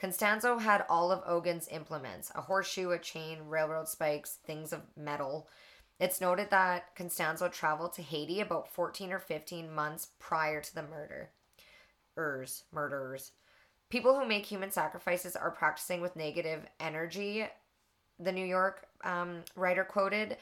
Constanzo 0.00 0.58
had 0.58 0.86
all 0.88 1.10
of 1.10 1.24
Ogun's 1.26 1.68
implements 1.72 2.30
a 2.34 2.42
horseshoe, 2.42 2.90
a 2.90 2.98
chain, 2.98 3.40
railroad 3.48 3.88
spikes, 3.88 4.38
things 4.46 4.72
of 4.72 4.82
metal. 4.96 5.48
It's 6.00 6.20
noted 6.20 6.50
that 6.50 6.94
Constanzo 6.94 7.50
traveled 7.50 7.92
to 7.94 8.02
Haiti 8.02 8.40
about 8.40 8.68
14 8.72 9.12
or 9.12 9.18
15 9.18 9.74
months 9.74 10.08
prior 10.18 10.60
to 10.60 10.74
the 10.74 10.82
murder. 10.82 11.30
Ers, 12.16 12.64
murderers. 12.72 13.32
People 13.90 14.18
who 14.18 14.26
make 14.26 14.46
human 14.46 14.70
sacrifices 14.70 15.34
are 15.34 15.50
practicing 15.50 16.00
with 16.00 16.14
negative 16.14 16.66
energy. 16.78 17.46
The 18.20 18.32
New 18.32 18.44
York 18.44 18.86
um, 19.02 19.42
writer 19.56 19.84
quoted 19.84 20.36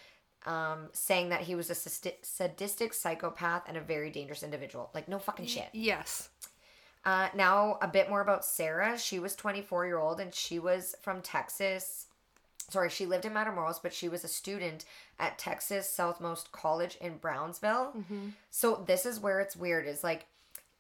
um, 0.47 0.89
saying 0.93 1.31
that 1.31 1.43
he 1.43 1.55
was 1.55 1.71
a 1.71 1.75
sadistic 1.75 2.95
psychopath 2.95 3.63
and 3.67 3.77
a 3.77 3.81
very 3.81 4.11
dangerous 4.11 4.43
individual. 4.43 4.91
Like, 4.95 5.09
no 5.09 5.19
fucking 5.19 5.47
shit. 5.47 5.69
Yes. 5.73 6.29
Uh, 7.05 7.29
now, 7.35 7.79
a 7.83 7.89
bit 7.89 8.09
more 8.09 8.21
about 8.21 8.45
Sarah. 8.45 8.99
She 8.99 9.19
was 9.19 9.37
24 9.37 9.87
year 9.87 9.99
old 9.99 10.21
and 10.21 10.35
she 10.35 10.59
was 10.59 10.95
from 11.03 11.23
Texas. 11.23 12.07
Sorry, 12.69 12.91
she 12.91 13.07
lived 13.07 13.25
in 13.25 13.33
Matamoros, 13.33 13.81
but 13.83 13.95
she 13.95 14.09
was 14.09 14.25
a 14.25 14.29
student 14.29 14.85
at 15.19 15.39
Texas 15.39 15.93
Southmost 15.97 16.51
College 16.51 16.97
in 17.01 17.19
Brownsville. 17.19 17.93
Mm-hmm. 17.97 18.29
So 18.51 18.85
this 18.87 19.07
is 19.07 19.21
where 19.21 19.41
it's 19.41 19.57
weird. 19.57 19.87
Is 19.87 20.03
like 20.03 20.27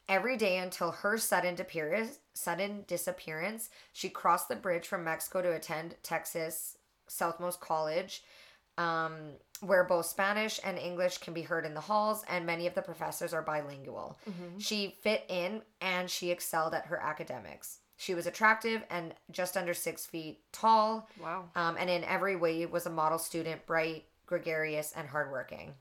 every 0.08 0.36
day 0.36 0.58
until 0.58 0.90
her 0.90 1.16
sudden 1.16 1.54
disappearance, 1.54 2.18
sudden 2.34 2.84
disappearance, 2.88 3.70
she 3.92 4.08
crossed 4.08 4.48
the 4.48 4.56
bridge 4.56 4.86
from 4.86 5.04
Mexico 5.04 5.42
to 5.42 5.52
attend 5.52 5.94
Texas 6.02 6.76
Southmost 7.08 7.60
College 7.60 8.22
um, 8.78 9.32
where 9.60 9.84
both 9.84 10.06
Spanish 10.06 10.60
and 10.62 10.78
English 10.78 11.18
can 11.18 11.32
be 11.32 11.42
heard 11.42 11.64
in 11.64 11.74
the 11.74 11.80
halls, 11.80 12.24
and 12.28 12.44
many 12.44 12.66
of 12.66 12.74
the 12.74 12.82
professors 12.82 13.32
are 13.32 13.42
bilingual. 13.42 14.18
Mm-hmm. 14.28 14.58
She 14.58 14.96
fit 15.02 15.24
in 15.28 15.62
and 15.80 16.10
she 16.10 16.30
excelled 16.30 16.74
at 16.74 16.86
her 16.86 17.00
academics. 17.00 17.78
She 17.96 18.14
was 18.14 18.26
attractive 18.26 18.82
and 18.90 19.14
just 19.30 19.56
under 19.56 19.74
six 19.74 20.04
feet 20.06 20.40
tall. 20.52 21.08
Wow. 21.20 21.48
Um, 21.54 21.76
and 21.78 21.88
in 21.88 22.04
every 22.04 22.36
way 22.36 22.64
was 22.66 22.86
a 22.86 22.90
model 22.90 23.18
student, 23.18 23.66
bright, 23.66 24.04
gregarious, 24.26 24.92
and 24.94 25.08
hardworking. 25.08 25.74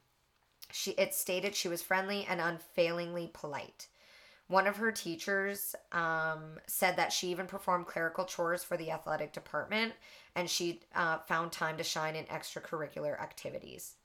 She 0.72 0.92
it 0.92 1.14
stated 1.14 1.56
she 1.56 1.68
was 1.68 1.82
friendly 1.82 2.26
and 2.30 2.40
unfailingly 2.40 3.32
polite. 3.34 3.88
One 4.48 4.68
of 4.68 4.78
her 4.78 4.92
teachers 4.92 5.76
um, 5.92 6.60
said 6.68 6.98
that 6.98 7.12
she 7.12 7.30
even 7.30 7.48
performed 7.48 7.88
clerical 7.88 8.26
chores 8.26 8.64
for 8.64 8.78
the 8.78 8.92
athletic 8.92 9.34
department 9.34 9.94
and 10.36 10.50
she 10.50 10.82
uh, 10.94 11.20
found 11.20 11.52
time 11.52 11.78
to 11.78 11.84
shine 11.84 12.16
in 12.16 12.26
extracurricular 12.26 13.20
activities. 13.20 13.96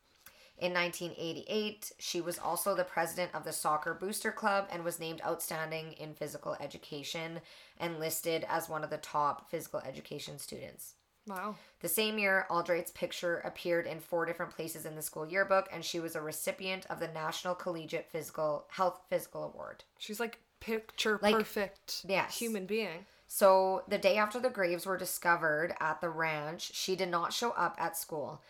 In 0.58 0.74
1988, 0.74 1.92
she 1.98 2.20
was 2.20 2.38
also 2.38 2.74
the 2.74 2.84
president 2.84 3.34
of 3.34 3.44
the 3.44 3.52
Soccer 3.52 3.94
Booster 3.94 4.30
Club 4.30 4.68
and 4.70 4.84
was 4.84 5.00
named 5.00 5.22
Outstanding 5.24 5.92
in 5.92 6.12
Physical 6.12 6.56
Education 6.60 7.40
and 7.78 7.98
listed 7.98 8.44
as 8.48 8.68
one 8.68 8.84
of 8.84 8.90
the 8.90 8.98
top 8.98 9.50
physical 9.50 9.80
education 9.80 10.38
students. 10.38 10.94
Wow. 11.26 11.56
The 11.80 11.88
same 11.88 12.18
year, 12.18 12.46
Aldrete's 12.50 12.90
picture 12.90 13.38
appeared 13.38 13.86
in 13.86 14.00
four 14.00 14.26
different 14.26 14.54
places 14.54 14.84
in 14.84 14.96
the 14.96 15.02
school 15.02 15.26
yearbook, 15.26 15.68
and 15.72 15.84
she 15.84 16.00
was 16.00 16.16
a 16.16 16.20
recipient 16.20 16.86
of 16.90 16.98
the 16.98 17.08
National 17.08 17.54
Collegiate 17.54 18.10
Physical 18.10 18.66
Health 18.68 19.00
Physical 19.08 19.44
Award. 19.44 19.84
She's 19.98 20.20
like 20.20 20.38
picture 20.60 21.18
Like, 21.22 21.36
perfect 21.36 22.04
yes. 22.06 22.38
human 22.38 22.66
being. 22.66 23.06
So, 23.28 23.84
the 23.86 23.98
day 23.98 24.16
after 24.16 24.40
the 24.40 24.50
graves 24.50 24.86
were 24.86 24.96
discovered 24.96 25.74
at 25.78 26.00
the 26.00 26.08
ranch, 26.08 26.74
she 26.74 26.96
did 26.96 27.10
not 27.10 27.32
show 27.32 27.50
up 27.52 27.76
at 27.78 27.96
school. 27.96 28.42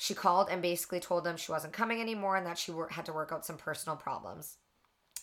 She 0.00 0.14
called 0.14 0.48
and 0.50 0.62
basically 0.62 0.98
told 0.98 1.24
them 1.24 1.36
she 1.36 1.52
wasn't 1.52 1.74
coming 1.74 2.00
anymore 2.00 2.36
and 2.36 2.46
that 2.46 2.58
she 2.58 2.72
wor- 2.72 2.88
had 2.88 3.04
to 3.06 3.12
work 3.12 3.30
out 3.32 3.44
some 3.44 3.58
personal 3.58 3.96
problems. 3.96 4.56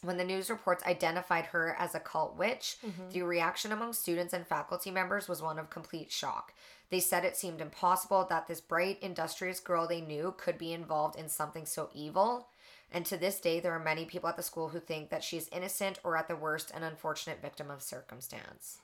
When 0.03 0.17
the 0.17 0.23
news 0.23 0.51
reports 0.51 0.85
identified 0.85 1.47
her 1.47 1.75
as 1.79 1.95
a 1.95 1.99
cult 1.99 2.37
witch, 2.37 2.77
the 3.11 3.23
reaction 3.23 3.71
among 3.71 3.93
students 3.93 4.33
and 4.33 4.45
faculty 4.45 4.91
members 4.91 5.27
was 5.27 5.41
one 5.41 5.57
of 5.57 5.71
complete 5.71 6.11
shock. 6.11 6.53
They 6.91 6.99
said 6.99 7.25
it 7.25 7.35
seemed 7.35 7.59
impossible 7.59 8.27
that 8.29 8.47
this 8.47 8.61
bright, 8.61 8.99
industrious 9.01 9.59
girl 9.59 9.87
they 9.87 9.99
knew 9.99 10.35
could 10.37 10.59
be 10.59 10.71
involved 10.71 11.17
in 11.17 11.27
something 11.27 11.65
so 11.65 11.89
evil. 11.95 12.47
And 12.91 13.05
to 13.07 13.17
this 13.17 13.39
day, 13.39 13.59
there 13.59 13.73
are 13.73 13.79
many 13.79 14.05
people 14.05 14.29
at 14.29 14.37
the 14.37 14.43
school 14.43 14.69
who 14.69 14.79
think 14.79 15.09
that 15.09 15.23
she's 15.23 15.49
innocent 15.49 15.99
or, 16.03 16.15
at 16.15 16.27
the 16.27 16.35
worst, 16.35 16.71
an 16.75 16.83
unfortunate 16.83 17.41
victim 17.41 17.71
of 17.71 17.81
circumstance. 17.81 18.77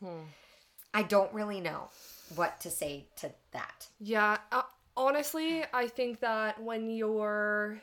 I 0.95 1.03
don't 1.03 1.31
really 1.31 1.61
know 1.61 1.89
what 2.35 2.59
to 2.61 2.69
say 2.71 3.05
to 3.17 3.31
that. 3.51 3.87
Yeah, 3.99 4.37
uh, 4.51 4.63
honestly, 4.95 5.63
I 5.73 5.87
think 5.87 6.19
that 6.21 6.61
when 6.61 6.89
you're 6.89 7.81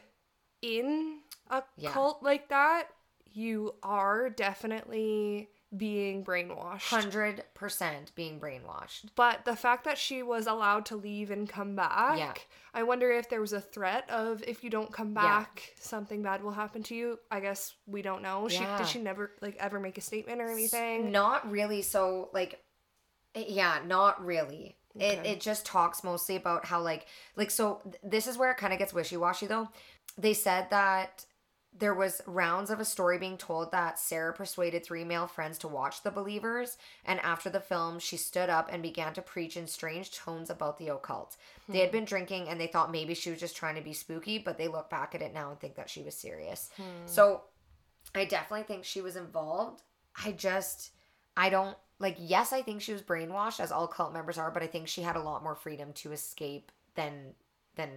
in 0.62 1.20
a 1.48 1.62
Yeah. 1.76 1.90
cult 1.92 2.22
like 2.22 2.48
that, 2.48 2.88
you 3.32 3.74
are 3.82 4.28
definitely 4.30 5.48
being 5.76 6.24
brainwashed. 6.24 6.88
100% 6.90 8.12
being 8.16 8.40
brainwashed. 8.40 9.10
But 9.14 9.44
the 9.44 9.54
fact 9.54 9.84
that 9.84 9.98
she 9.98 10.20
was 10.20 10.48
allowed 10.48 10.84
to 10.86 10.96
leave 10.96 11.30
and 11.30 11.48
come 11.48 11.76
back, 11.76 12.18
Yeah. 12.18 12.34
I 12.74 12.82
wonder 12.82 13.12
if 13.12 13.28
there 13.28 13.40
was 13.40 13.52
a 13.52 13.60
threat 13.60 14.10
of 14.10 14.42
if 14.48 14.64
you 14.64 14.70
don't 14.70 14.92
come 14.92 15.10
Yeah. 15.14 15.38
back, 15.40 15.74
something 15.78 16.22
bad 16.22 16.42
will 16.42 16.50
happen 16.50 16.82
to 16.84 16.94
you. 16.96 17.20
I 17.30 17.38
guess 17.38 17.74
we 17.86 18.02
don't 18.02 18.20
know. 18.22 18.48
She 18.48 18.62
Yeah. 18.62 18.78
did 18.78 18.88
she 18.88 18.98
never 19.00 19.36
like 19.40 19.56
ever 19.58 19.78
make 19.78 19.96
a 19.96 20.00
statement 20.00 20.40
or 20.40 20.50
anything? 20.50 21.12
Not 21.12 21.48
really. 21.48 21.82
So, 21.82 22.30
like, 22.32 22.64
eh, 23.36 23.44
yeah, 23.46 23.80
not 23.86 24.24
really. 24.24 24.76
It, 24.98 25.18
Okay. 25.18 25.32
it 25.32 25.40
just 25.40 25.64
talks 25.64 26.02
mostly 26.02 26.36
about 26.36 26.66
how, 26.66 26.80
like, 26.80 27.06
like, 27.36 27.50
so 27.50 27.80
th- 27.84 27.96
this 28.02 28.26
is 28.26 28.36
where 28.36 28.50
it 28.50 28.56
kind 28.56 28.72
of 28.72 28.78
gets 28.78 28.92
wishy 28.92 29.16
washy, 29.16 29.46
though. 29.46 29.68
They 30.18 30.34
said 30.34 30.68
that 30.70 31.26
there 31.72 31.94
was 31.94 32.20
rounds 32.26 32.70
of 32.70 32.80
a 32.80 32.84
story 32.84 33.16
being 33.16 33.38
told 33.38 33.70
that 33.70 33.98
Sarah 33.98 34.32
persuaded 34.32 34.84
three 34.84 35.04
male 35.04 35.28
friends 35.28 35.56
to 35.58 35.68
watch 35.68 36.02
The 36.02 36.10
Believers, 36.10 36.76
and 37.04 37.20
after 37.20 37.48
the 37.48 37.60
film, 37.60 38.00
she 38.00 38.16
stood 38.16 38.50
up 38.50 38.68
and 38.72 38.82
began 38.82 39.12
to 39.14 39.22
preach 39.22 39.56
in 39.56 39.68
strange 39.68 40.10
tones 40.10 40.50
about 40.50 40.78
the 40.78 40.88
occult. 40.88 41.36
They 41.68 41.78
had 41.78 41.90
hmm. 41.90 41.98
been 41.98 42.04
drinking 42.04 42.48
and 42.48 42.60
they 42.60 42.66
thought 42.66 42.90
maybe 42.90 43.14
she 43.14 43.30
was 43.30 43.38
just 43.38 43.56
trying 43.56 43.76
to 43.76 43.80
be 43.82 43.92
spooky, 43.92 44.38
but 44.38 44.58
they 44.58 44.66
look 44.66 44.90
back 44.90 45.14
at 45.14 45.22
it 45.22 45.32
now 45.32 45.50
and 45.50 45.60
think 45.60 45.76
that 45.76 45.88
she 45.88 46.02
was 46.02 46.16
serious. 46.16 46.70
Hmm. 46.76 47.06
So 47.06 47.42
I 48.14 48.24
definitely 48.24 48.64
think 48.64 48.84
she 48.84 49.00
was 49.00 49.14
involved. 49.14 49.82
I 50.24 50.32
just, 50.32 50.90
I 51.36 51.50
don't, 51.50 51.76
like, 52.00 52.16
yes, 52.18 52.52
I 52.52 52.62
think 52.62 52.80
she 52.80 52.92
was 52.92 53.02
brainwashed, 53.02 53.60
as 53.60 53.70
all 53.70 53.86
cult 53.86 54.12
members 54.12 54.38
are, 54.38 54.50
but 54.50 54.62
I 54.62 54.66
think 54.66 54.88
she 54.88 55.02
had 55.02 55.16
a 55.16 55.22
lot 55.22 55.42
more 55.42 55.54
freedom 55.54 55.92
to 55.94 56.12
escape 56.12 56.72
than, 56.94 57.34
than 57.76 57.90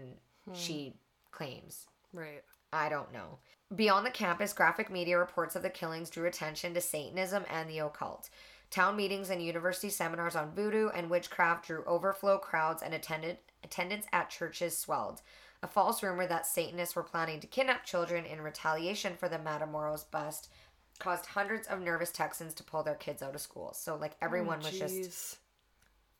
hmm. 0.45 0.53
she 0.53 0.93
claims. 1.31 1.87
Right. 2.13 2.43
I 2.71 2.89
don't 2.89 3.13
know. 3.13 3.39
Beyond 3.73 4.05
the 4.05 4.11
campus, 4.11 4.53
graphic 4.53 4.91
media 4.91 5.17
reports 5.17 5.55
of 5.55 5.63
the 5.63 5.69
killings 5.69 6.09
drew 6.09 6.27
attention 6.27 6.73
to 6.73 6.81
Satanism 6.81 7.43
and 7.49 7.69
the 7.69 7.79
occult. 7.79 8.29
Town 8.69 8.95
meetings 8.95 9.29
and 9.29 9.41
university 9.41 9.89
seminars 9.89 10.35
on 10.35 10.51
voodoo 10.51 10.89
and 10.89 11.09
witchcraft 11.09 11.67
drew 11.67 11.83
overflow 11.85 12.37
crowds 12.37 12.83
and 12.83 12.93
attended 12.93 13.37
attendance 13.63 14.05
at 14.11 14.29
churches 14.29 14.77
swelled. 14.77 15.21
A 15.61 15.67
false 15.67 16.03
rumor 16.03 16.27
that 16.27 16.45
Satanists 16.45 16.95
were 16.95 17.03
planning 17.03 17.39
to 17.39 17.47
kidnap 17.47 17.85
children 17.85 18.25
in 18.25 18.41
retaliation 18.41 19.15
for 19.15 19.29
the 19.29 19.37
Matamoros 19.37 20.09
bust 20.11 20.49
caused 20.99 21.25
hundreds 21.27 21.67
of 21.67 21.81
nervous 21.81 22.11
Texans 22.11 22.53
to 22.55 22.63
pull 22.63 22.83
their 22.83 22.95
kids 22.95 23.21
out 23.21 23.35
of 23.35 23.41
school. 23.41 23.73
So 23.73 23.95
like 23.95 24.13
oh, 24.13 24.25
everyone 24.25 24.59
was 24.59 24.77
just 24.77 25.37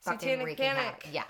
fucking 0.02 0.20
Satanic 0.20 0.46
wreaking 0.46 0.66
panic. 0.66 0.84
havoc. 0.84 1.08
Yeah. 1.12 1.24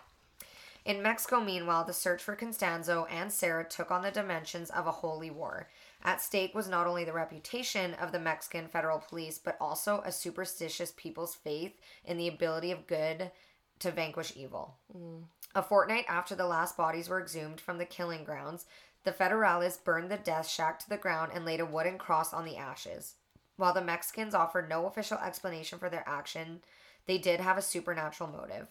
In 0.85 1.01
Mexico, 1.01 1.39
meanwhile, 1.39 1.85
the 1.85 1.93
search 1.93 2.21
for 2.21 2.35
Constanzo 2.35 3.07
and 3.09 3.31
Sarah 3.31 3.63
took 3.63 3.89
on 3.89 4.01
the 4.01 4.11
dimensions 4.11 4.69
of 4.69 4.85
a 4.85 4.91
holy 4.91 5.29
war. 5.29 5.69
At 6.03 6.21
stake 6.21 6.53
was 6.53 6.67
not 6.67 6.87
only 6.87 7.05
the 7.05 7.13
reputation 7.13 7.93
of 7.93 8.11
the 8.11 8.19
Mexican 8.19 8.67
federal 8.67 8.99
police, 8.99 9.37
but 9.37 9.55
also 9.61 10.01
a 10.05 10.11
superstitious 10.11 10.93
people's 10.97 11.35
faith 11.35 11.79
in 12.03 12.17
the 12.17 12.27
ability 12.27 12.71
of 12.71 12.87
good 12.87 13.31
to 13.79 13.91
vanquish 13.91 14.33
evil. 14.35 14.75
Mm. 14.95 15.23
A 15.55 15.63
fortnight 15.63 16.05
after 16.09 16.35
the 16.35 16.47
last 16.47 16.75
bodies 16.75 17.07
were 17.07 17.21
exhumed 17.21 17.61
from 17.61 17.77
the 17.77 17.85
killing 17.85 18.25
grounds, 18.25 18.65
the 19.03 19.11
Federales 19.11 19.81
burned 19.81 20.09
the 20.09 20.17
death 20.17 20.47
shack 20.47 20.79
to 20.79 20.89
the 20.89 20.97
ground 20.97 21.31
and 21.33 21.45
laid 21.45 21.59
a 21.59 21.65
wooden 21.65 21.97
cross 21.97 22.33
on 22.33 22.43
the 22.43 22.57
ashes. 22.57 23.15
While 23.57 23.73
the 23.73 23.83
Mexicans 23.83 24.33
offered 24.33 24.69
no 24.69 24.85
official 24.85 25.17
explanation 25.17 25.79
for 25.79 25.89
their 25.89 26.07
action, 26.07 26.61
they 27.05 27.17
did 27.17 27.39
have 27.39 27.57
a 27.57 27.61
supernatural 27.61 28.29
motive. 28.29 28.67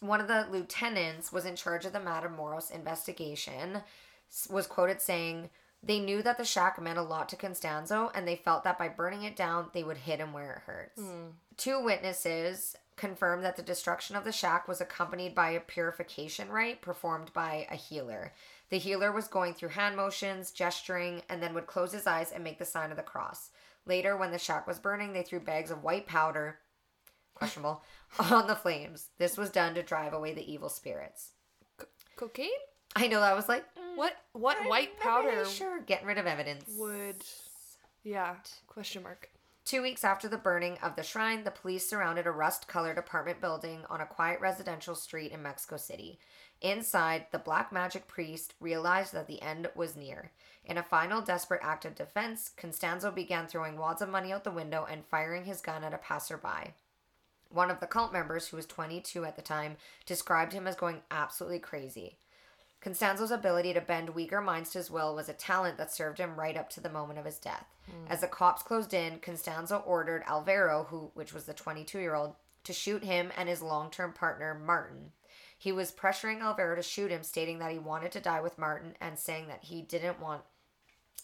One 0.00 0.20
of 0.20 0.28
the 0.28 0.46
lieutenants 0.50 1.32
was 1.32 1.44
in 1.44 1.56
charge 1.56 1.84
of 1.84 1.92
the 1.92 2.00
Matamoros 2.00 2.70
investigation, 2.70 3.82
was 4.50 4.66
quoted 4.66 5.00
saying, 5.00 5.50
They 5.82 6.00
knew 6.00 6.22
that 6.22 6.36
the 6.36 6.44
shack 6.44 6.80
meant 6.80 6.98
a 6.98 7.02
lot 7.02 7.28
to 7.28 7.36
Constanzo, 7.36 8.10
and 8.14 8.26
they 8.26 8.36
felt 8.36 8.64
that 8.64 8.78
by 8.78 8.88
burning 8.88 9.22
it 9.22 9.36
down, 9.36 9.70
they 9.72 9.84
would 9.84 9.98
hit 9.98 10.18
him 10.18 10.32
where 10.32 10.54
it 10.54 10.62
hurts. 10.66 11.00
Hmm. 11.00 11.28
Two 11.56 11.82
witnesses 11.82 12.76
confirmed 12.96 13.44
that 13.44 13.56
the 13.56 13.62
destruction 13.62 14.16
of 14.16 14.24
the 14.24 14.32
shack 14.32 14.68
was 14.68 14.80
accompanied 14.80 15.34
by 15.34 15.50
a 15.50 15.60
purification 15.60 16.48
rite 16.48 16.80
performed 16.80 17.32
by 17.32 17.66
a 17.70 17.76
healer. 17.76 18.32
The 18.70 18.78
healer 18.78 19.12
was 19.12 19.28
going 19.28 19.54
through 19.54 19.70
hand 19.70 19.96
motions, 19.96 20.50
gesturing, 20.50 21.22
and 21.28 21.42
then 21.42 21.54
would 21.54 21.66
close 21.66 21.92
his 21.92 22.06
eyes 22.06 22.32
and 22.32 22.42
make 22.42 22.58
the 22.58 22.64
sign 22.64 22.90
of 22.90 22.96
the 22.96 23.02
cross. 23.02 23.50
Later, 23.86 24.16
when 24.16 24.30
the 24.32 24.38
shack 24.38 24.66
was 24.66 24.78
burning, 24.78 25.12
they 25.12 25.22
threw 25.22 25.40
bags 25.40 25.70
of 25.70 25.82
white 25.82 26.06
powder, 26.06 26.58
questionable, 27.34 27.82
on 28.18 28.46
the 28.46 28.56
flames. 28.56 29.10
This 29.18 29.36
was 29.36 29.50
done 29.50 29.74
to 29.74 29.82
drive 29.82 30.12
away 30.12 30.32
the 30.32 30.50
evil 30.52 30.68
spirits. 30.68 31.32
Cocaine? 32.16 32.48
I 32.96 33.08
know 33.08 33.20
that 33.20 33.34
was 33.36 33.48
like, 33.48 33.64
mm, 33.76 33.96
What 33.96 34.14
what 34.32 34.56
I'm 34.60 34.68
white 34.68 34.90
not 35.04 35.24
really 35.24 35.36
powder 35.36 35.50
Sure, 35.50 35.80
getting 35.80 36.06
rid 36.06 36.18
of 36.18 36.26
evidence. 36.26 36.64
would 36.78 37.24
Yeah. 38.04 38.36
Question 38.68 39.02
mark. 39.02 39.30
Two 39.64 39.82
weeks 39.82 40.04
after 40.04 40.28
the 40.28 40.36
burning 40.36 40.76
of 40.82 40.94
the 40.94 41.02
shrine, 41.02 41.42
the 41.42 41.50
police 41.50 41.88
surrounded 41.88 42.26
a 42.26 42.30
rust 42.30 42.68
colored 42.68 42.98
apartment 42.98 43.40
building 43.40 43.84
on 43.88 44.00
a 44.00 44.06
quiet 44.06 44.40
residential 44.40 44.94
street 44.94 45.32
in 45.32 45.42
Mexico 45.42 45.76
City. 45.78 46.18
Inside, 46.64 47.26
the 47.30 47.38
black 47.38 47.72
magic 47.72 48.08
priest 48.08 48.54
realized 48.58 49.12
that 49.12 49.26
the 49.26 49.42
end 49.42 49.68
was 49.74 49.96
near. 49.96 50.30
In 50.64 50.78
a 50.78 50.82
final 50.82 51.20
desperate 51.20 51.60
act 51.62 51.84
of 51.84 51.94
defense, 51.94 52.50
Constanzo 52.56 53.14
began 53.14 53.46
throwing 53.46 53.76
wads 53.76 54.00
of 54.00 54.08
money 54.08 54.32
out 54.32 54.44
the 54.44 54.50
window 54.50 54.86
and 54.90 55.04
firing 55.04 55.44
his 55.44 55.60
gun 55.60 55.84
at 55.84 55.92
a 55.92 55.98
passerby. 55.98 56.72
One 57.50 57.70
of 57.70 57.80
the 57.80 57.86
cult 57.86 58.14
members, 58.14 58.48
who 58.48 58.56
was 58.56 58.64
22 58.64 59.26
at 59.26 59.36
the 59.36 59.42
time, 59.42 59.76
described 60.06 60.54
him 60.54 60.66
as 60.66 60.74
going 60.74 61.02
absolutely 61.10 61.58
crazy. 61.58 62.16
Constanzo's 62.80 63.30
ability 63.30 63.74
to 63.74 63.82
bend 63.82 64.14
weaker 64.14 64.40
minds 64.40 64.70
to 64.70 64.78
his 64.78 64.90
will 64.90 65.14
was 65.14 65.28
a 65.28 65.34
talent 65.34 65.76
that 65.76 65.92
served 65.92 66.16
him 66.16 66.40
right 66.40 66.56
up 66.56 66.70
to 66.70 66.80
the 66.80 66.88
moment 66.88 67.18
of 67.18 67.26
his 67.26 67.38
death. 67.38 67.66
Hmm. 67.90 68.10
As 68.10 68.22
the 68.22 68.26
cops 68.26 68.62
closed 68.62 68.94
in, 68.94 69.18
Constanzo 69.18 69.82
ordered 69.84 70.22
Alvaro, 70.26 70.84
who 70.84 71.10
which 71.12 71.34
was 71.34 71.44
the 71.44 71.52
22-year-old, 71.52 72.36
to 72.64 72.72
shoot 72.72 73.04
him 73.04 73.32
and 73.36 73.50
his 73.50 73.60
long-term 73.60 74.14
partner 74.14 74.54
Martin. 74.54 75.12
He 75.64 75.72
was 75.72 75.92
pressuring 75.92 76.42
Alvaro 76.42 76.76
to 76.76 76.82
shoot 76.82 77.10
him, 77.10 77.22
stating 77.22 77.58
that 77.60 77.72
he 77.72 77.78
wanted 77.78 78.12
to 78.12 78.20
die 78.20 78.42
with 78.42 78.58
Martin 78.58 78.98
and 79.00 79.18
saying 79.18 79.48
that 79.48 79.64
he 79.64 79.80
didn't 79.80 80.20
want 80.20 80.42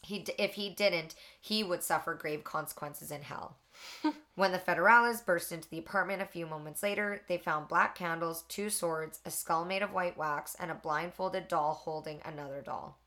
he 0.00 0.24
if 0.38 0.54
he 0.54 0.70
didn't, 0.70 1.14
he 1.38 1.62
would 1.62 1.82
suffer 1.82 2.14
grave 2.14 2.42
consequences 2.42 3.10
in 3.10 3.20
hell. 3.20 3.58
when 4.36 4.52
the 4.52 4.58
Federales 4.58 5.22
burst 5.22 5.52
into 5.52 5.68
the 5.68 5.78
apartment 5.78 6.22
a 6.22 6.24
few 6.24 6.46
moments 6.46 6.82
later, 6.82 7.20
they 7.28 7.36
found 7.36 7.68
black 7.68 7.94
candles, 7.94 8.44
two 8.48 8.70
swords, 8.70 9.20
a 9.26 9.30
skull 9.30 9.66
made 9.66 9.82
of 9.82 9.92
white 9.92 10.16
wax, 10.16 10.56
and 10.58 10.70
a 10.70 10.74
blindfolded 10.74 11.46
doll 11.46 11.74
holding 11.74 12.22
another 12.24 12.62
doll. 12.62 12.98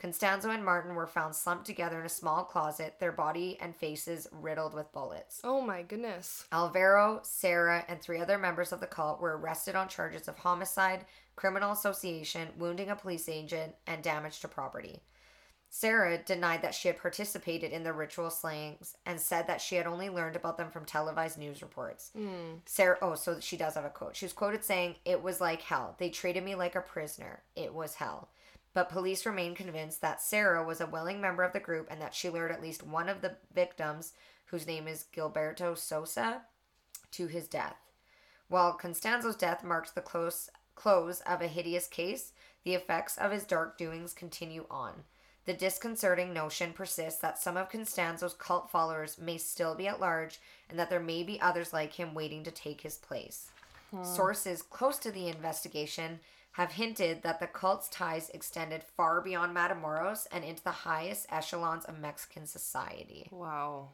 Constanzo 0.00 0.48
and 0.48 0.64
Martin 0.64 0.94
were 0.94 1.06
found 1.06 1.34
slumped 1.34 1.66
together 1.66 2.00
in 2.00 2.06
a 2.06 2.10
small 2.10 2.42
closet, 2.44 2.94
their 2.98 3.12
body 3.12 3.58
and 3.60 3.76
faces 3.76 4.26
riddled 4.32 4.72
with 4.72 4.92
bullets. 4.92 5.40
Oh 5.44 5.60
my 5.60 5.82
goodness. 5.82 6.46
Alvaro, 6.50 7.20
Sarah, 7.22 7.84
and 7.86 8.00
three 8.00 8.18
other 8.18 8.38
members 8.38 8.72
of 8.72 8.80
the 8.80 8.86
cult 8.86 9.20
were 9.20 9.36
arrested 9.36 9.74
on 9.74 9.88
charges 9.88 10.26
of 10.26 10.38
homicide, 10.38 11.04
criminal 11.36 11.72
association, 11.72 12.48
wounding 12.56 12.88
a 12.88 12.96
police 12.96 13.28
agent, 13.28 13.74
and 13.86 14.02
damage 14.02 14.40
to 14.40 14.48
property. 14.48 15.02
Sarah 15.72 16.18
denied 16.18 16.62
that 16.62 16.74
she 16.74 16.88
had 16.88 16.98
participated 16.98 17.70
in 17.70 17.84
the 17.84 17.92
ritual 17.92 18.30
slayings 18.30 18.96
and 19.06 19.20
said 19.20 19.46
that 19.46 19.60
she 19.60 19.76
had 19.76 19.86
only 19.86 20.10
learned 20.10 20.34
about 20.34 20.56
them 20.56 20.70
from 20.70 20.84
televised 20.84 21.38
news 21.38 21.62
reports. 21.62 22.10
Hmm. 22.16 22.56
Sarah, 22.64 22.98
oh, 23.00 23.14
so 23.14 23.38
she 23.38 23.56
does 23.56 23.74
have 23.74 23.84
a 23.84 23.90
quote. 23.90 24.16
She 24.16 24.24
was 24.24 24.32
quoted 24.32 24.64
saying, 24.64 24.96
It 25.04 25.22
was 25.22 25.40
like 25.40 25.62
hell. 25.62 25.94
They 25.98 26.10
treated 26.10 26.42
me 26.42 26.56
like 26.56 26.74
a 26.74 26.80
prisoner. 26.80 27.42
It 27.54 27.72
was 27.72 27.94
hell. 27.94 28.30
But 28.72 28.88
police 28.88 29.26
remain 29.26 29.54
convinced 29.54 30.00
that 30.00 30.22
Sarah 30.22 30.64
was 30.64 30.80
a 30.80 30.86
willing 30.86 31.20
member 31.20 31.42
of 31.42 31.52
the 31.52 31.60
group 31.60 31.88
and 31.90 32.00
that 32.00 32.14
she 32.14 32.28
lured 32.28 32.52
at 32.52 32.62
least 32.62 32.86
one 32.86 33.08
of 33.08 33.20
the 33.20 33.36
victims, 33.52 34.12
whose 34.46 34.66
name 34.66 34.86
is 34.86 35.06
Gilberto 35.14 35.76
Sosa, 35.76 36.42
to 37.12 37.26
his 37.26 37.48
death. 37.48 37.76
While 38.48 38.76
Constanzo's 38.76 39.36
death 39.36 39.64
marks 39.64 39.90
the 39.90 40.00
close 40.00 40.50
close 40.76 41.20
of 41.22 41.42
a 41.42 41.46
hideous 41.46 41.86
case, 41.86 42.32
the 42.64 42.74
effects 42.74 43.18
of 43.18 43.32
his 43.32 43.44
dark 43.44 43.76
doings 43.76 44.14
continue 44.14 44.64
on. 44.70 45.04
The 45.44 45.52
disconcerting 45.52 46.32
notion 46.32 46.72
persists 46.72 47.20
that 47.20 47.38
some 47.38 47.56
of 47.56 47.70
Constanzo's 47.70 48.34
cult 48.34 48.70
followers 48.70 49.18
may 49.18 49.36
still 49.36 49.74
be 49.74 49.88
at 49.88 50.00
large 50.00 50.38
and 50.68 50.78
that 50.78 50.88
there 50.88 51.00
may 51.00 51.22
be 51.22 51.40
others 51.40 51.72
like 51.72 51.94
him 51.94 52.14
waiting 52.14 52.44
to 52.44 52.50
take 52.50 52.80
his 52.80 52.96
place. 52.96 53.50
Hmm. 53.90 54.04
Sources 54.04 54.62
close 54.62 54.98
to 54.98 55.10
the 55.10 55.28
investigation 55.28 56.20
have 56.52 56.72
hinted 56.72 57.22
that 57.22 57.40
the 57.40 57.46
cult's 57.46 57.88
ties 57.88 58.30
extended 58.30 58.82
far 58.82 59.20
beyond 59.20 59.56
Matamoros 59.56 60.26
and 60.32 60.44
into 60.44 60.62
the 60.62 60.70
highest 60.70 61.26
echelons 61.30 61.84
of 61.84 61.98
Mexican 61.98 62.46
society. 62.46 63.28
Wow. 63.30 63.90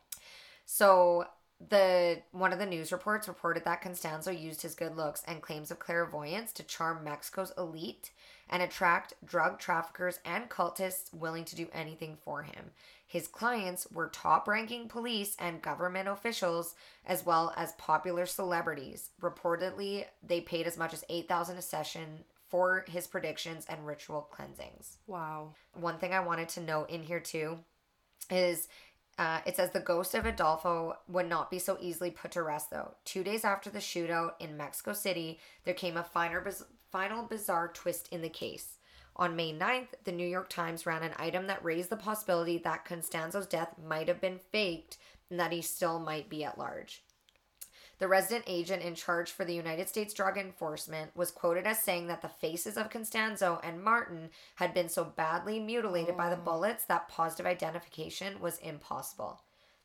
So 0.65 1.27
the 1.69 2.23
one 2.33 2.53
of 2.53 2.59
the 2.59 2.67
news 2.67 2.93
reports 2.93 3.29
reported 3.29 3.65
that 3.65 3.83
Constanzo 3.83 4.31
used 4.31 4.63
his 4.63 4.75
good 4.75 4.97
looks 4.97 5.23
and 5.27 5.41
claims 5.41 5.71
of 5.71 5.79
clairvoyance 5.79 6.53
to 6.53 6.63
charm 6.63 7.03
Mexico's 7.03 7.53
elite 7.57 8.11
and 8.49 8.63
attract 8.63 9.15
drug 9.25 9.59
traffickers 9.59 10.21
and 10.25 10.49
cultists 10.51 11.13
willing 11.15 11.45
to 11.45 11.57
do 11.57 11.69
anything 11.73 12.17
for 12.23 12.43
him. 12.43 12.71
His 13.07 13.29
clients 13.29 13.87
were 13.93 14.09
top-ranking 14.09 14.89
police 14.89 15.37
and 15.39 15.63
government 15.63 16.09
officials 16.09 16.75
as 17.07 17.25
well 17.25 17.55
as 17.57 17.73
popular 17.73 18.27
celebrities. 18.27 19.11
Reportedly, 19.23 20.05
they 20.23 20.41
paid 20.41 20.67
as 20.67 20.77
much 20.77 20.93
as 20.93 21.05
8,000 21.09 21.57
a 21.57 21.63
session 21.63 22.25
for 22.49 22.85
his 22.89 23.07
predictions 23.07 23.67
and 23.69 23.87
ritual 23.87 24.29
cleansings. 24.31 24.99
Wow. 25.07 25.55
One 25.75 25.99
thing 25.99 26.13
I 26.13 26.21
wanted 26.21 26.49
to 26.51 26.61
note 26.61 26.91
in 26.91 27.03
here 27.03 27.21
too 27.21 27.59
is 28.31 28.69
uh, 29.19 29.41
it 29.47 29.57
says 29.57 29.71
the 29.71 29.81
ghost 29.81 30.15
of 30.15 30.27
Adolfo 30.27 30.97
would 31.09 31.29
not 31.29 31.51
be 31.51 31.59
so 31.59 31.79
easily 31.81 32.11
put 32.11 32.33
to 32.33 32.43
rest, 32.43 32.71
though. 32.71 32.95
Two 33.05 33.25
days 33.25 33.45
after 33.45 33.71
the 33.71 33.79
shootout 33.79 34.33
in 34.41 34.57
Mexico 34.57 34.93
City, 34.93 35.39
there 35.65 35.75
came 35.75 35.97
a 35.97 36.05
finer, 36.05 36.41
biz- 36.41 36.65
final 36.93 37.23
bizarre 37.25 37.69
twist 37.69 38.09
in 38.13 38.21
the 38.21 38.29
case. 38.29 38.77
On 39.19 39.35
May 39.35 39.55
9th, 39.55 39.89
the 40.05 40.13
New 40.13 40.27
York 40.27 40.51
Times 40.51 40.85
ran 40.85 41.03
an 41.03 41.15
item 41.17 41.47
that 41.47 41.65
raised 41.65 41.89
the 41.89 41.97
possibility 41.97 42.59
that 42.59 42.85
Constanzo's 42.85 43.47
death 43.47 43.75
might 43.83 44.09
have 44.09 44.21
been 44.21 44.39
faked 44.53 44.99
and 45.31 45.41
that 45.41 45.53
he 45.53 45.63
still 45.63 45.99
might 45.99 46.29
be 46.29 46.45
at 46.45 46.59
large. 46.59 47.03
The 47.99 48.09
resident 48.09 48.45
agent 48.47 48.83
in 48.83 48.95
charge 48.95 49.31
for 49.31 49.45
the 49.45 49.55
United 49.55 49.89
States 49.89 50.13
Drug 50.13 50.37
Enforcement 50.37 51.17
was 51.17 51.31
quoted 51.31 51.67
as 51.67 51.83
saying 51.83 52.09
that 52.09 52.21
the 52.21 52.29
faces 52.29 52.77
of 52.77 52.91
Constanzo 52.91 53.59
and 53.65 53.83
Martin 53.83 54.31
had 54.57 54.75
been 54.75 54.89
so 54.89 55.05
badly 55.05 55.59
mutilated 55.59 56.17
by 56.17 56.29
the 56.29 56.37
oh. 56.37 56.45
bullets 56.45 56.85
that 56.85 57.09
positive 57.09 57.47
identification 57.47 58.39
was 58.41 58.59
impossible. 58.59 59.41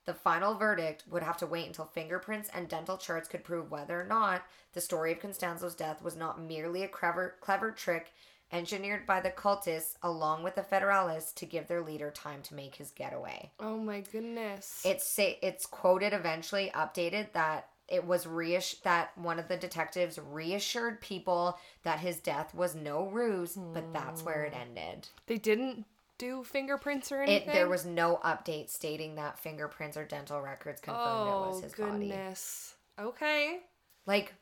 The 0.05 0.13
final 0.13 0.55
verdict 0.55 1.03
would 1.09 1.23
have 1.23 1.37
to 1.37 1.45
wait 1.45 1.67
until 1.67 1.85
fingerprints 1.85 2.49
and 2.53 2.67
dental 2.67 2.97
charts 2.97 3.29
could 3.29 3.43
prove 3.43 3.71
whether 3.71 4.01
or 4.01 4.05
not 4.05 4.43
the 4.73 4.81
story 4.81 5.11
of 5.13 5.19
Constanzo's 5.19 5.75
death 5.75 6.01
was 6.01 6.15
not 6.15 6.41
merely 6.41 6.83
a 6.83 6.87
clever, 6.87 7.35
clever 7.39 7.71
trick 7.71 8.11
engineered 8.51 9.05
by 9.05 9.21
the 9.21 9.29
cultists 9.29 9.95
along 10.03 10.43
with 10.43 10.55
the 10.55 10.63
Federalists 10.63 11.31
to 11.33 11.45
give 11.45 11.67
their 11.67 11.81
leader 11.81 12.11
time 12.11 12.41
to 12.41 12.55
make 12.55 12.75
his 12.75 12.91
getaway. 12.91 13.51
Oh 13.59 13.77
my 13.77 14.01
goodness. 14.01 14.81
It's 14.83 15.17
it's 15.17 15.65
quoted 15.65 16.13
eventually 16.13 16.71
updated 16.75 17.31
that 17.33 17.69
it 17.91 18.05
was 18.07 18.25
reiss- 18.25 18.79
that 18.83 19.17
one 19.17 19.37
of 19.39 19.47
the 19.47 19.57
detectives 19.57 20.17
reassured 20.17 21.01
people 21.01 21.59
that 21.83 21.99
his 21.99 22.17
death 22.19 22.53
was 22.55 22.73
no 22.75 23.05
ruse, 23.07 23.55
but 23.55 23.91
that's 23.93 24.23
where 24.23 24.43
it 24.43 24.53
hmm. 24.53 24.61
ended. 24.61 25.07
they 25.27 25.37
didn't 25.37 25.85
do 26.17 26.43
fingerprints 26.43 27.11
or 27.11 27.23
It 27.23 27.29
anything. 27.29 27.53
there 27.53 27.67
was 27.69 27.83
no 27.85 28.19
update 28.23 28.69
stating 28.69 29.15
that 29.15 29.39
fingerprints 29.39 29.97
or 29.97 30.05
dental 30.05 30.39
records 30.39 30.79
confirmed 30.79 31.27
it 31.27 31.31
Oh 31.33 31.49
was 31.49 31.63
his 31.63 31.73
body. 31.73 32.09
goodness. 32.09 32.75
Okay. 32.99 33.59
Like 34.05 34.33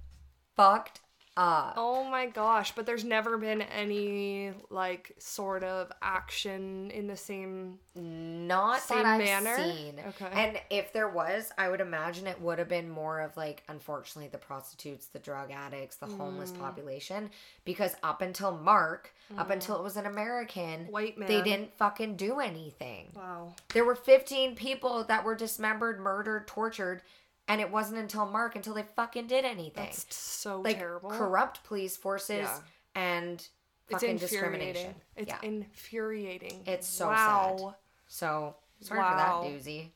fucked 0.55 0.99
up. 1.39 1.75
Oh 1.77 2.03
my 2.03 2.25
gosh, 2.27 2.73
but 2.75 2.85
there's 2.85 3.05
never 3.05 3.37
been 3.37 3.61
any 3.61 4.51
like 4.69 5.13
sort 5.17 5.63
of 5.63 5.91
action 6.01 6.91
in 6.91 7.07
the 7.07 7.15
same 7.17 7.79
Not 7.95 8.81
Same 8.81 8.99
that 8.99 9.05
I've 9.05 9.19
manner? 9.43 9.55
seen. 9.57 9.99
Okay. 10.09 10.29
And 10.33 10.59
if 10.69 10.93
there 10.93 11.09
was, 11.09 11.51
I 11.57 11.69
would 11.69 11.81
imagine 11.81 12.27
it 12.27 12.39
would 12.41 12.59
have 12.59 12.69
been 12.69 12.89
more 12.89 13.19
of 13.21 13.35
like, 13.37 13.63
unfortunately, 13.67 14.29
the 14.29 14.37
prostitutes, 14.37 15.07
the 15.07 15.19
drug 15.19 15.51
addicts, 15.51 15.95
the 15.97 16.05
homeless 16.05 16.51
Mm. 16.51 16.59
population. 16.59 17.29
Because 17.65 17.95
up 18.03 18.21
until 18.21 18.51
Mark, 18.57 19.13
up 19.37 19.49
until 19.49 19.75
it 19.75 19.83
was 19.83 19.95
an 19.97 20.05
American, 20.05 20.85
White 20.87 21.17
man, 21.17 21.27
they 21.27 21.41
didn't 21.41 21.73
fucking 21.77 22.15
do 22.15 22.39
anything. 22.39 23.11
Wow. 23.15 23.53
There 23.73 23.85
were 23.85 23.95
15 23.95 24.55
people 24.55 25.03
that 25.05 25.23
were 25.23 25.35
dismembered, 25.35 25.99
murdered, 25.99 26.47
tortured, 26.47 27.01
and 27.49 27.59
it 27.59 27.69
wasn't 27.71 27.99
until 27.99 28.25
Mark 28.25 28.55
until 28.55 28.73
they 28.75 28.85
fucking 28.95 29.27
did 29.27 29.43
anything. 29.43 29.83
That's 29.85 30.15
so 30.15 30.61
like 30.61 30.77
terrible. 30.77 31.09
corrupt 31.09 31.63
police 31.65 31.97
forces 31.97 32.47
Yeah. 32.47 32.59
and 32.95 33.47
fucking 33.89 34.11
infuriating. 34.11 34.17
discrimination. 34.17 34.95
It's 35.17 35.29
yeah. 35.29 35.39
infuriating. 35.41 36.63
It's 36.65 36.87
so 36.87 37.07
wow. 37.07 37.57
sad. 37.57 37.75
so 38.07 38.55
sorry 38.81 38.99
Wow. 39.01 39.43
for 39.43 39.49
that 39.49 39.59
doozy. 39.59 39.91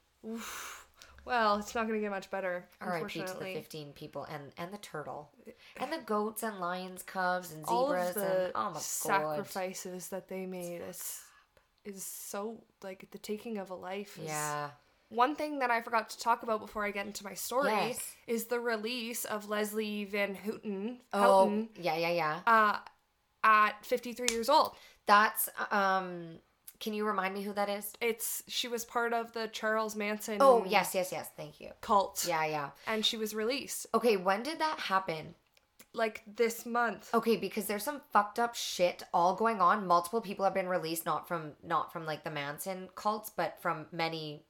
Well, 1.25 1.55
it's 1.57 1.73
not 1.73 1.87
going 1.87 1.99
to 1.99 2.01
get 2.01 2.11
much 2.11 2.29
better. 2.29 2.65
R.I.P. 2.81 3.07
to 3.07 3.15
the 3.15 3.21
Unfortunately. 3.21 3.53
15 3.53 3.93
people 3.93 4.25
and 4.25 4.51
and 4.57 4.73
the 4.73 4.77
turtle, 4.79 5.29
and 5.77 5.91
the 5.93 5.99
goats 5.99 6.43
and 6.43 6.59
lions, 6.59 7.01
cubs 7.03 7.53
and 7.53 7.65
zebras 7.65 8.17
and 8.17 8.51
oh 8.55 8.63
my 8.67 8.73
god, 8.73 8.81
sacrifices 8.81 10.09
that 10.09 10.27
they 10.27 10.45
made 10.45 10.81
is 10.81 11.21
is 11.85 12.03
so 12.05 12.63
like 12.83 13.07
the 13.11 13.17
taking 13.17 13.57
of 13.57 13.69
a 13.69 13.75
life. 13.75 14.17
Is, 14.17 14.25
yeah, 14.25 14.71
One 15.13 15.35
thing 15.35 15.59
that 15.59 15.69
I 15.71 15.81
forgot 15.81 16.09
to 16.11 16.19
talk 16.19 16.43
about 16.43 16.59
before 16.59 16.83
I 16.85 16.91
get 16.91 17.05
into 17.05 17.23
my 17.23 17.33
story 17.35 17.71
Yes. 17.71 17.99
is 18.27 18.45
the 18.45 18.59
release 18.59 19.25
of 19.25 19.47
Leslie 19.49 20.05
Van 20.05 20.33
Houten, 20.35 20.99
oh 21.13 21.67
yeah, 21.79 21.95
yeah, 21.95 22.09
yeah. 22.11 22.39
uh, 22.47 22.77
at 23.43 23.85
53 23.85 24.27
years 24.31 24.49
old. 24.49 24.71
That's 25.05 25.49
um. 25.71 26.39
Can 26.79 26.93
you 26.93 27.05
remind 27.05 27.33
me 27.33 27.41
who 27.43 27.53
that 27.53 27.69
is? 27.69 27.93
It's 28.01 28.43
she 28.49 28.67
was 28.67 28.83
part 28.83 29.13
of 29.13 29.31
the 29.31 29.47
Charles 29.47 29.95
Manson 29.95 30.37
Oh 30.41 30.65
yes, 30.67 30.93
yes, 30.93 31.13
yes. 31.13 31.29
Thank 31.37 31.61
you. 31.61 31.69
cult. 31.79 32.25
Yeah, 32.27 32.45
yeah. 32.45 32.69
And 32.87 33.05
she 33.05 33.15
was 33.15 33.33
released 33.33 33.85
Okay, 33.93 34.17
when 34.17 34.43
did 34.43 34.59
that 34.59 34.79
happen? 34.79 35.35
like 35.93 36.23
this 36.35 36.65
month. 36.65 37.09
Okay, 37.13 37.37
because 37.37 37.67
there's 37.67 37.83
some 37.83 38.01
fucked 38.11 38.39
up 38.39 38.55
shit 38.55 39.03
all 39.13 39.35
going 39.35 39.61
on. 39.61 39.85
Multiple 39.87 40.19
people 40.21 40.43
have 40.43 40.53
been 40.55 40.67
released, 40.67 41.05
not 41.05 41.27
from 41.27 41.51
not 41.63 41.93
from 41.93 42.05
like 42.05 42.23
the 42.25 42.31
Manson 42.31 42.89
cults, 42.95 43.29
but 43.29 43.61
from 43.61 43.85
many 43.91 44.43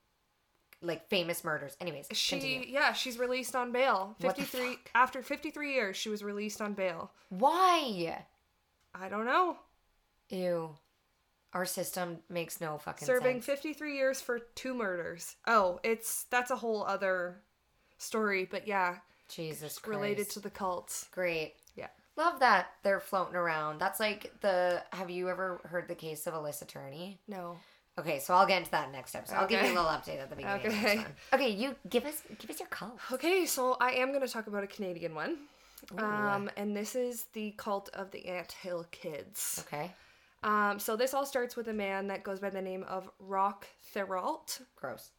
like 0.83 1.07
famous 1.09 1.43
murders. 1.43 1.75
Anyways, 1.81 2.07
She 2.11 2.35
continue. 2.39 2.67
yeah, 2.67 2.93
she's 2.93 3.17
released 3.17 3.55
on 3.55 3.71
bail. 3.71 4.15
53 4.19 4.77
after 4.93 5.21
53 5.23 5.73
years 5.73 5.97
she 5.97 6.09
was 6.09 6.23
released 6.23 6.61
on 6.61 6.73
bail. 6.73 7.11
Why? 7.29 8.23
I 8.93 9.09
don't 9.09 9.25
know. 9.25 9.57
Ew. 10.29 10.75
Our 11.53 11.65
system 11.65 12.17
makes 12.29 12.59
no 12.61 12.77
fucking 12.77 13.05
Serving 13.05 13.37
sense. 13.37 13.45
53 13.45 13.95
years 13.95 14.21
for 14.21 14.39
two 14.55 14.73
murders. 14.73 15.35
Oh, 15.47 15.79
it's 15.83 16.23
that's 16.31 16.51
a 16.51 16.55
whole 16.55 16.83
other 16.83 17.41
story, 17.99 18.45
but 18.49 18.67
yeah, 18.67 18.97
Jesus 19.29 19.77
Christ. 19.77 19.87
related 19.95 20.29
to 20.31 20.39
the 20.39 20.49
cults. 20.49 21.07
Great. 21.11 21.53
Yeah. 21.75 21.87
Love 22.17 22.39
that 22.39 22.67
they're 22.83 22.99
floating 22.99 23.35
around. 23.35 23.79
That's 23.79 23.99
like 23.99 24.31
the. 24.41 24.83
Have 24.93 25.09
you 25.11 25.29
ever 25.29 25.61
heard 25.65 25.87
the 25.87 25.95
case 25.95 26.25
of 26.27 26.33
Alyssa 26.33 26.67
Turney? 26.67 27.19
No. 27.27 27.57
Okay, 27.99 28.19
so 28.19 28.33
I'll 28.33 28.47
get 28.47 28.57
into 28.59 28.71
that 28.71 28.91
next 28.91 29.13
episode. 29.13 29.35
I'll 29.35 29.47
give 29.47 29.61
you 29.61 29.67
a 29.67 29.75
little 29.75 29.85
update 29.85 30.19
at 30.19 30.29
the 30.29 30.35
beginning. 30.35 30.65
Okay. 30.65 31.05
Okay, 31.31 31.49
you 31.49 31.75
give 31.89 32.05
us 32.05 32.23
give 32.39 32.49
us 32.49 32.59
your 32.59 32.69
call. 32.69 32.97
Okay, 33.11 33.45
so 33.45 33.77
I 33.79 33.91
am 33.91 34.09
going 34.09 34.25
to 34.25 34.27
talk 34.27 34.47
about 34.47 34.63
a 34.63 34.67
Canadian 34.67 35.13
one. 35.13 35.37
Um, 35.97 36.49
and 36.57 36.75
this 36.75 36.95
is 36.95 37.25
the 37.33 37.53
cult 37.57 37.89
of 37.93 38.09
the 38.11 38.25
Ant 38.27 38.51
Hill 38.51 38.85
Kids. 38.91 39.63
Okay. 39.67 39.91
Um, 40.43 40.79
so 40.79 40.95
this 40.95 41.13
all 41.13 41.25
starts 41.25 41.55
with 41.55 41.67
a 41.67 41.73
man 41.73 42.07
that 42.07 42.23
goes 42.23 42.39
by 42.39 42.49
the 42.49 42.61
name 42.61 42.83
of 42.83 43.09
Roch 43.19 43.65
Thériault. 43.93 44.61
Gross. 44.75 45.11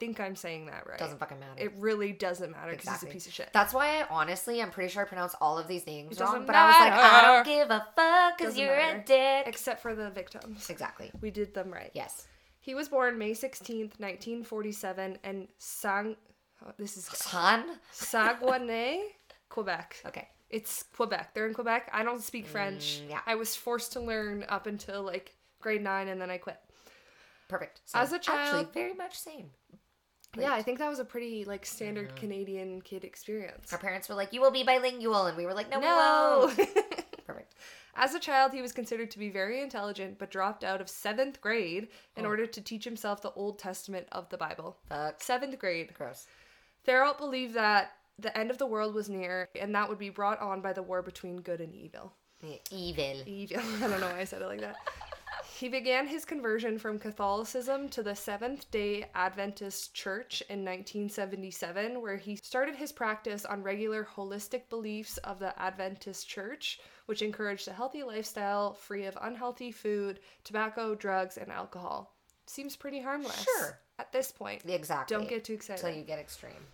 I 0.00 0.04
think 0.06 0.18
I'm 0.18 0.34
saying 0.34 0.64
that 0.66 0.86
right. 0.88 0.98
Doesn't 0.98 1.18
fucking 1.18 1.38
matter. 1.38 1.52
It 1.58 1.72
really 1.76 2.12
doesn't 2.12 2.50
matter 2.50 2.70
because 2.70 2.84
Exactly. 2.84 3.08
he's 3.08 3.10
a 3.10 3.14
piece 3.14 3.26
of 3.26 3.32
shit. 3.34 3.50
That's 3.52 3.74
why 3.74 4.00
I 4.00 4.06
honestly, 4.08 4.62
I'm 4.62 4.70
pretty 4.70 4.90
sure 4.90 5.02
I 5.02 5.04
pronounced 5.06 5.36
all 5.42 5.58
of 5.58 5.68
these 5.68 5.86
names 5.86 6.16
It 6.16 6.20
wrong. 6.22 6.32
doesn't 6.32 6.46
But 6.46 6.56
I 6.56 6.66
was 6.66 6.76
like, 6.78 6.92
I 6.94 7.22
don't 7.22 7.44
give 7.46 7.70
a 7.70 7.86
fuck 7.94 8.38
because 8.38 8.56
you're 8.56 8.72
a 8.74 8.78
matter. 8.94 9.02
dick. 9.06 9.44
Except 9.46 9.82
for 9.82 9.94
the 9.94 10.08
victims. 10.10 10.70
exactly. 10.70 11.10
We 11.20 11.30
did 11.30 11.52
them 11.52 11.70
right. 11.70 11.90
Yes. 11.92 12.26
He 12.60 12.74
was 12.74 12.88
born 12.88 13.18
May 13.18 13.32
16th, 13.32 14.00
1947 14.00 15.18
in 15.24 15.48
Sang... 15.58 16.16
oh, 16.66 16.70
this 16.78 16.96
is 16.96 17.04
Son. 17.12 17.64
Saguenay, 17.90 19.02
Quebec. 19.50 19.96
Okay. 20.06 20.28
It's 20.48 20.82
Quebec. 20.96 21.34
They're 21.34 21.46
in 21.46 21.54
Quebec. 21.54 21.90
I 21.92 22.02
don't 22.04 22.22
speak 22.22 22.46
French. 22.46 23.02
Mm, 23.06 23.10
yeah. 23.10 23.20
I 23.26 23.34
was 23.34 23.54
forced 23.54 23.92
to 23.92 24.00
learn 24.00 24.44
up 24.48 24.66
until 24.66 25.02
like 25.02 25.34
grade 25.60 25.82
nine 25.82 26.08
and 26.08 26.20
then 26.20 26.30
I 26.30 26.38
quit. 26.38 26.58
perfect. 27.48 27.80
As 27.94 28.12
a 28.12 28.18
child- 28.18 28.38
actually, 28.66 28.72
very 28.82 28.94
much 28.94 29.18
same. 29.18 29.50
Yeah, 30.38 30.52
I 30.52 30.62
think 30.62 30.78
that 30.78 30.88
was 30.88 31.00
a 31.00 31.04
pretty 31.04 31.44
like 31.44 31.66
standard 31.66 32.08
mm-hmm. 32.08 32.16
Canadian 32.16 32.82
kid 32.82 33.04
experience. 33.04 33.72
Our 33.72 33.78
parents 33.78 34.08
were 34.08 34.14
like, 34.14 34.32
"You 34.32 34.40
will 34.40 34.52
be 34.52 34.62
bilingual," 34.62 35.26
and 35.26 35.36
we 35.36 35.44
were 35.44 35.54
like, 35.54 35.70
"No, 35.70 35.80
No. 35.80 36.46
Perfect. 37.26 37.54
As 37.96 38.14
a 38.14 38.20
child, 38.20 38.52
he 38.52 38.62
was 38.62 38.72
considered 38.72 39.10
to 39.10 39.18
be 39.18 39.28
very 39.28 39.60
intelligent, 39.60 40.18
but 40.18 40.30
dropped 40.30 40.62
out 40.62 40.80
of 40.80 40.88
seventh 40.88 41.40
grade 41.40 41.88
in 42.16 42.24
Oh. 42.24 42.28
order 42.28 42.46
to 42.46 42.60
teach 42.60 42.84
himself 42.84 43.20
the 43.20 43.32
Old 43.32 43.58
Testament 43.58 44.06
of 44.12 44.28
the 44.28 44.38
Bible. 44.38 44.78
Fuck. 44.88 45.22
Seventh 45.22 45.58
grade. 45.58 45.92
Gross. 45.94 46.26
Thériault 46.86 47.18
believed 47.18 47.54
that 47.54 47.92
the 48.18 48.36
end 48.38 48.50
of 48.50 48.58
the 48.58 48.66
world 48.66 48.94
was 48.94 49.08
near, 49.08 49.48
and 49.60 49.74
that 49.74 49.88
would 49.88 49.98
be 49.98 50.10
brought 50.10 50.40
on 50.40 50.60
by 50.60 50.72
the 50.72 50.82
war 50.82 51.02
between 51.02 51.40
good 51.40 51.60
and 51.60 51.74
evil. 51.74 52.12
Evil. 52.70 53.22
Evil. 53.26 53.58
I 53.82 53.88
don't 53.88 54.00
know 54.00 54.06
why 54.06 54.20
I 54.20 54.24
said 54.24 54.42
it 54.42 54.46
like 54.46 54.60
that. 54.60 54.76
He 55.60 55.68
began 55.68 56.06
his 56.06 56.24
conversion 56.24 56.78
from 56.78 56.98
Catholicism 56.98 57.90
to 57.90 58.02
the 58.02 58.16
Seventh 58.16 58.70
day 58.70 59.10
Adventist 59.14 59.92
Church 59.92 60.42
in 60.48 60.64
1977, 60.64 62.00
where 62.00 62.16
he 62.16 62.36
started 62.36 62.76
his 62.76 62.92
practice 62.92 63.44
on 63.44 63.62
regular 63.62 64.08
holistic 64.16 64.70
beliefs 64.70 65.18
of 65.18 65.38
the 65.38 65.52
Adventist 65.60 66.26
Church, 66.26 66.80
which 67.04 67.20
encouraged 67.20 67.68
a 67.68 67.74
healthy 67.74 68.02
lifestyle 68.02 68.72
free 68.72 69.04
of 69.04 69.18
unhealthy 69.20 69.70
food, 69.70 70.20
tobacco, 70.44 70.94
drugs, 70.94 71.36
and 71.36 71.52
alcohol. 71.52 72.16
Seems 72.46 72.74
pretty 72.74 73.02
harmless. 73.02 73.44
Sure. 73.44 73.78
At 73.98 74.12
this 74.12 74.32
point. 74.32 74.62
Exactly. 74.66 75.14
Don't 75.14 75.28
get 75.28 75.44
too 75.44 75.52
excited. 75.52 75.84
Until 75.84 76.00
you 76.00 76.06
get 76.06 76.18
extreme. 76.18 76.68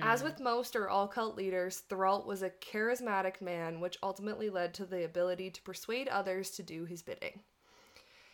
As 0.00 0.24
with 0.24 0.40
most 0.40 0.74
or 0.74 0.88
all 0.88 1.06
cult 1.06 1.36
leaders, 1.36 1.84
Throlt 1.88 2.26
was 2.26 2.42
a 2.42 2.50
charismatic 2.50 3.40
man, 3.40 3.78
which 3.78 3.98
ultimately 4.02 4.50
led 4.50 4.74
to 4.74 4.84
the 4.84 5.04
ability 5.04 5.50
to 5.50 5.62
persuade 5.62 6.08
others 6.08 6.50
to 6.50 6.64
do 6.64 6.86
his 6.86 7.02
bidding. 7.02 7.42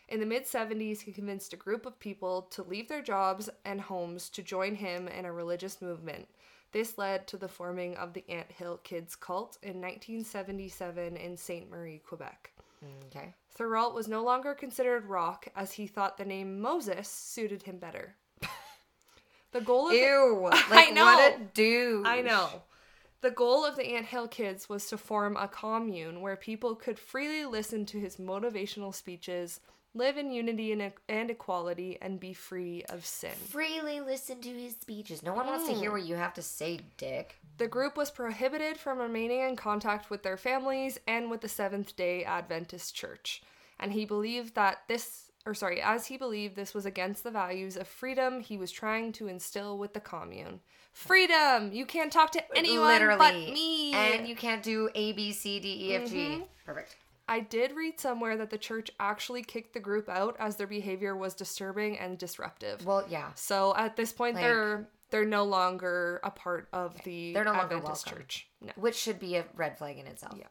In 0.09 0.21
the 0.21 0.27
mid 0.27 0.45
70s, 0.45 1.01
he 1.03 1.13
convinced 1.13 1.53
a 1.53 1.57
group 1.57 1.85
of 1.85 1.99
people 2.01 2.43
to 2.51 2.63
leave 2.63 2.89
their 2.89 3.03
jobs 3.03 3.51
and 3.65 3.81
homes 3.81 4.31
to 4.31 4.43
join 4.43 4.75
him 4.75 5.07
in 5.09 5.25
a 5.25 5.33
religious 5.33 5.83
movement. 5.83 6.27
This 6.73 6.99
led 6.99 7.27
to 7.29 7.37
the 7.37 7.49
forming 7.49 7.97
of 7.97 8.13
the 8.13 8.25
Ant 8.29 8.51
Hill 8.53 8.79
Kids 8.85 9.17
cult 9.17 9.59
in 9.63 9.81
1977 9.81 11.17
in 11.17 11.37
Sainte 11.37 11.71
Marie, 11.71 11.99
Quebec. 12.07 12.53
Mm. 12.85 13.07
Okay. 13.07 13.35
Throlt 13.55 13.95
was 13.95 14.09
no 14.09 14.23
longer 14.23 14.55
considered 14.55 15.07
rock 15.07 15.49
as 15.57 15.73
he 15.73 15.87
thought 15.87 16.17
the 16.17 16.25
name 16.25 16.61
Moses 16.61 17.09
suited 17.09 17.63
him 17.63 17.79
better. 17.79 18.15
the 19.53 19.61
goal 19.61 19.87
of 19.89 19.93
the- 19.93 19.99
Ew. 19.99 20.51
Like, 20.71 20.89
I 20.89 20.91
know. 20.91 21.05
What 21.05 21.41
a 21.41 21.45
dude. 21.55 22.07
I 22.07 22.21
know. 22.23 22.49
The 23.21 23.31
goal 23.33 23.65
of 23.65 23.75
the 23.77 23.85
Ant 23.97 24.07
Hill 24.07 24.29
Kids 24.29 24.69
was 24.69 24.87
to 24.87 24.97
form 24.97 25.37
a 25.37 25.49
commune 25.49 26.21
where 26.21 26.37
people 26.37 26.77
could 26.77 26.99
freely 26.99 27.45
listen 27.45 27.85
to 27.87 27.99
his 27.99 28.17
motivational 28.17 28.95
speeches, 28.95 29.59
live 29.95 30.17
in 30.17 30.31
unity 30.31 30.73
and, 30.73 30.93
and 31.09 31.31
equality, 31.31 31.99
and 32.01 32.21
be 32.21 32.33
free 32.33 32.85
of 32.89 33.05
sin. 33.07 33.33
Freely 33.49 34.01
listen 34.01 34.41
to 34.43 34.49
his 34.51 34.75
speeches. 34.77 35.23
No 35.23 35.33
one 35.35 35.47
wants 35.47 35.67
to 35.67 35.73
Mm. 35.73 35.79
hear 35.81 35.93
what 35.93 36.03
you 36.05 36.15
have 36.17 36.35
to 36.35 36.43
say, 36.43 36.81
Dick. 36.97 37.37
The 37.57 37.67
group 37.69 37.97
was 37.97 38.11
prohibited 38.11 38.79
from 38.79 38.99
remaining 38.99 39.41
in 39.41 39.57
contact 39.57 40.11
with 40.11 40.23
their 40.23 40.37
families 40.37 40.99
and 41.09 41.31
with 41.31 41.41
the 41.41 41.49
Seventh 41.49 41.97
day 41.97 42.25
Adventist 42.25 42.95
Church. 42.95 43.43
And 43.81 43.93
he 43.93 44.05
believed 44.05 44.55
that 44.55 44.83
this, 44.89 45.31
or 45.47 45.55
sorry, 45.55 45.81
as 45.81 46.07
he 46.07 46.17
believed 46.17 46.55
this 46.55 46.75
was 46.75 46.87
against 46.87 47.25
the 47.25 47.31
values 47.31 47.77
of 47.77 47.89
freedom 47.89 48.41
he 48.41 48.57
was 48.57 48.71
trying 48.71 49.13
to 49.13 49.27
instill 49.27 49.79
with 49.79 49.95
the 49.95 50.01
commune. 50.01 50.61
Freedom! 50.93 51.73
You 51.73 51.87
can't 51.87 52.13
talk 52.13 52.33
to 52.33 52.43
anyone 52.57 52.87
Literally. 52.93 53.19
but 53.47 53.55
me! 53.55 53.93
And 53.95 54.27
you 54.29 54.35
can't 54.37 54.63
do 54.63 54.91
A, 54.95 55.13
B, 55.13 55.33
C, 55.33 55.59
D, 55.61 55.91
E, 55.91 55.95
F, 55.95 56.09
G. 56.11 56.17
Mm-hmm. 56.17 56.43
Perfect. 56.67 56.97
I 57.29 57.41
did 57.41 57.77
read 57.77 58.01
somewhere 58.01 58.37
that 58.39 58.51
the 58.51 58.59
church 58.59 58.91
actually 58.99 59.43
kicked 59.43 59.75
the 59.75 59.81
group 59.81 60.09
out 60.09 60.35
as 60.39 60.57
their 60.57 60.67
behavior 60.67 61.15
was 61.15 61.35
disturbing 61.35 61.99
and 61.99 62.17
disruptive. 62.17 62.85
Well, 62.87 63.05
yeah. 63.09 63.33
So 63.35 63.75
at 63.77 63.97
this 63.97 64.13
point, 64.13 64.35
Like- 64.37 64.45
they're 64.45 64.89
they're 65.11 65.25
no 65.25 65.45
longer 65.45 66.21
a 66.23 66.31
part 66.31 66.69
of 66.73 66.95
the 67.05 67.33
They're 67.33 67.45
no 67.45 67.53
longer 67.53 67.77
Adventist 67.77 68.07
welcome. 68.07 68.23
church. 68.23 68.49
No. 68.61 68.73
Which 68.77 68.95
should 68.97 69.19
be 69.19 69.37
a 69.37 69.45
red 69.55 69.79
flag 69.79 69.99
in 69.99 70.07
itself. 70.07 70.35
Yeah. 70.39 70.49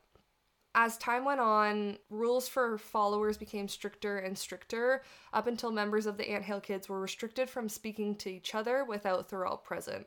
As 0.74 0.98
time 0.98 1.26
went 1.26 1.40
on, 1.40 1.98
rules 2.10 2.48
for 2.48 2.78
followers 2.78 3.38
became 3.38 3.68
stricter 3.68 4.18
and 4.20 4.38
stricter 4.38 5.04
up 5.34 5.48
until 5.48 5.72
members 5.72 6.06
of 6.06 6.18
the 6.18 6.30
Anthill 6.30 6.60
Kids 6.62 6.88
were 6.90 7.00
restricted 7.00 7.50
from 7.50 7.68
speaking 7.70 8.16
to 8.18 8.30
each 8.32 8.54
other 8.56 8.84
without 8.86 9.28
Thorold 9.30 9.64
present. 9.64 10.06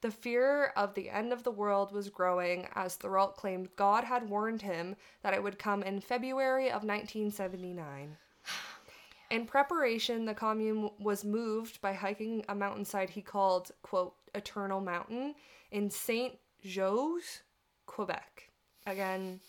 The 0.00 0.10
fear 0.10 0.72
of 0.76 0.94
the 0.94 1.10
end 1.10 1.32
of 1.32 1.42
the 1.42 1.50
world 1.50 1.90
was 1.90 2.08
growing 2.08 2.68
as 2.74 2.94
Thorold 2.94 3.34
claimed 3.34 3.74
God 3.74 4.04
had 4.04 4.30
warned 4.30 4.62
him 4.62 4.94
that 5.22 5.34
it 5.34 5.42
would 5.42 5.58
come 5.58 5.82
in 5.82 6.00
February 6.00 6.66
of 6.66 6.84
1979. 6.84 8.16
In 9.30 9.44
preparation, 9.44 10.24
the 10.24 10.34
commune 10.34 10.90
was 11.00 11.24
moved 11.24 11.80
by 11.80 11.92
hiking 11.92 12.44
a 12.48 12.54
mountainside 12.54 13.10
he 13.10 13.20
called, 13.20 13.72
quote, 13.82 14.14
Eternal 14.34 14.80
Mountain 14.80 15.34
in 15.70 15.90
Saint 15.90 16.38
Jose, 16.64 17.40
Quebec. 17.86 18.48
Again, 18.86 19.40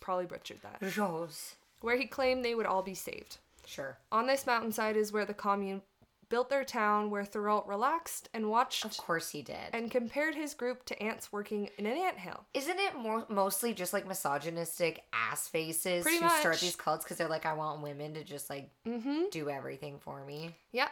probably 0.00 0.26
butchered 0.26 0.60
that. 0.62 0.96
Rose. 0.96 1.54
Where 1.82 1.96
he 1.96 2.06
claimed 2.06 2.44
they 2.44 2.54
would 2.54 2.66
all 2.66 2.82
be 2.82 2.94
saved. 2.94 3.38
Sure. 3.64 3.98
On 4.10 4.26
this 4.26 4.46
mountainside 4.46 4.96
is 4.96 5.12
where 5.12 5.26
the 5.26 5.34
commune 5.34 5.82
built 6.28 6.50
their 6.50 6.64
town, 6.64 7.10
where 7.10 7.24
Thorold 7.24 7.64
relaxed 7.66 8.28
and 8.34 8.50
watched 8.50 8.84
Of 8.84 8.96
course 8.96 9.30
he 9.30 9.42
did. 9.42 9.56
and 9.72 9.90
compared 9.90 10.34
his 10.34 10.54
group 10.54 10.84
to 10.86 11.02
ants 11.02 11.32
working 11.32 11.70
in 11.78 11.86
an 11.86 11.96
anthill. 11.96 12.44
Isn't 12.54 12.78
it 12.78 12.94
more 12.96 13.24
mostly 13.28 13.72
just 13.74 13.92
like 13.92 14.06
misogynistic 14.06 15.04
ass 15.12 15.48
faces 15.48 16.02
Pretty 16.02 16.18
who 16.22 16.28
start 16.28 16.60
these 16.60 16.76
cults 16.76 17.04
because 17.04 17.16
they're 17.16 17.28
like, 17.28 17.46
I 17.46 17.54
want 17.54 17.82
women 17.82 18.14
to 18.14 18.24
just 18.24 18.50
like 18.50 18.70
Mm-hmm. 18.86 19.24
do 19.30 19.48
everything 19.50 19.98
for 19.98 20.24
me? 20.24 20.54
Yep. 20.72 20.90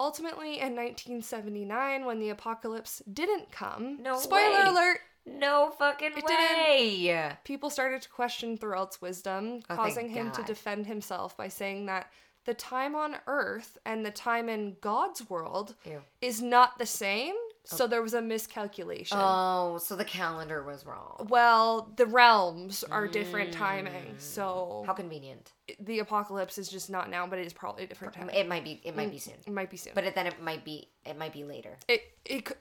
Ultimately, 0.00 0.60
in 0.60 0.76
1979, 0.76 2.04
when 2.04 2.20
the 2.20 2.30
apocalypse 2.30 3.02
didn't 3.12 3.50
come, 3.50 4.00
No 4.00 4.16
spoiler 4.16 4.50
way. 4.50 4.66
alert, 4.66 5.00
No 5.26 5.72
fucking 5.76 6.12
It 6.16 6.24
way. 6.24 7.36
people 7.44 7.68
started 7.68 8.02
to 8.02 8.08
question 8.08 8.56
Thorold's 8.56 9.02
wisdom, 9.02 9.60
Oh, 9.68 9.74
causing 9.74 10.08
him 10.08 10.30
to 10.32 10.42
defend 10.44 10.86
himself 10.86 11.36
by 11.36 11.48
saying 11.48 11.86
that 11.86 12.10
the 12.48 12.54
time 12.54 12.96
on 12.96 13.16
Earth 13.26 13.76
and 13.84 14.06
the 14.06 14.10
time 14.10 14.48
in 14.48 14.76
God's 14.80 15.28
world 15.28 15.74
Ew. 15.84 16.00
is 16.22 16.40
not 16.40 16.78
the 16.78 16.86
same. 16.86 17.34
So 17.64 17.86
there 17.86 18.00
was 18.00 18.14
a 18.14 18.22
miscalculation. 18.22 19.18
Oh, 19.20 19.76
so 19.76 19.94
the 19.96 20.04
calendar 20.06 20.62
was 20.64 20.86
wrong. 20.86 21.26
well, 21.28 21.92
the 21.96 22.06
realms 22.06 22.82
are 22.84 23.06
different 23.06 23.52
timing. 23.52 24.14
So 24.16 24.80
Mm. 24.82 24.86
How 24.86 24.94
convenient. 24.94 25.52
the 25.78 25.98
apocalypse 25.98 26.56
is 26.56 26.70
just 26.70 26.88
not 26.88 27.10
now, 27.10 27.26
but 27.26 27.38
it 27.38 27.46
is 27.46 27.52
probably 27.52 27.84
a 27.84 27.86
different 27.86 28.14
time. 28.14 28.30
It 28.30 28.48
might 28.48 28.64
be. 28.64 28.80
It 28.82 28.96
might 28.96 29.10
be 29.10 29.18
soon. 29.18 29.34
It 29.46 29.52
might 29.52 29.70
be 29.70 29.76
soon. 29.76 29.92
But 29.94 30.14
then 30.14 30.26
it 30.26 30.42
might 30.42 30.64
be. 30.64 30.88
It 31.04 31.18
might 31.18 31.34
be 31.34 31.44
later. 31.44 31.76
it 31.86 32.00
it 32.24 32.46
could 32.46 32.56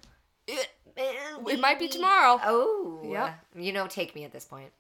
it, 0.45 0.67
It 0.97 1.59
might 1.61 1.79
be 1.79 1.87
tomorrow. 1.87 2.41
Oh. 2.43 2.99
yeah. 3.05 3.35
You 3.55 3.71
know, 3.71 3.87
take 3.87 4.13
me 4.13 4.25
at 4.25 4.33
this 4.33 4.43
point. 4.43 4.71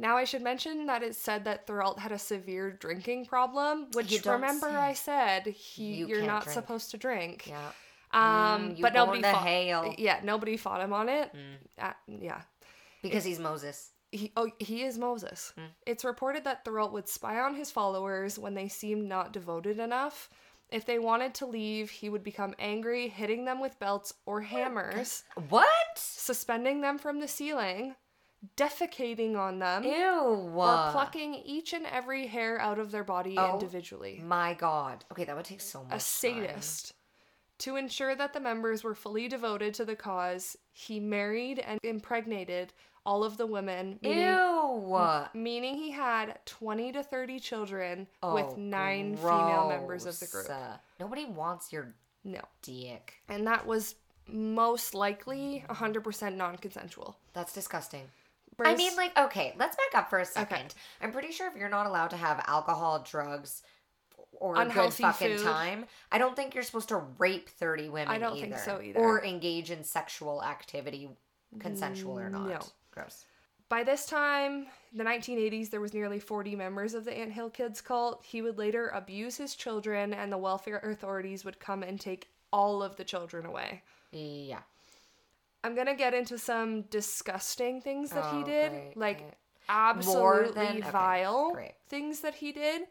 Now 0.00 0.16
I 0.16 0.24
should 0.24 0.42
mention 0.42 0.86
that 0.86 1.02
it 1.02 1.16
said 1.16 1.44
that 1.44 1.66
Thorold 1.66 1.98
had 1.98 2.12
a 2.12 2.18
severe 2.18 2.70
drinking 2.70 3.26
problem, 3.26 3.88
which 3.92 4.24
remember. 4.24 4.68
I 4.68 4.92
said 4.94 5.46
he 5.48 5.96
You 5.96 6.06
you're 6.06 6.20
can't 6.20 6.44
drink. 6.44 6.54
supposed 6.54 6.90
to 6.92 6.96
drink. 6.96 7.46
Yeah. 7.48 7.70
Um, 8.12 8.22
Mm, 8.70 8.76
you 8.78 8.82
but 8.82 8.94
nobody 8.94 9.20
fought. 9.22 9.42
hail. 9.44 9.94
Yeah, 9.98 10.20
nobody 10.22 10.56
fought 10.56 10.80
him 10.80 10.92
on 10.92 11.08
it. 11.08 11.30
Mm. 11.34 11.88
Uh, 11.88 11.92
yeah. 12.06 12.40
Because 13.02 13.24
he's 13.24 13.38
Moses. 13.38 13.90
He, 14.10 14.32
oh, 14.36 14.50
he 14.58 14.84
is 14.84 14.96
Moses. 14.98 15.52
Hmm. 15.58 15.66
It's 15.84 16.04
reported 16.04 16.44
that 16.44 16.64
Thorold 16.64 16.92
would 16.92 17.08
spy 17.08 17.38
on 17.40 17.54
his 17.54 17.70
followers 17.70 18.38
when 18.38 18.54
they 18.54 18.68
seemed 18.68 19.06
not 19.06 19.32
devoted 19.34 19.78
enough. 19.78 20.30
If 20.70 20.86
they 20.86 20.98
wanted 20.98 21.34
to 21.34 21.46
leave, 21.46 21.90
he 21.90 22.08
would 22.08 22.22
become 22.24 22.54
angry, 22.58 23.08
hitting 23.08 23.44
them 23.44 23.60
with 23.60 23.78
belts 23.78 24.14
or 24.26 24.40
hammers, 24.42 25.24
What? 25.50 25.66
suspending 25.96 26.80
them 26.80 26.98
from 26.98 27.20
the 27.20 27.28
ceiling, 27.28 27.94
defecating 28.56 29.36
on 29.36 29.58
them, 29.58 29.84
Ew. 29.84 30.50
or 30.54 30.88
plucking 30.92 31.34
each 31.34 31.72
and 31.72 31.86
every 31.86 32.26
hair 32.26 32.60
out 32.60 32.78
of 32.78 32.90
their 32.90 33.04
body 33.04 33.34
Oh. 33.38 33.54
individually. 33.54 34.20
My 34.24 34.54
God. 34.54 35.04
Okay, 35.12 35.24
that 35.24 35.34
would 35.36 35.44
take 35.44 35.60
so 35.60 35.82
much. 35.84 35.92
A 35.96 36.00
sadist. 36.00 36.92
To 37.58 37.74
ensure 37.74 38.14
that 38.14 38.32
the 38.32 38.40
members 38.40 38.84
were 38.84 38.94
fully 38.94 39.26
devoted 39.26 39.74
to 39.74 39.84
the 39.84 39.96
cause, 39.96 40.56
he 40.72 41.00
married 41.00 41.58
and 41.58 41.80
impregnated 41.82 42.72
all 43.04 43.24
of 43.24 43.36
the 43.36 43.46
women, 43.46 43.98
meaning, 44.02 44.18
Ew. 44.28 45.18
meaning 45.34 45.74
he 45.74 45.90
had 45.90 46.38
20 46.44 46.92
to 46.92 47.02
30 47.02 47.40
children 47.40 48.06
Oh, 48.22 48.34
with 48.34 48.56
nine 48.56 49.16
female 49.16 49.68
members 49.68 50.06
of 50.06 50.18
the 50.20 50.26
group. 50.26 50.48
Nobody 51.00 51.24
wants 51.24 51.72
your 51.72 51.94
No. 52.22 52.42
dick. 52.62 53.14
And 53.28 53.46
that 53.46 53.66
was 53.66 53.96
most 54.28 54.94
likely 54.94 55.64
100% 55.70 56.36
non 56.36 56.58
consensual. 56.58 57.16
That's 57.32 57.52
disgusting. 57.54 58.08
I 58.66 58.74
mean, 58.74 58.96
like, 58.96 59.16
okay, 59.16 59.54
let's 59.58 59.76
back 59.76 60.00
up 60.00 60.10
for 60.10 60.18
a 60.18 60.24
second. 60.24 60.74
I'm 61.00 61.12
pretty 61.12 61.32
sure 61.32 61.48
if 61.48 61.56
you're 61.56 61.68
not 61.68 61.86
allowed 61.86 62.08
to 62.08 62.16
have 62.16 62.44
alcohol, 62.46 63.04
drugs, 63.08 63.62
or 64.32 64.54
a 64.54 64.58
good 64.58 64.66
Unhealthy 64.66 65.02
fucking 65.02 65.36
food. 65.38 65.44
time, 65.44 65.86
I 66.10 66.18
don't 66.18 66.34
think 66.36 66.54
you're 66.54 66.64
supposed 66.64 66.88
to 66.88 67.02
rape 67.18 67.48
30 67.48 67.88
women 67.88 68.14
I 68.14 68.18
don't 68.18 68.34
think 68.34 68.54
either. 68.54 68.62
so 68.64 68.80
either. 68.80 68.98
Or 68.98 69.24
engage 69.24 69.70
in 69.70 69.84
sexual 69.84 70.42
activity, 70.42 71.08
consensual 71.58 72.18
or 72.18 72.30
not. 72.30 72.48
No. 72.48 72.60
Gross. 72.90 73.24
By 73.68 73.84
this 73.84 74.06
time, 74.06 74.66
the 74.94 75.04
1980s, 75.04 75.68
there 75.70 75.80
was 75.80 75.92
nearly 75.92 76.18
40 76.18 76.56
members 76.56 76.94
of 76.94 77.04
the 77.04 77.16
Anthill 77.16 77.50
Kids 77.50 77.82
cult. 77.82 78.24
He 78.24 78.40
would 78.40 78.56
later 78.56 78.88
abuse 78.88 79.36
his 79.36 79.54
children, 79.54 80.14
and 80.14 80.32
the 80.32 80.38
welfare 80.38 80.78
authorities 80.78 81.44
would 81.44 81.60
come 81.60 81.82
and 81.82 82.00
take 82.00 82.28
all 82.50 82.82
of 82.82 82.96
the 82.96 83.04
children 83.04 83.44
away. 83.44 83.82
Yeah. 84.10 84.60
I'm 85.64 85.74
gonna 85.74 85.94
get 85.96 86.14
into 86.14 86.38
some 86.38 86.82
disgusting 86.82 87.80
things 87.80 88.10
that 88.10 88.24
he 88.32 88.38
Oh, 88.42 88.44
did, 88.44 88.70
great, 88.72 88.96
like 88.96 89.18
great. 89.18 89.34
absolutely 89.68 90.80
than- 90.80 90.90
vile 90.92 91.52
great. 91.52 91.74
things 91.88 92.20
that 92.20 92.36
he 92.36 92.52
did. 92.52 92.82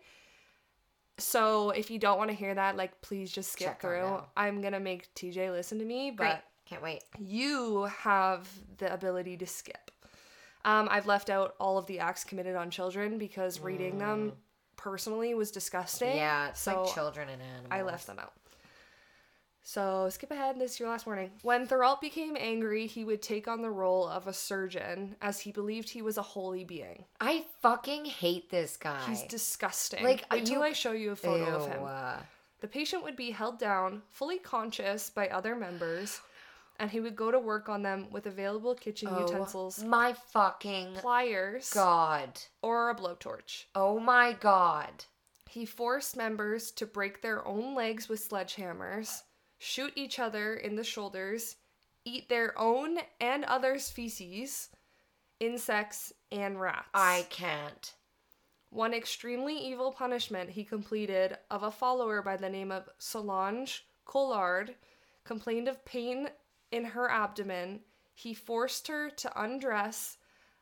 So 1.17 1.71
if 1.71 1.89
you 1.89 1.97
don't 1.97 2.17
want 2.17 2.29
to 2.29 2.35
hear 2.35 2.53
that, 2.53 2.75
like 2.77 3.01
please 3.01 3.31
just 3.31 3.51
skip 3.51 3.67
Check 3.69 3.81
through. 3.81 4.21
I'm 4.35 4.61
gonna 4.61 4.79
make 4.79 5.13
TJ 5.15 5.49
listen 5.51 5.79
to 5.79 5.85
me, 5.85 6.11
but 6.11 6.23
Great. 6.23 6.39
Can't 6.65 6.83
wait. 6.83 7.03
you 7.17 7.83
have 7.85 8.47
the 8.77 8.93
ability 8.93 9.37
to 9.37 9.47
skip. 9.47 9.89
Um, 10.65 10.87
I've 10.91 11.07
left 11.07 11.29
out 11.29 11.55
all 11.59 11.77
of 11.77 11.85
the 11.85 11.99
acts 11.99 12.23
committed 12.25 12.55
on 12.55 12.69
children 12.69 13.17
because 13.17 13.59
reading 13.61 13.97
them 13.99 14.33
personally 14.75 15.33
was 15.33 15.49
disgusting. 15.49 16.09
Mm. 16.11 16.15
Yeah, 16.17 16.49
it's 16.49 16.59
so 16.59 16.83
like 16.83 16.93
children 16.93 17.29
and 17.29 17.41
animals. 17.41 17.67
I 17.71 17.81
left 17.83 18.05
them 18.05 18.19
out. 18.19 18.33
So 19.69 20.07
skip 20.09 20.31
ahead. 20.31 20.57
This 20.57 20.75
is 20.75 20.79
your 20.79 20.87
last 20.87 21.05
warning. 21.05 21.29
When 21.41 21.67
Thuralt 21.67 21.99
became 21.99 22.37
angry, 22.39 22.87
he 22.87 23.03
would 23.03 23.21
take 23.21 23.49
on 23.49 23.61
the 23.61 23.69
role 23.69 24.07
of 24.07 24.25
a 24.25 24.31
surgeon, 24.31 25.17
as 25.21 25.41
he 25.41 25.51
believed 25.51 25.89
he 25.89 26.01
was 26.01 26.17
a 26.17 26.21
holy 26.21 26.63
being. 26.63 27.03
I 27.19 27.43
fucking 27.61 28.05
hate 28.05 28.49
this 28.49 28.77
guy. 28.77 29.05
He's 29.09 29.23
disgusting. 29.23 30.05
Like, 30.05 30.23
you- 30.47 30.61
I 30.63 30.71
show 30.71 30.93
you 30.93 31.11
a 31.11 31.17
photo 31.17 31.43
of 31.57 31.67
him. 31.67 31.83
uh, 31.83 32.19
The 32.61 32.69
patient 32.69 33.03
would 33.03 33.17
be 33.17 33.31
held 33.31 33.59
down, 33.59 34.03
fully 34.09 34.39
conscious 34.39 35.09
by 35.09 35.27
other 35.27 35.53
members, 35.53 36.21
and 36.79 36.89
he 36.89 37.01
would 37.01 37.17
go 37.17 37.29
to 37.29 37.37
work 37.37 37.67
on 37.67 37.83
them 37.83 38.09
with 38.09 38.25
available 38.25 38.73
kitchen 38.73 39.09
oh 39.11 39.19
utensils, 39.27 39.83
my 39.83 40.13
fucking 40.13 40.95
pliers, 40.95 41.69
god. 41.73 42.39
or 42.61 42.89
a 42.89 42.95
blowtorch. 42.95 43.65
Oh 43.75 43.99
my 43.99 44.31
god. 44.31 45.03
He 45.49 45.65
forced 45.65 46.15
members 46.15 46.71
to 46.71 46.85
break 46.85 47.21
their 47.21 47.45
own 47.45 47.75
legs 47.75 48.07
with 48.07 48.27
sledgehammers, 48.27 49.23
shoot 49.57 49.93
each 49.95 50.19
other 50.19 50.53
in 50.53 50.75
the 50.75 50.83
shoulders, 50.83 51.55
eat 52.05 52.29
their 52.29 52.57
own 52.57 52.99
and 53.19 53.43
others' 53.45 53.89
feces, 53.89 54.69
insects, 55.39 56.13
and 56.31 56.59
rats. 56.59 56.87
I 56.93 57.25
can't. 57.29 57.93
One 58.69 58.93
extremely 58.93 59.57
evil 59.57 59.91
punishment 59.91 60.49
he 60.49 60.63
completed 60.63 61.37
of 61.49 61.63
a 61.63 61.71
follower 61.71 62.21
by 62.21 62.37
the 62.37 62.49
name 62.49 62.71
of 62.71 62.89
Solange 62.97 63.85
Collard 64.05 64.75
complained 65.23 65.67
of 65.67 65.83
pain 65.85 66.29
in 66.71 66.83
her 66.85 67.09
abdomen. 67.09 67.81
He 68.13 68.33
forced 68.33 68.87
her 68.87 69.09
to 69.09 69.41
undress, 69.41 70.17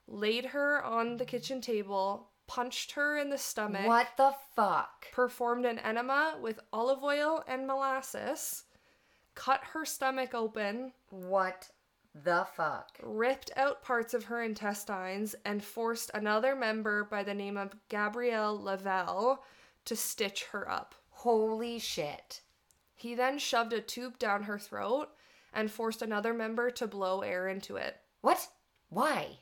laid 0.07 0.45
her 0.45 0.83
on 0.83 1.17
the 1.17 1.25
kitchen 1.25 1.61
table, 1.61 2.29
punched 2.47 2.91
her 2.91 3.17
in 3.17 3.29
the 3.29 3.37
stomach, 3.37 3.87
What 3.87 4.09
the 4.17 4.33
fuck? 4.55 5.11
performed 5.11 5.65
an 5.65 5.79
enema 5.79 6.37
with 6.41 6.59
olive 6.71 7.03
oil 7.03 7.43
and 7.47 7.65
molasses, 7.65 8.63
cut 9.35 9.61
her 9.73 9.85
stomach 9.85 10.33
open, 10.33 10.93
What 11.09 11.69
the 12.13 12.47
fuck? 12.55 12.97
ripped 13.03 13.51
out 13.55 13.83
parts 13.83 14.13
of 14.13 14.25
her 14.25 14.41
intestines, 14.41 15.35
and 15.45 15.63
forced 15.63 16.09
another 16.13 16.55
member 16.55 17.03
by 17.03 17.23
the 17.23 17.33
name 17.33 17.57
of 17.57 17.75
Gabrielle 17.89 18.59
Lavelle 18.59 19.43
to 19.85 19.95
stitch 19.95 20.45
her 20.45 20.69
up. 20.69 20.95
Holy 21.09 21.77
shit. 21.79 22.41
He 22.95 23.13
then 23.15 23.37
shoved 23.37 23.73
a 23.73 23.81
tube 23.81 24.17
down 24.17 24.43
her 24.43 24.57
throat 24.57 25.09
and 25.53 25.69
forced 25.69 26.01
another 26.01 26.33
member 26.33 26.71
to 26.71 26.87
blow 26.87 27.21
air 27.21 27.47
into 27.47 27.75
it. 27.75 27.97
What? 28.21 28.47
Why? 28.89 29.39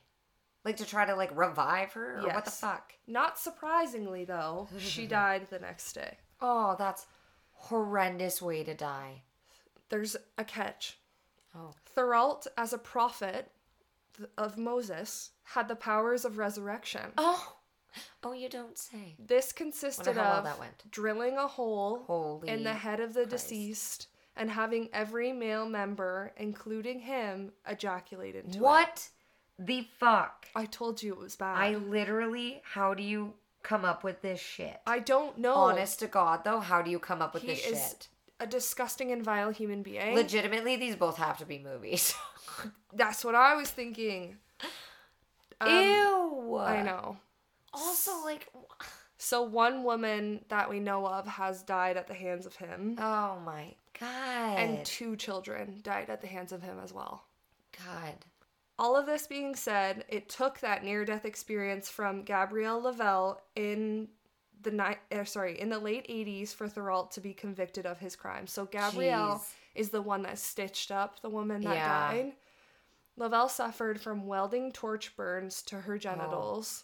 Like 0.66 0.78
to 0.78 0.86
try 0.86 1.06
to 1.06 1.16
like 1.16 1.36
revive 1.38 1.94
her 1.94 2.20
or 2.20 2.28
what 2.28 2.46
the 2.46 2.52
fuck? 2.52 2.94
Not 3.08 3.38
surprisingly, 3.38 4.26
though, 4.26 4.68
she 4.78 5.06
died 5.08 5.48
the 5.50 5.60
next 5.60 5.94
day. 5.94 6.18
Oh, 6.42 6.76
that's 6.78 7.06
horrendous 7.52 8.42
way 8.42 8.64
to 8.64 8.74
die. 8.74 9.24
There's 9.90 10.16
a 10.38 10.44
catch. 10.44 10.98
Oh. 11.56 11.72
Thuralt, 11.96 12.48
as 12.58 12.74
a 12.74 12.78
prophet 12.78 13.52
of 14.38 14.58
Moses, 14.58 15.32
had 15.44 15.68
the 15.68 15.76
powers 15.76 16.26
of 16.26 16.38
resurrection. 16.38 17.12
Oh. 17.18 17.58
Oh, 18.24 18.34
you 18.34 18.50
don't 18.50 18.78
say. 18.78 19.16
This 19.20 19.52
consisted 19.52 20.16
well 20.16 20.46
of 20.46 20.60
went. 20.60 20.90
drilling 20.90 21.38
a 21.38 21.48
hole 21.48 22.04
Holy 22.08 22.50
in 22.50 22.64
the 22.64 22.74
head 22.74 23.00
of 23.00 23.14
the 23.14 23.26
Christ. 23.26 23.50
deceased 23.50 24.08
and 24.36 24.50
having 24.50 24.90
every 24.94 25.32
male 25.32 25.70
member, 25.70 26.32
including 26.38 27.02
him, 27.02 27.52
ejaculate 27.68 28.36
into 28.36 28.58
it. 28.58 28.62
What 28.62 29.10
the 29.60 29.88
fuck? 30.00 30.48
I 30.56 30.66
told 30.66 31.04
you 31.04 31.14
it 31.14 31.20
was 31.20 31.36
bad. 31.36 31.60
I 31.60 31.76
literally, 31.76 32.62
how 32.64 32.96
do 32.96 33.04
you 33.04 33.34
come 33.62 33.86
up 33.86 34.04
with 34.04 34.24
this 34.24 34.40
shit? 34.40 34.82
I 34.88 34.98
don't 34.98 35.38
know. 35.38 35.54
Honest 35.54 36.00
to 36.00 36.08
God, 36.08 36.44
though, 36.44 36.62
how 36.62 36.82
do 36.82 36.90
you 36.90 36.98
come 36.98 37.22
up 37.22 37.36
with 37.36 37.44
he 37.44 37.50
this 37.50 37.64
is 37.64 37.78
shit? 37.78 38.08
A 38.44 38.48
disgusting 38.48 39.12
and 39.12 39.24
vile 39.24 39.50
human 39.52 39.82
being. 39.82 40.16
Legitimately, 40.16 40.76
these 40.76 40.96
both 40.96 41.18
have 41.18 41.38
to 41.38 41.46
be 41.46 41.60
movies. 41.60 42.14
That's 42.94 43.24
what 43.26 43.36
I 43.36 43.56
was 43.56 43.70
thinking. 43.70 44.38
Um, 45.62 45.70
Ew. 45.70 46.58
I 46.60 46.82
know. 46.84 47.18
Also, 47.74 48.12
like, 48.24 48.50
So 49.18 49.42
one 49.42 49.84
woman 49.84 50.44
that 50.50 50.70
we 50.70 50.80
know 50.80 51.08
of 51.08 51.26
has 51.26 51.64
died 51.64 51.98
at 51.98 52.08
the 52.08 52.14
hands 52.14 52.46
of 52.46 52.56
him, 52.56 52.96
oh 53.00 53.40
my 53.46 53.74
god. 54.00 54.60
and 54.60 54.86
two 54.86 55.16
children 55.16 55.80
died 55.82 56.10
at 56.10 56.22
the 56.22 56.28
hands 56.28 56.52
of 56.52 56.62
him 56.62 56.78
as 56.84 56.94
well. 56.94 57.24
God. 57.86 58.14
All 58.78 58.96
of 58.98 59.06
this 59.06 59.28
being 59.28 59.56
said, 59.56 60.04
it 60.10 60.30
took 60.30 60.60
that 60.60 60.84
near-death 60.84 61.26
experience 61.26 61.90
from 61.90 62.24
Gabrielle 62.24 62.82
Lavelle 62.82 63.42
in 63.56 64.10
the 64.64 64.72
ni- 64.72 65.18
uh, 65.18 65.24
sorry 65.26 65.60
in 65.60 65.70
the 65.70 65.80
late 65.80 66.08
80s 66.08 66.54
for 66.54 66.68
Thuralt 66.68 67.12
to 67.12 67.22
be 67.22 67.34
convicted 67.34 67.86
of 67.86 68.00
his 68.00 68.16
crime. 68.16 68.48
So 68.48 68.66
Gabrielle 68.66 69.40
Jeez. 69.40 69.54
is 69.76 69.90
the 69.90 70.02
one 70.02 70.22
that 70.24 70.40
stitched 70.40 70.92
up 70.92 71.22
the 71.22 71.30
woman 71.30 71.62
that 71.62 71.76
Yeah. 71.76 72.12
died. 72.12 72.34
Lavelle 73.16 73.50
suffered 73.50 74.02
from 74.02 74.26
welding 74.26 74.72
torch 74.72 75.16
burns 75.16 75.62
to 75.64 75.82
her 75.82 75.98
genitals, 76.00 76.84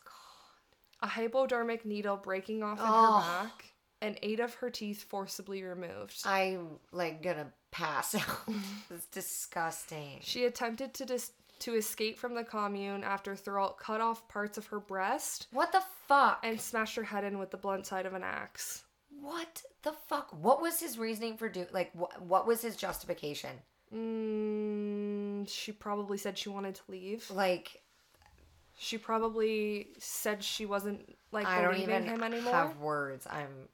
a 1.01 1.07
hypodermic 1.07 1.86
needle 1.86 2.17
breaking 2.17 2.61
off 2.61 2.77
in 2.80 2.86
Oh. 2.88 3.19
her 3.21 3.43
back, 3.45 3.73
and 4.01 4.19
eight 4.21 4.39
of 4.39 4.53
her 4.55 4.69
teeth 4.69 5.03
forcibly 5.03 5.63
removed. 5.63 6.21
I'm 6.25 6.80
like 6.91 7.23
gonna 7.23 7.51
pass 7.71 8.13
out. 8.15 8.47
it's 8.91 9.07
disgusting. 9.07 10.19
She 10.21 10.45
attempted 10.45 10.93
to 10.95 11.05
dis- 11.05 11.32
to 11.60 11.76
escape 11.76 12.18
from 12.18 12.36
the 12.36 12.43
commune 12.43 13.03
after 13.03 13.36
Thuralt 13.36 13.78
cut 13.78 14.01
off 14.01 14.28
parts 14.28 14.57
of 14.57 14.68
her 14.68 14.80
breast 14.80 15.47
What 15.51 15.72
the 15.72 15.84
fuck? 16.07 16.39
and 16.43 16.60
smashed 16.60 16.95
her 16.95 17.03
head 17.03 17.24
in 17.24 17.38
with 17.39 17.51
the 17.51 17.57
blunt 17.57 17.86
side 17.86 18.05
of 18.05 18.14
an 18.14 18.24
axe. 18.24 18.84
what 19.22 19.62
the 19.84 19.93
fuck? 20.07 20.32
What 20.34 20.62
was 20.62 20.80
his 20.80 20.97
reasoning 20.97 21.38
for 21.38 21.49
doing? 21.49 21.68
Like, 21.72 21.91
what? 21.93 22.22
What 22.22 22.47
was 22.47 22.62
his 22.62 22.76
justification? 22.76 23.51
Mm, 23.95 25.49
she 25.49 25.72
probably 25.72 26.18
said 26.18 26.38
she 26.38 26.49
wanted 26.49 26.76
to 26.76 26.82
leave. 26.88 27.30
Like, 27.32 27.82
She 28.78 28.97
probably 28.97 29.89
said 29.99 30.43
she 30.43 30.66
wasn't 30.66 31.16
like 31.32 31.45
I 31.47 31.62
don't 31.62 31.74
believing 31.74 31.95
even 32.03 32.07
him 32.16 32.24
anymore. 32.24 32.53
have 32.53 32.78
words. 32.78 33.28
I'm 33.30 33.68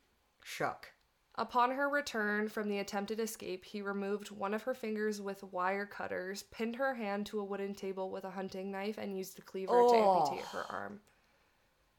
shook. 0.44 0.92
Upon 1.38 1.72
her 1.72 1.90
return 1.90 2.48
from 2.48 2.70
the 2.70 2.80
attempted 2.80 3.20
escape, 3.20 3.66
he 3.66 3.82
removed 3.82 4.32
one 4.32 4.54
of 4.54 4.64
her 4.64 4.74
fingers 4.74 5.20
with 5.22 5.44
wire 5.44 5.86
cutters, 5.86 6.44
pinned 6.44 6.78
her 6.78 6.94
hand 6.94 7.26
to 7.28 7.40
a 7.40 7.44
wooden 7.44 7.76
table 7.76 8.10
with 8.10 8.24
a 8.24 8.30
hunting 8.32 8.72
knife, 8.72 8.98
and 8.98 9.18
used 9.18 9.38
a 9.40 9.42
cleaver 9.42 9.74
to 9.74 9.78
Oh. 9.78 10.24
amputate 10.24 10.46
her 10.52 10.66
arm. 10.70 11.02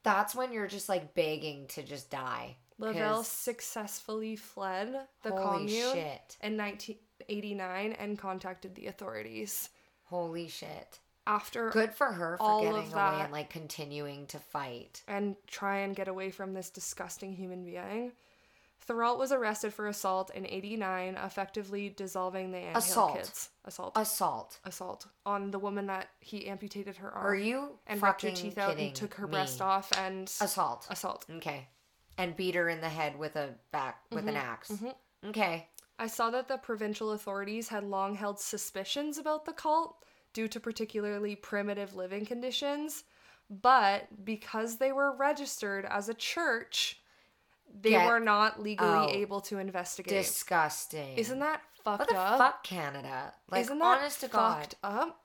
That's 0.03 0.35
when 0.35 0.53
you're 0.53 0.69
just 0.69 0.89
like 0.89 1.15
begging 1.15 1.67
to 1.69 1.83
just 1.83 2.11
die. 2.11 2.57
Lavelle 2.79 3.25
successfully 3.25 4.37
fled 4.37 5.07
the 5.23 5.31
commune 5.31 5.93
shit. 5.93 6.37
in 6.43 6.57
1989 6.57 7.93
and 7.93 8.19
contacted 8.19 8.75
the 8.75 8.87
authorities. 8.87 9.69
Holy 10.05 10.49
shit. 10.49 11.01
After 11.27 11.71
Good 11.71 11.93
for 11.95 12.13
her 12.13 12.37
for 12.37 12.43
all 12.43 12.61
getting 12.63 12.77
of 12.79 12.85
away 12.85 12.95
that- 12.95 13.21
and 13.25 13.33
like 13.33 13.51
continuing 13.51 14.27
to 14.29 14.39
fight. 14.39 15.03
and 15.09 15.37
try 15.49 15.79
and 15.79 15.97
get 15.97 16.07
away 16.09 16.31
from 16.31 16.53
this 16.55 16.71
disgusting 16.71 17.33
human 17.35 17.65
being. 17.65 18.13
Thuralt 18.89 19.19
was 19.19 19.33
arrested 19.33 19.73
for 19.75 19.89
assault 19.89 20.31
in 20.35 20.47
89, 20.47 21.17
effectively 21.17 21.89
dissolving 21.89 22.51
the 22.53 22.59
Anthill 22.59 22.79
Assault. 22.79 23.17
kids. 23.17 23.49
Assault. 23.65 23.93
Assault. 23.97 24.59
assault 24.65 25.07
on 25.25 25.51
the 25.51 25.59
woman 25.59 25.87
that 25.87 26.09
he 26.21 26.47
amputated 26.47 26.97
her 26.99 27.11
arm 27.11 27.27
Are 27.27 27.35
you 27.35 27.79
and 27.87 28.01
ripped 28.03 28.23
her 28.23 28.29
fucking 28.29 28.35
teeth 28.43 28.59
out 28.59 28.71
kidding 28.71 28.87
and 28.89 28.95
took 28.95 29.15
her 29.15 29.27
me? 29.27 29.33
breast 29.33 29.61
off 29.61 29.91
and 29.99 30.29
Assault. 30.41 30.87
assault. 30.91 31.27
Okay. 31.37 31.69
And 32.19 32.37
beat 32.37 32.55
her 32.55 32.69
in 32.69 32.81
the 32.81 32.89
head 32.89 33.19
with 33.19 33.35
a 33.37 33.55
back 33.73 34.03
with 34.11 34.21
Mm-hmm. 34.25 34.29
an 34.29 34.37
ax 34.37 34.73
Okay. 35.25 35.69
I 35.99 36.07
saw 36.07 36.31
that 36.31 36.47
the 36.47 36.59
provincial 36.59 37.13
authorities 37.13 37.69
had 37.69 37.83
long 37.83 38.15
held 38.15 38.39
suspicions 38.39 39.19
about 39.19 39.47
the 39.47 39.53
cult 39.53 39.97
due 40.35 40.47
to 40.49 40.61
particularly 40.61 41.35
primitive 41.35 41.95
living 41.97 42.25
conditions, 42.27 43.05
but 43.49 44.07
because 44.25 44.77
they 44.77 44.93
were 44.93 45.17
registered 45.17 45.87
as 45.87 46.09
a 46.11 46.15
church, 46.15 47.01
they 47.81 47.91
Get 47.91 48.07
were 48.07 48.21
not 48.21 48.63
legally 48.63 48.89
out. 48.89 49.11
able 49.11 49.41
to 49.43 49.59
investigate. 49.59 50.13
Disgusting. 50.13 51.17
Isn't 51.17 51.39
that 51.41 51.61
fucked 51.85 52.01
what 52.01 52.09
the 52.09 52.19
up? 52.19 52.39
fuck, 52.39 52.65
Canada? 52.65 53.33
Like, 53.51 53.63
Isn't 53.63 53.79
that 53.79 53.99
honest 53.99 54.21
to 54.21 54.29
God. 54.29 54.61
fucked 54.61 54.75
up? 54.83 55.21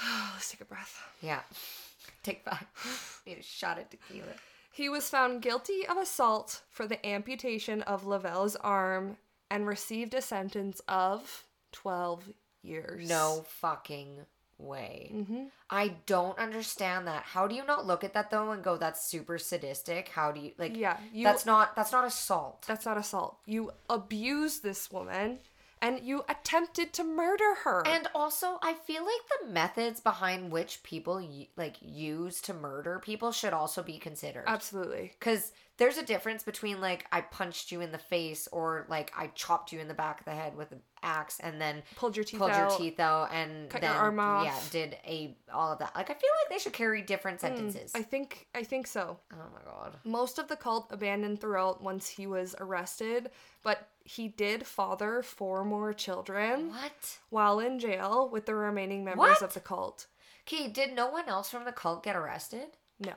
Let's 0.34 0.50
take 0.50 0.60
a 0.60 0.64
breath. 0.64 1.02
Yeah. 1.20 1.40
Take 2.22 2.44
five. 2.44 3.22
Need 3.26 3.38
a 3.38 3.42
shot 3.42 3.78
of 3.78 3.90
tequila. 3.90 4.26
He 4.72 4.88
was 4.88 5.10
found 5.10 5.42
guilty 5.42 5.86
of 5.86 5.96
assault 5.96 6.62
for 6.70 6.86
the 6.86 7.04
amputation 7.06 7.82
of 7.82 8.06
Lavelle's 8.06 8.56
arm 8.56 9.16
and 9.50 9.66
received 9.66 10.14
a 10.14 10.22
sentence 10.22 10.80
of 10.88 11.44
12 11.72 12.30
years. 12.62 13.08
No 13.08 13.44
fucking 13.46 14.20
way. 14.58 15.10
Mm-hmm. 15.14 15.44
I 15.70 15.94
don't 16.06 16.38
understand 16.38 17.06
that. 17.06 17.22
How 17.24 17.46
do 17.46 17.54
you 17.54 17.64
not 17.64 17.86
look 17.86 18.04
at 18.04 18.14
that 18.14 18.30
though 18.30 18.50
and 18.50 18.62
go, 18.62 18.76
"That's 18.76 19.02
super 19.04 19.38
sadistic"? 19.38 20.08
How 20.08 20.32
do 20.32 20.40
you 20.40 20.52
like? 20.58 20.76
Yeah, 20.76 20.96
you- 21.12 21.24
that's 21.24 21.46
not 21.46 21.74
that's 21.76 21.92
not 21.92 22.04
assault. 22.04 22.64
That's 22.66 22.84
not 22.86 22.96
assault. 22.98 23.38
You 23.46 23.72
abuse 23.88 24.60
this 24.60 24.90
woman 24.90 25.38
and 25.82 26.00
you 26.00 26.24
attempted 26.28 26.92
to 26.94 27.04
murder 27.04 27.54
her. 27.64 27.82
And 27.86 28.06
also, 28.14 28.58
I 28.62 28.74
feel 28.74 29.02
like 29.02 29.40
the 29.40 29.48
methods 29.48 30.00
behind 30.00 30.52
which 30.52 30.82
people 30.84 31.22
like 31.56 31.76
use 31.82 32.40
to 32.42 32.54
murder 32.54 33.00
people 33.00 33.32
should 33.32 33.52
also 33.52 33.82
be 33.82 33.98
considered. 33.98 34.44
Absolutely. 34.46 35.12
Because 35.18 35.52
there's 35.78 35.98
a 35.98 36.04
difference 36.04 36.44
between 36.44 36.80
like 36.80 37.06
I 37.10 37.22
punched 37.22 37.72
you 37.72 37.80
in 37.80 37.90
the 37.90 37.98
face 37.98 38.48
or 38.52 38.86
like 38.88 39.12
I 39.16 39.28
chopped 39.28 39.72
you 39.72 39.80
in 39.80 39.88
the 39.88 39.94
back 39.94 40.20
of 40.20 40.24
the 40.26 40.32
head 40.32 40.56
with 40.56 40.70
an 40.70 40.80
axe 41.02 41.40
and 41.40 41.60
then 41.60 41.82
Pulled 41.96 42.16
your 42.16 42.24
teeth 42.24 42.38
pulled 42.38 42.52
out. 42.52 42.70
your 42.70 42.78
teeth 42.78 43.00
out 43.00 43.32
and 43.32 43.68
cut 43.68 43.80
then 43.80 43.90
your 43.90 44.00
arm 44.00 44.20
off. 44.20 44.44
yeah 44.44 44.58
did 44.70 44.96
a 45.04 45.36
all 45.52 45.72
of 45.72 45.80
that. 45.80 45.96
Like 45.96 46.10
I 46.10 46.14
feel 46.14 46.30
like 46.42 46.50
they 46.50 46.62
should 46.62 46.72
carry 46.72 47.02
different 47.02 47.40
hmm, 47.40 47.48
sentences. 47.48 47.90
I 47.94 48.02
think 48.02 48.46
I 48.54 48.62
think 48.62 48.86
so. 48.86 49.18
oh 49.32 49.36
my 49.52 49.62
god. 49.64 49.96
Most 50.04 50.38
of 50.38 50.46
the 50.46 50.56
cult 50.56 50.86
abandoned 50.90 51.40
Thériault 51.40 51.80
once 51.80 52.08
he 52.08 52.28
was 52.28 52.54
arrested, 52.60 53.30
but 53.64 53.88
he 54.04 54.28
did 54.28 54.66
father 54.66 55.22
four 55.22 55.64
more 55.64 55.92
children 55.92 56.70
What? 56.70 57.18
while 57.30 57.60
in 57.60 57.78
jail 57.78 58.28
with 58.30 58.46
the 58.46 58.54
remaining 58.54 59.04
members 59.04 59.18
What? 59.18 59.42
of 59.42 59.54
the 59.54 59.60
cult. 59.60 60.06
Okay, 60.46 60.68
did 60.68 60.94
no 60.94 61.08
one 61.10 61.28
else 61.28 61.50
from 61.50 61.64
the 61.64 61.72
cult 61.72 62.02
get 62.02 62.16
arrested? 62.16 62.76
No. 62.98 63.12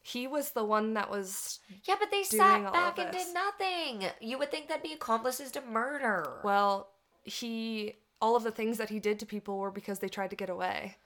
He 0.00 0.26
was 0.26 0.50
the 0.52 0.64
one 0.64 0.94
that 0.94 1.10
was 1.10 1.58
Yeah, 1.84 1.96
but 1.98 2.10
they 2.10 2.22
sat 2.22 2.72
back 2.72 2.98
and 2.98 3.10
did 3.12 3.34
nothing. 3.34 4.08
You 4.20 4.38
would 4.38 4.50
think 4.50 4.68
that'd 4.68 4.82
be 4.82 4.92
accomplices 4.92 5.50
to 5.52 5.60
murder. 5.60 6.40
well, 6.44 6.90
he 7.24 7.96
all 8.20 8.34
of 8.36 8.42
the 8.42 8.50
things 8.50 8.78
that 8.78 8.90
he 8.90 8.98
did 9.00 9.18
to 9.20 9.26
people 9.26 9.58
were 9.58 9.70
because 9.70 9.98
they 9.98 10.08
tried 10.08 10.30
to 10.30 10.36
get 10.36 10.48
away. 10.50 10.96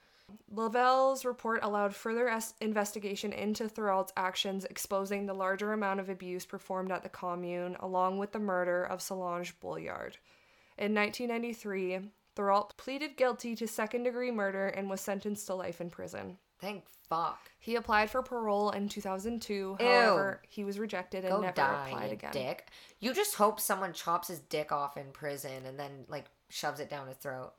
Lavelle's 0.51 1.25
report 1.25 1.59
allowed 1.63 1.95
further 1.95 2.27
es- 2.29 2.53
investigation 2.61 3.33
into 3.33 3.67
Thorold's 3.67 4.13
actions, 4.15 4.65
exposing 4.65 5.25
the 5.25 5.33
larger 5.33 5.73
amount 5.73 5.99
of 5.99 6.09
abuse 6.09 6.45
performed 6.45 6.91
at 6.91 7.03
the 7.03 7.09
commune, 7.09 7.75
along 7.79 8.19
with 8.19 8.31
the 8.31 8.39
murder 8.39 8.83
of 8.83 9.01
Solange 9.01 9.59
Boilard. 9.59 10.17
In 10.77 10.93
1993, 10.93 12.11
Thorold 12.35 12.73
pleaded 12.77 13.15
guilty 13.17 13.55
to 13.55 13.67
second 13.67 14.03
degree 14.03 14.31
murder 14.31 14.67
and 14.67 14.89
was 14.89 15.01
sentenced 15.01 15.47
to 15.47 15.55
life 15.55 15.81
in 15.81 15.89
prison. 15.89 16.37
Thank 16.59 16.85
fuck. 17.09 17.51
He 17.59 17.75
applied 17.75 18.09
for 18.09 18.23
parole 18.23 18.69
in 18.71 18.87
2002, 18.89 19.53
Ew. 19.53 19.85
however, 19.85 20.41
he 20.47 20.63
was 20.63 20.79
rejected 20.79 21.25
and 21.25 21.33
Go 21.33 21.41
never 21.41 21.53
die, 21.53 21.87
applied 21.89 22.07
you 22.07 22.13
again. 22.13 22.31
dick. 22.31 22.67
You 22.99 23.13
just 23.13 23.35
hope 23.35 23.59
someone 23.59 23.93
chops 23.93 24.29
his 24.29 24.39
dick 24.39 24.71
off 24.71 24.95
in 24.97 25.11
prison 25.11 25.65
and 25.65 25.77
then 25.77 26.05
like 26.07 26.25
shoves 26.49 26.79
it 26.79 26.89
down 26.89 27.07
his 27.07 27.17
throat. 27.17 27.53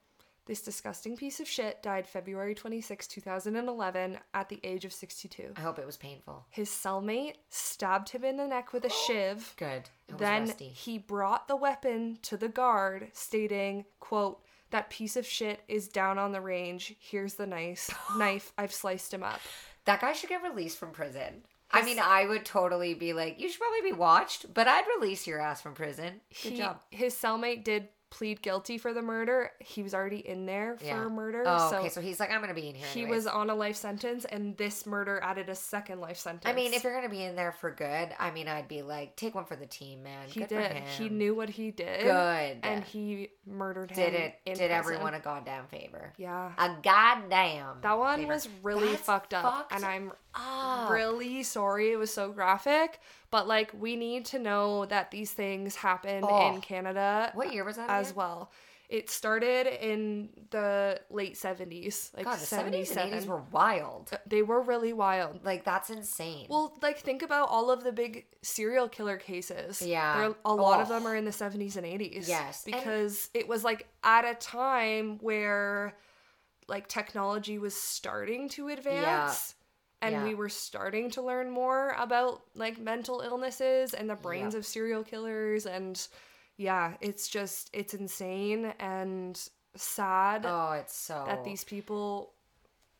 This 0.47 0.61
disgusting 0.61 1.17
piece 1.17 1.41
of 1.41 1.49
shit 1.49 1.83
died 1.83 2.07
February 2.07 2.55
26, 2.55 3.07
2011, 3.07 4.19
at 4.35 4.49
the 4.51 4.61
age 4.63 4.85
of 4.85 4.93
62. 4.93 5.53
I 5.57 5.61
hope 5.61 5.79
it 5.79 5.87
was 5.87 5.97
painful. 5.97 6.45
His 6.51 6.69
cellmate 6.69 7.37
stabbed 7.49 8.11
him 8.11 8.25
in 8.25 8.37
the 8.37 8.47
neck 8.47 8.73
with 8.75 8.85
a 8.85 8.91
shiv. 8.91 9.55
Good. 9.59 9.89
It 10.09 10.13
was 10.13 10.19
Then 10.21 10.47
rusty. 10.47 10.69
he 10.69 10.99
brought 10.99 11.49
the 11.49 11.57
weapon 11.57 12.19
to 12.23 12.37
the 12.37 12.49
guard, 12.49 13.09
stating, 13.15 13.87
quote, 14.01 14.43
that 14.71 14.91
piece 14.91 15.17
of 15.17 15.25
shit 15.25 15.61
is 15.69 15.89
down 15.89 16.19
on 16.19 16.33
the 16.33 16.41
range. 16.43 16.95
Here's 16.99 17.35
the 17.35 17.47
nice 17.47 17.91
knife. 18.19 18.53
I've 18.59 18.73
sliced 18.73 19.15
him 19.15 19.23
up. 19.23 19.41
That 19.87 20.01
guy 20.03 20.13
should 20.13 20.29
get 20.31 20.43
released 20.43 20.77
from 20.79 20.91
prison. 20.91 21.45
I 21.71 21.83
mean, 21.83 21.99
I 21.99 22.27
would 22.27 22.45
totally 22.45 22.93
be 22.95 23.15
like, 23.15 23.41
you 23.41 23.49
should 23.49 23.61
probably 23.61 23.91
be 23.91 23.97
watched, 23.97 24.53
but 24.53 24.69
I'd 24.69 24.85
release 25.01 25.27
your 25.27 25.41
ass 25.41 25.63
from 25.63 25.73
prison. 25.75 26.21
Good 26.43 26.53
He- 26.53 26.59
job. 26.59 26.81
His 26.91 27.15
cellmate 27.15 27.65
did 27.65 27.89
plead 28.15 28.41
guilty 28.43 28.79
for 28.79 28.93
the 28.93 29.03
murder. 29.03 29.51
He 29.59 29.83
was 29.83 29.93
already 29.93 30.19
in 30.27 30.47
there 30.47 30.77
for 30.79 30.85
Yeah. 30.85 31.09
murder. 31.09 31.43
Oh, 31.45 31.69
so 31.71 31.79
okay. 31.79 31.89
So 31.89 32.01
he's 32.01 32.21
like, 32.21 32.31
I'm 32.31 32.41
gonna 32.41 32.55
be 32.55 32.69
in 32.69 32.77
here. 32.77 32.87
he 32.87 33.05
was 33.07 33.27
on 33.27 33.51
a 33.51 33.55
life 33.57 33.75
sentence, 33.75 34.25
and 34.25 34.57
this 34.57 34.87
murder 34.87 35.19
added 35.21 35.49
a 35.49 35.55
second 35.57 36.01
life 36.01 36.17
sentence. 36.17 36.45
I 36.47 36.53
mean, 36.55 36.73
if 36.73 36.85
you're 36.85 36.95
gonna 36.95 37.09
be 37.09 37.25
in 37.25 37.35
there 37.35 37.51
for 37.51 37.73
good, 37.73 38.11
I 38.21 38.31
mean, 38.31 38.47
I'd 38.47 38.69
be 38.69 38.83
like, 38.83 39.17
take 39.17 39.35
one 39.35 39.45
for 39.47 39.57
the 39.57 39.67
team, 39.67 40.05
man. 40.05 40.29
he 40.29 40.41
Good 40.41 40.49
did, 40.51 40.73
he 40.97 41.09
knew 41.09 41.35
what 41.35 41.51
he 41.51 41.73
did. 41.73 42.03
Good. 42.03 42.59
and 42.63 42.85
he 42.85 43.31
murdered 43.47 43.91
him. 43.91 43.97
did 43.97 44.15
it. 44.15 44.41
Did 44.45 44.71
everyone 44.71 45.15
a 45.15 45.21
goddamn 45.21 45.67
favor? 45.67 46.13
Yeah, 46.17 46.53
A 46.57 46.77
goddamn. 46.83 47.79
that 47.83 47.99
one 47.99 48.21
favor. 48.21 48.33
was 48.33 48.49
really 48.63 48.95
fucked 48.97 49.35
up, 49.35 49.43
fucked 49.45 49.73
and 49.75 49.85
I'm 49.85 50.13
up. 50.35 50.91
really 50.91 51.43
sorry 51.43 51.91
it 51.93 51.97
was 51.99 52.13
so 52.13 52.31
graphic. 52.31 53.01
But 53.35 53.49
like, 53.49 53.73
we 53.77 53.97
need 53.97 54.27
to 54.27 54.39
know 54.39 54.85
that 54.87 55.11
these 55.11 55.33
things 55.33 55.75
happen 55.75 56.23
Oh. 56.25 56.55
in 56.55 56.61
Canada 56.61 57.33
What 57.35 57.53
year 57.53 57.65
was 57.65 57.75
that 57.79 57.91
as 57.91 58.11
again? 58.11 58.17
well. 58.17 58.53
It 58.89 59.11
started 59.11 59.67
in 59.85 60.29
the 60.51 61.01
late 61.11 61.37
seventies, 61.37 62.13
like 62.17 62.27
God, 62.27 62.39
the 62.39 62.47
70s 62.47 62.65
and 62.67 62.75
80s 62.75 62.87
77. 63.25 63.29
were 63.29 63.43
wild. 63.51 64.11
Uh, 64.13 64.19
they 64.25 64.43
were 64.43 64.61
really 64.61 64.93
wild. 64.93 65.45
Like, 65.45 65.65
that's 65.65 65.91
insane. 65.91 66.47
Well, 66.49 66.79
like 66.81 66.99
think 67.01 67.23
about 67.23 67.49
all 67.49 67.73
of 67.73 67.83
the 67.83 67.91
big 67.91 68.27
serial 68.43 68.89
killer 68.89 69.17
cases. 69.17 69.83
Yeah. 69.83 70.17
There, 70.17 70.37
a 70.45 70.55
lot 70.55 70.81
of 70.81 70.89
Oh. 70.93 70.95
them 70.95 71.05
are 71.09 71.17
in 71.17 71.25
the 71.25 71.33
70s 71.33 71.77
and 71.77 71.85
80s. 71.85 72.29
Yes, 72.29 72.65
and- 72.65 72.73
Because 72.77 73.31
it 73.35 73.49
was 73.49 73.65
like 73.65 73.89
at 74.05 74.25
a 74.25 74.35
time 74.37 75.19
where 75.19 75.97
like 76.69 76.87
technology 76.87 77.59
was 77.59 77.75
starting 77.75 78.49
to 78.51 78.69
advance. 78.69 79.57
And 80.05 80.13
Yeah. 80.13 80.25
we 80.25 80.35
were 80.35 80.49
starting 80.51 81.11
to 81.13 81.23
learn 81.23 81.51
more 81.51 81.95
about 81.99 82.43
like 82.55 82.79
mental 82.79 83.21
illnesses 83.21 83.95
and 83.95 84.09
the 84.09 84.15
brains 84.17 84.55
Yeah. 84.55 84.59
of 84.59 84.67
serial 84.67 85.03
killers 85.05 85.67
and 85.67 86.07
yeah, 86.57 86.95
it's 87.01 87.29
just 87.29 87.71
it's 87.73 87.95
insane 87.95 88.75
and 88.79 89.37
sad 89.77 90.45
oh, 90.47 90.73
it's 90.73 90.95
so. 90.95 91.25
that 91.27 91.43
these 91.45 91.65
people 91.65 92.35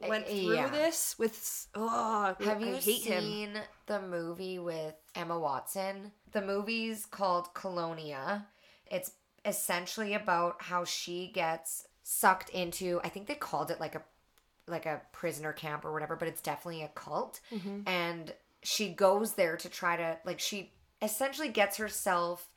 Uh, 0.03 0.09
went 0.09 0.27
through 0.27 0.55
yeah. 0.55 0.69
this 0.69 1.17
with 1.19 1.69
oh 1.75 2.35
Have 2.41 2.63
I 2.63 2.67
you 2.67 2.75
hate 2.77 3.05
him. 3.05 3.23
seen 3.23 3.61
the 3.87 4.01
movie 4.03 4.59
with 4.59 4.95
Emma 5.15 5.39
Watson? 5.39 6.13
The 6.33 6.43
movie's 6.43 7.07
called 7.07 7.55
Colonia. 7.55 8.49
It's 8.87 9.13
essentially 9.45 10.15
about 10.15 10.63
how 10.63 10.85
she 10.85 11.29
gets 11.29 11.87
sucked 12.03 12.49
into 12.51 13.01
I 13.05 13.09
think 13.09 13.29
they 13.29 13.35
called 13.37 13.71
it 13.71 13.79
like 13.79 13.95
a 13.95 14.03
like 14.67 14.87
a 14.87 15.03
prisoner 15.13 15.53
camp 15.53 15.85
or 15.85 15.93
whatever, 15.93 16.17
but 16.17 16.29
it's 16.29 16.41
definitely 16.41 16.83
a 16.83 16.89
cult. 16.89 17.41
Mm-hmm. 17.53 17.81
And 17.87 18.33
she 18.63 18.89
goes 18.89 19.35
there 19.35 19.57
to 19.59 19.69
try 19.69 19.97
to 19.97 20.19
like 20.25 20.41
she 20.41 20.73
essentially 21.03 21.49
gets 21.49 21.77
herself 21.77 22.49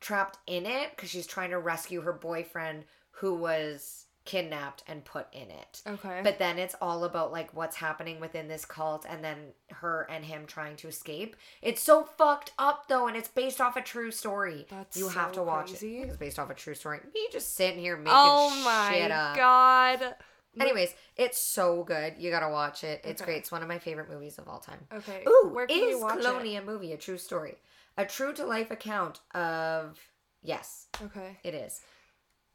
trapped 0.00 0.38
in 0.46 0.66
it 0.66 0.90
because 0.94 1.10
she's 1.10 1.26
trying 1.26 1.50
to 1.50 1.58
rescue 1.58 2.00
her 2.00 2.12
boyfriend 2.12 2.84
who 3.12 3.34
was 3.34 4.06
kidnapped 4.24 4.82
and 4.86 5.04
put 5.04 5.26
in 5.32 5.50
it. 5.50 5.82
Okay. 5.86 6.20
But 6.22 6.38
then 6.38 6.58
it's 6.58 6.74
all 6.80 7.04
about 7.04 7.32
like 7.32 7.54
what's 7.54 7.76
happening 7.76 8.20
within 8.20 8.48
this 8.48 8.64
cult 8.64 9.06
and 9.08 9.24
then 9.24 9.38
her 9.70 10.06
and 10.10 10.24
him 10.24 10.46
trying 10.46 10.76
to 10.76 10.88
escape. 10.88 11.36
It's 11.62 11.82
so 11.82 12.04
fucked 12.04 12.52
up 12.58 12.86
though, 12.88 13.06
and 13.06 13.16
it's 13.16 13.28
based 13.28 13.60
off 13.60 13.76
a 13.76 13.82
true 13.82 14.10
story. 14.10 14.66
That's 14.68 14.96
you 14.96 15.08
have 15.08 15.34
so 15.34 15.40
to 15.40 15.42
watch 15.42 15.68
crazy. 15.68 16.02
it. 16.02 16.08
It's 16.08 16.16
based 16.16 16.38
off 16.38 16.50
a 16.50 16.54
true 16.54 16.74
story. 16.74 17.00
Me 17.14 17.28
just 17.32 17.54
sitting 17.54 17.80
here 17.80 17.96
making 17.96 18.12
oh 18.14 18.50
my 18.64 18.92
shit 18.94 19.10
up. 19.10 19.36
god. 19.36 20.14
Anyways, 20.58 20.94
it's 21.16 21.38
so 21.38 21.84
good. 21.84 22.14
You 22.18 22.30
gotta 22.30 22.48
watch 22.48 22.82
it. 22.82 23.02
It's 23.04 23.20
Okay. 23.22 23.32
great. 23.32 23.38
It's 23.38 23.52
one 23.52 23.62
of 23.62 23.68
my 23.68 23.78
favorite 23.78 24.08
movies 24.10 24.38
of 24.38 24.48
all 24.48 24.58
time. 24.58 24.86
Okay. 24.92 25.22
Ooh, 25.28 25.50
where 25.52 25.66
can 25.66 25.76
is 25.78 25.90
you 25.90 26.00
watch 26.00 26.20
Colonia 26.20 26.60
movie 26.62 26.92
a 26.92 26.96
true 26.96 27.18
story? 27.18 27.56
A 27.96 28.04
true 28.04 28.32
to 28.34 28.44
life 28.44 28.70
account 28.70 29.20
of 29.34 29.98
yes. 30.42 30.86
Okay. 31.02 31.38
it 31.44 31.54
is. 31.54 31.80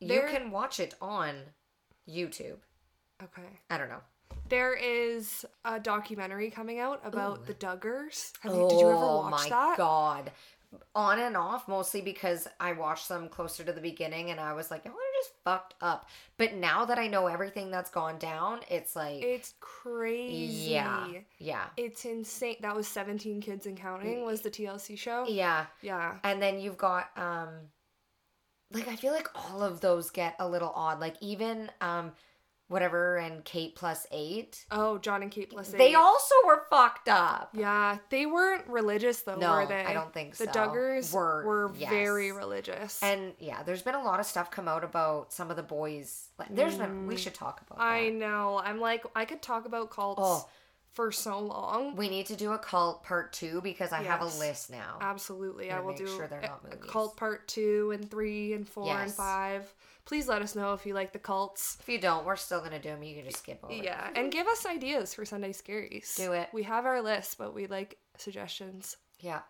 There- 0.02 0.28
You 0.30 0.38
can 0.38 0.52
watch 0.52 0.80
it 0.80 0.96
on 1.02 1.42
YouTube. 2.08 2.58
Okay. 3.24 3.60
I 3.70 3.78
don't 3.78 3.90
know. 3.90 4.02
There 4.50 4.74
is 4.74 5.46
a 5.64 5.80
documentary 5.80 6.52
coming 6.52 6.80
out 6.80 7.00
about 7.06 7.40
Ooh. 7.40 7.46
the 7.46 7.54
Duggars. 7.54 8.34
Have 8.42 8.54
you, 8.54 8.68
did 8.70 8.80
you 8.80 8.88
ever 8.90 8.96
Oh 8.98 9.30
my 9.30 9.48
god. 9.78 10.32
On 10.94 11.18
and 11.20 11.38
off, 11.38 11.68
mostly 11.70 12.02
because 12.02 12.48
I 12.60 12.74
watched 12.74 13.08
them 13.08 13.30
closer 13.30 13.64
to 13.64 13.72
the 13.72 13.80
beginning 13.80 14.32
and 14.32 14.40
I 14.42 14.52
was 14.54 14.70
like, 14.70 14.86
just 15.26 15.34
fucked 15.44 15.76
up. 15.82 16.08
But 16.38 16.54
now 16.56 16.86
that 16.86 16.98
I 17.00 17.08
know 17.08 17.28
everything 17.28 17.72
that's 17.72 17.90
gone 17.90 18.18
down, 18.18 18.60
it's 18.70 18.96
like 18.96 19.24
It's 19.24 19.54
crazy. 19.60 20.72
Yeah. 20.72 21.08
Yeah. 21.40 21.66
It's 21.78 22.06
insane. 22.06 22.58
That 22.62 22.76
was 22.76 22.88
17 22.88 23.42
Kids 23.42 23.66
and 23.66 23.78
Counting 23.78 24.26
was 24.26 24.42
the 24.42 24.50
TLC 24.50 24.98
show. 24.98 25.26
Yeah. 25.28 25.66
Yeah. 25.82 26.16
And 26.24 26.42
then 26.42 26.60
you've 26.60 26.78
got 26.78 27.10
um 27.16 27.50
like 28.72 28.88
I 28.88 28.96
feel 28.96 29.14
like 29.14 29.30
all 29.36 29.62
of 29.62 29.82
those 29.82 30.10
get 30.10 30.36
a 30.40 30.48
little 30.48 30.72
odd. 30.76 31.00
Like 31.00 31.16
even 31.22 31.72
um 31.82 32.12
whatever 32.68 33.18
and 33.18 33.44
Kate 33.46 33.76
plus 33.76 34.08
eight. 34.12 34.66
Oh, 34.72 34.98
John 34.98 35.22
and 35.22 35.32
Kate 35.32 35.50
plus 35.50 35.74
eight. 35.74 35.78
They 35.78 35.94
also 35.94 36.34
were 36.46 36.64
fucked 36.70 37.10
up. 37.10 37.50
Yeah, 37.54 37.98
they 38.10 38.26
weren't 38.26 38.68
religious 38.68 39.22
though, 39.22 39.36
No, 39.36 39.52
were 39.52 39.66
they? 39.68 39.84
I 39.86 39.94
don't 39.94 40.14
think 40.14 40.36
so. 40.36 40.46
The. 40.46 40.52
Duggars 40.52 41.14
Were, 41.14 41.44
were, 41.46 41.72
yes. 41.78 41.90
very 41.90 42.32
religious. 42.32 43.02
And 43.04 43.34
yeah, 43.40 43.62
there's 43.64 43.82
been 43.82 43.96
a 43.96 44.04
lot 44.04 44.20
of 44.20 44.26
stuff 44.26 44.50
come 44.50 44.68
out 44.68 44.84
about 44.84 45.32
some 45.34 45.50
of 45.52 45.58
the 45.58 45.64
boys. 45.64 46.30
There's 46.50 46.76
been. 46.78 47.08
We 47.08 47.16
mm. 47.16 47.20
should 47.20 47.34
talk 47.34 47.62
about. 47.68 47.84
I 47.84 48.10
know. 48.10 48.62
I'm 48.64 48.80
like, 48.80 49.04
I 49.16 49.26
could 49.26 49.42
talk 49.42 49.66
about 49.66 49.90
cults 49.92 50.22
Oh. 50.24 50.48
for 50.94 51.12
so 51.12 51.40
long. 51.40 51.96
We 51.96 52.10
need 52.10 52.26
to 52.28 52.36
do 52.36 52.54
a 52.54 52.58
cult 52.58 53.04
part 53.04 53.34
two 53.34 53.62
because 53.62 53.92
I 53.92 54.02
have 54.04 54.22
a 54.22 54.26
list 54.26 54.72
now. 54.72 54.98
Absolutely. 55.02 55.72
I 55.72 55.80
will 55.82 55.90
make 55.90 55.98
do 55.98 56.08
sure 56.08 56.28
they're 56.28 56.40
a- 56.40 56.48
not 56.48 56.64
movies. 56.64 56.90
cult 56.90 57.18
part 57.18 57.48
two 57.48 57.92
and 57.94 58.10
three 58.10 58.54
and 58.54 58.68
four 58.68 58.90
and 58.90 59.12
five. 59.12 59.74
Please 60.06 60.28
let 60.28 60.42
us 60.44 60.56
know 60.56 60.74
if 60.74 60.86
you 60.86 60.94
like 60.94 61.14
the 61.14 61.20
cults. 61.20 61.78
If 61.80 61.90
you 61.90 62.00
don't, 62.00 62.26
we're 62.26 62.36
still 62.36 62.62
gonna 62.62 62.80
do 62.80 62.90
them. 62.90 63.02
You 63.02 63.16
can 63.16 63.26
just 63.26 63.40
skip 63.40 63.60
over. 63.64 63.74
Yeah, 63.74 64.10
and 64.16 64.32
give 64.32 64.46
us 64.48 64.66
ideas 64.66 65.14
for 65.16 65.26
Sunday 65.26 65.52
Scaries. 65.52 66.16
Do 66.16 66.34
it. 66.34 66.50
We 66.54 66.62
have 66.64 66.86
our 66.86 67.02
list, 67.02 67.38
but 67.40 67.56
we 67.56 67.66
like 67.68 67.98
suggestions 68.18 68.98
Yeah. 69.20 69.42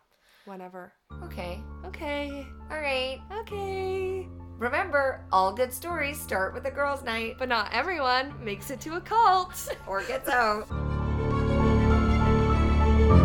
whenever. 0.45 0.93
Okay. 1.23 1.59
Okay. 1.85 2.47
All 2.71 2.79
right. 2.79 3.19
Okay. 3.41 4.27
Remember, 4.57 5.25
all 5.33 5.51
good 5.51 5.73
stories 5.73 6.19
start 6.21 6.53
with 6.53 6.65
a 6.65 6.71
girls' 6.71 7.03
night 7.03 7.35
But 7.37 7.49
not 7.49 7.73
everyone 7.73 8.33
makes 8.41 8.71
it 8.71 8.79
to 8.81 8.95
a 8.95 9.01
cult. 9.01 9.67
or 9.87 10.01
gets 10.03 10.29
out. 10.29 10.67